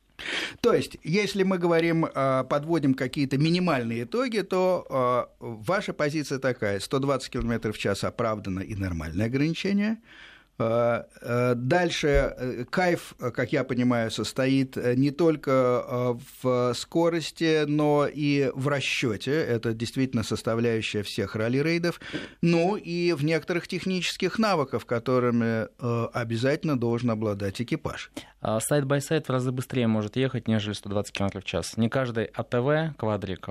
То 0.62 0.74
есть, 0.74 0.98
если 1.04 1.44
мы 1.44 1.58
говорим, 1.58 2.06
а, 2.14 2.44
подводим 2.44 2.94
какие-то 2.94 3.38
минимальные 3.38 4.04
итоги, 4.04 4.42
то 4.42 4.86
а, 4.90 5.30
ваша 5.40 5.94
позиция 5.94 6.40
такая, 6.40 6.80
120 6.80 7.30
км 7.30 7.74
в 7.74 7.78
час 7.78 8.04
оправдано 8.04 8.60
и 8.60 8.76
нормальное 8.76 9.26
ограничение– 9.26 9.98
Э, 10.08 10.08
э, 10.08 10.33
дальше 10.58 12.08
э, 12.08 12.66
кайф, 12.70 13.16
как 13.18 13.52
я 13.52 13.64
понимаю, 13.64 14.12
состоит 14.12 14.76
не 14.76 15.12
только 15.12 16.16
в 16.42 16.74
скорости, 16.74 17.66
но 17.66 18.08
и 18.08 18.52
в 18.54 18.68
расчете. 18.68 19.32
Это 19.32 19.74
действительно 19.74 20.24
составляющая 20.24 21.04
всех 21.04 21.36
ралли-рейдов. 21.36 22.00
Ну 22.42 22.76
и 22.76 23.14
в 23.14 23.24
некоторых 23.24 23.68
технических 23.68 24.38
навыках, 24.40 24.86
которыми 24.86 25.68
обязательно 26.14 26.80
должен 26.80 27.12
обладать 27.12 27.62
экипаж. 27.62 28.12
Side-by-side 28.42 29.28
в 29.28 29.32
разы 29.32 29.52
быстрее 29.52 29.88
может 29.88 30.18
ехать, 30.18 30.48
нежели 30.48 30.74
120 30.74 31.14
км 31.14 31.40
в 31.40 31.46
час. 31.46 31.78
Не 31.78 31.90
каждый 31.90 32.26
ATV, 32.26 32.96
квадрик, 32.98 33.48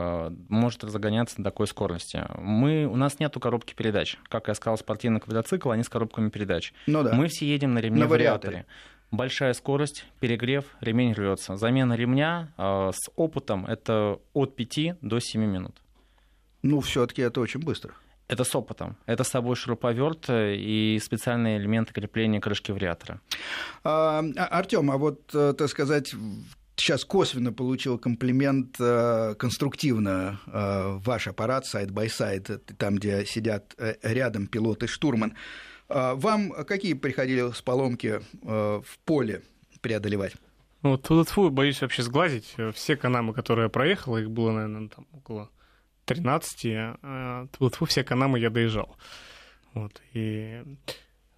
может 0.48 0.84
разгоняться 0.84 1.38
на 1.38 1.44
такой 1.44 1.66
скорости. 1.66 2.22
Мы, 2.36 2.84
у 2.84 2.96
нас 2.96 3.18
нету 3.18 3.40
коробки 3.40 3.74
передач. 3.74 4.18
Как 4.28 4.48
я 4.48 4.54
сказал, 4.54 4.76
спортивный 4.76 5.20
квадроцикл, 5.20 5.70
они 5.70 5.82
с 5.82 5.88
коробками 5.88 6.28
передач. 6.28 6.72
Ну, 7.02 7.10
да. 7.10 7.16
Мы 7.16 7.28
все 7.28 7.46
едем 7.46 7.74
на 7.74 7.78
ремне 7.78 8.00
на 8.04 8.08
вариаторе. 8.08 8.66
Большая 9.10 9.52
скорость, 9.52 10.06
перегрев, 10.20 10.64
ремень 10.80 11.12
рвется. 11.12 11.56
Замена 11.56 11.92
ремня 11.92 12.52
э, 12.56 12.90
с 12.94 13.10
опытом 13.14 13.66
это 13.66 14.18
от 14.32 14.56
5 14.56 15.00
до 15.02 15.20
7 15.20 15.40
минут. 15.44 15.82
Ну, 16.62 16.80
все-таки 16.80 17.20
это 17.20 17.40
очень 17.40 17.60
быстро. 17.60 17.92
Это 18.32 18.44
с 18.44 18.56
опытом. 18.56 18.96
Это 19.04 19.24
с 19.24 19.28
собой 19.28 19.56
шуруповерт 19.56 20.30
и 20.30 20.98
специальные 21.02 21.58
элементы 21.58 21.92
крепления 21.92 22.40
крышки 22.40 22.70
вариатора. 22.72 23.20
А, 23.84 24.24
а 24.36 24.46
Артем, 24.46 24.90
а 24.90 24.96
вот, 24.96 25.34
э, 25.34 25.52
так 25.58 25.68
сказать, 25.68 26.14
сейчас 26.76 27.04
косвенно 27.04 27.52
получил 27.52 27.98
комплимент 27.98 28.76
э, 28.80 29.34
конструктивно 29.38 30.40
э, 30.46 30.98
ваш 31.04 31.28
аппарат 31.28 31.66
side-by-side, 31.66 32.48
там, 32.78 32.94
где 32.94 33.26
сидят 33.26 33.74
рядом 34.02 34.46
пилот 34.46 34.82
и 34.82 34.86
штурман. 34.86 35.34
А 35.94 36.14
вам 36.14 36.52
какие 36.64 36.94
приходили 36.94 37.52
с 37.52 37.62
поломки 37.62 38.20
в 38.42 38.98
поле 39.04 39.42
преодолевать? 39.80 40.34
Ну, 40.82 40.96
тут 40.98 41.32
боюсь 41.52 41.80
вообще 41.80 42.02
сглазить. 42.02 42.56
Все 42.74 42.96
Can-Am 42.96 43.25
ы, 43.25 43.34
которые 43.34 43.64
я 43.64 43.68
проехал, 43.68 44.16
их 44.16 44.30
было, 44.30 44.50
наверное, 44.52 44.88
там 44.88 45.06
около 45.12 45.50
13, 46.06 46.64
э, 46.66 47.46
вот 47.58 47.78
все 47.88 48.04
Канамы 48.04 48.38
я 48.38 48.50
доезжал. 48.50 48.96
Вот, 49.74 50.00
и 50.12 50.62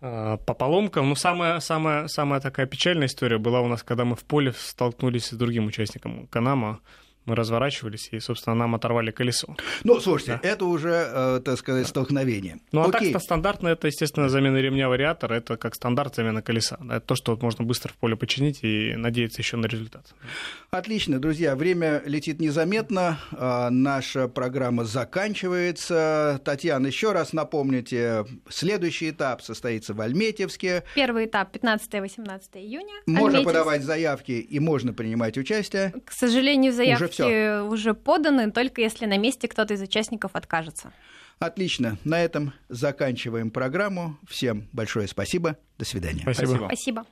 по 0.00 0.36
поломкам, 0.36 1.08
ну, 1.08 1.14
самая, 1.14 1.60
самая, 1.60 2.08
самая 2.08 2.40
такая 2.40 2.66
печальная 2.66 3.06
история 3.06 3.38
была 3.38 3.62
у 3.62 3.68
нас, 3.68 3.82
когда 3.82 4.04
мы 4.04 4.16
в 4.16 4.24
поле 4.24 4.52
столкнулись 4.52 5.28
с 5.28 5.32
другим 5.32 5.66
участником 5.66 6.26
Канама, 6.26 6.80
мы 7.26 7.34
разворачивались, 7.34 8.08
и, 8.12 8.20
собственно, 8.20 8.54
нам 8.54 8.74
оторвали 8.74 9.10
колесо. 9.10 9.56
Ну, 9.82 10.00
слушайте, 10.00 10.40
да. 10.42 10.48
это 10.48 10.64
уже, 10.66 11.08
э, 11.12 11.40
так 11.44 11.58
сказать, 11.58 11.86
столкновение. 11.86 12.58
Ну, 12.72 12.82
а 12.82 12.88
Окей. 12.88 13.12
так 13.12 13.22
стандартно 13.22 13.68
это, 13.68 13.86
естественно, 13.86 14.28
замена 14.28 14.58
ремня 14.58 14.88
вариатора, 14.88 15.34
это 15.34 15.56
как 15.56 15.74
стандарт 15.74 16.14
замена 16.14 16.42
колеса. 16.42 16.78
Это 16.84 17.00
то, 17.00 17.14
что 17.14 17.38
можно 17.40 17.64
быстро 17.64 17.92
в 17.92 17.96
поле 17.96 18.16
починить 18.16 18.60
и 18.62 18.94
надеяться 18.96 19.40
еще 19.40 19.56
на 19.56 19.66
результат. 19.66 20.14
Отлично, 20.70 21.18
друзья, 21.18 21.56
время 21.56 22.02
летит 22.04 22.40
незаметно, 22.40 23.18
а, 23.32 23.70
наша 23.70 24.28
программа 24.28 24.84
заканчивается. 24.84 26.40
Татьяна, 26.44 26.88
еще 26.88 27.12
раз 27.12 27.32
напомните, 27.32 28.26
следующий 28.48 29.10
этап 29.10 29.42
состоится 29.42 29.94
в 29.94 30.00
Альметьевске. 30.00 30.84
Первый 30.94 31.26
этап 31.26 31.54
15-18 31.56 32.40
июня. 32.54 32.92
Можно 33.06 33.38
Альметьевск. 33.38 33.46
подавать 33.46 33.82
заявки 33.82 34.32
и 34.32 34.60
можно 34.60 34.92
принимать 34.92 35.38
участие. 35.38 35.94
К 36.04 36.12
сожалению, 36.12 36.72
заявки 36.72 37.13
все. 37.14 37.60
уже 37.62 37.94
поданы, 37.94 38.50
только 38.50 38.80
если 38.80 39.06
на 39.06 39.18
месте 39.18 39.48
кто-то 39.48 39.74
из 39.74 39.82
участников 39.82 40.32
откажется. 40.34 40.92
Отлично. 41.38 41.98
На 42.04 42.22
этом 42.22 42.52
заканчиваем 42.68 43.50
программу. 43.50 44.16
Всем 44.26 44.68
большое 44.72 45.08
спасибо. 45.08 45.56
До 45.78 45.84
свидания. 45.84 46.22
Спасибо. 46.22 46.66
Спасибо. 46.66 47.06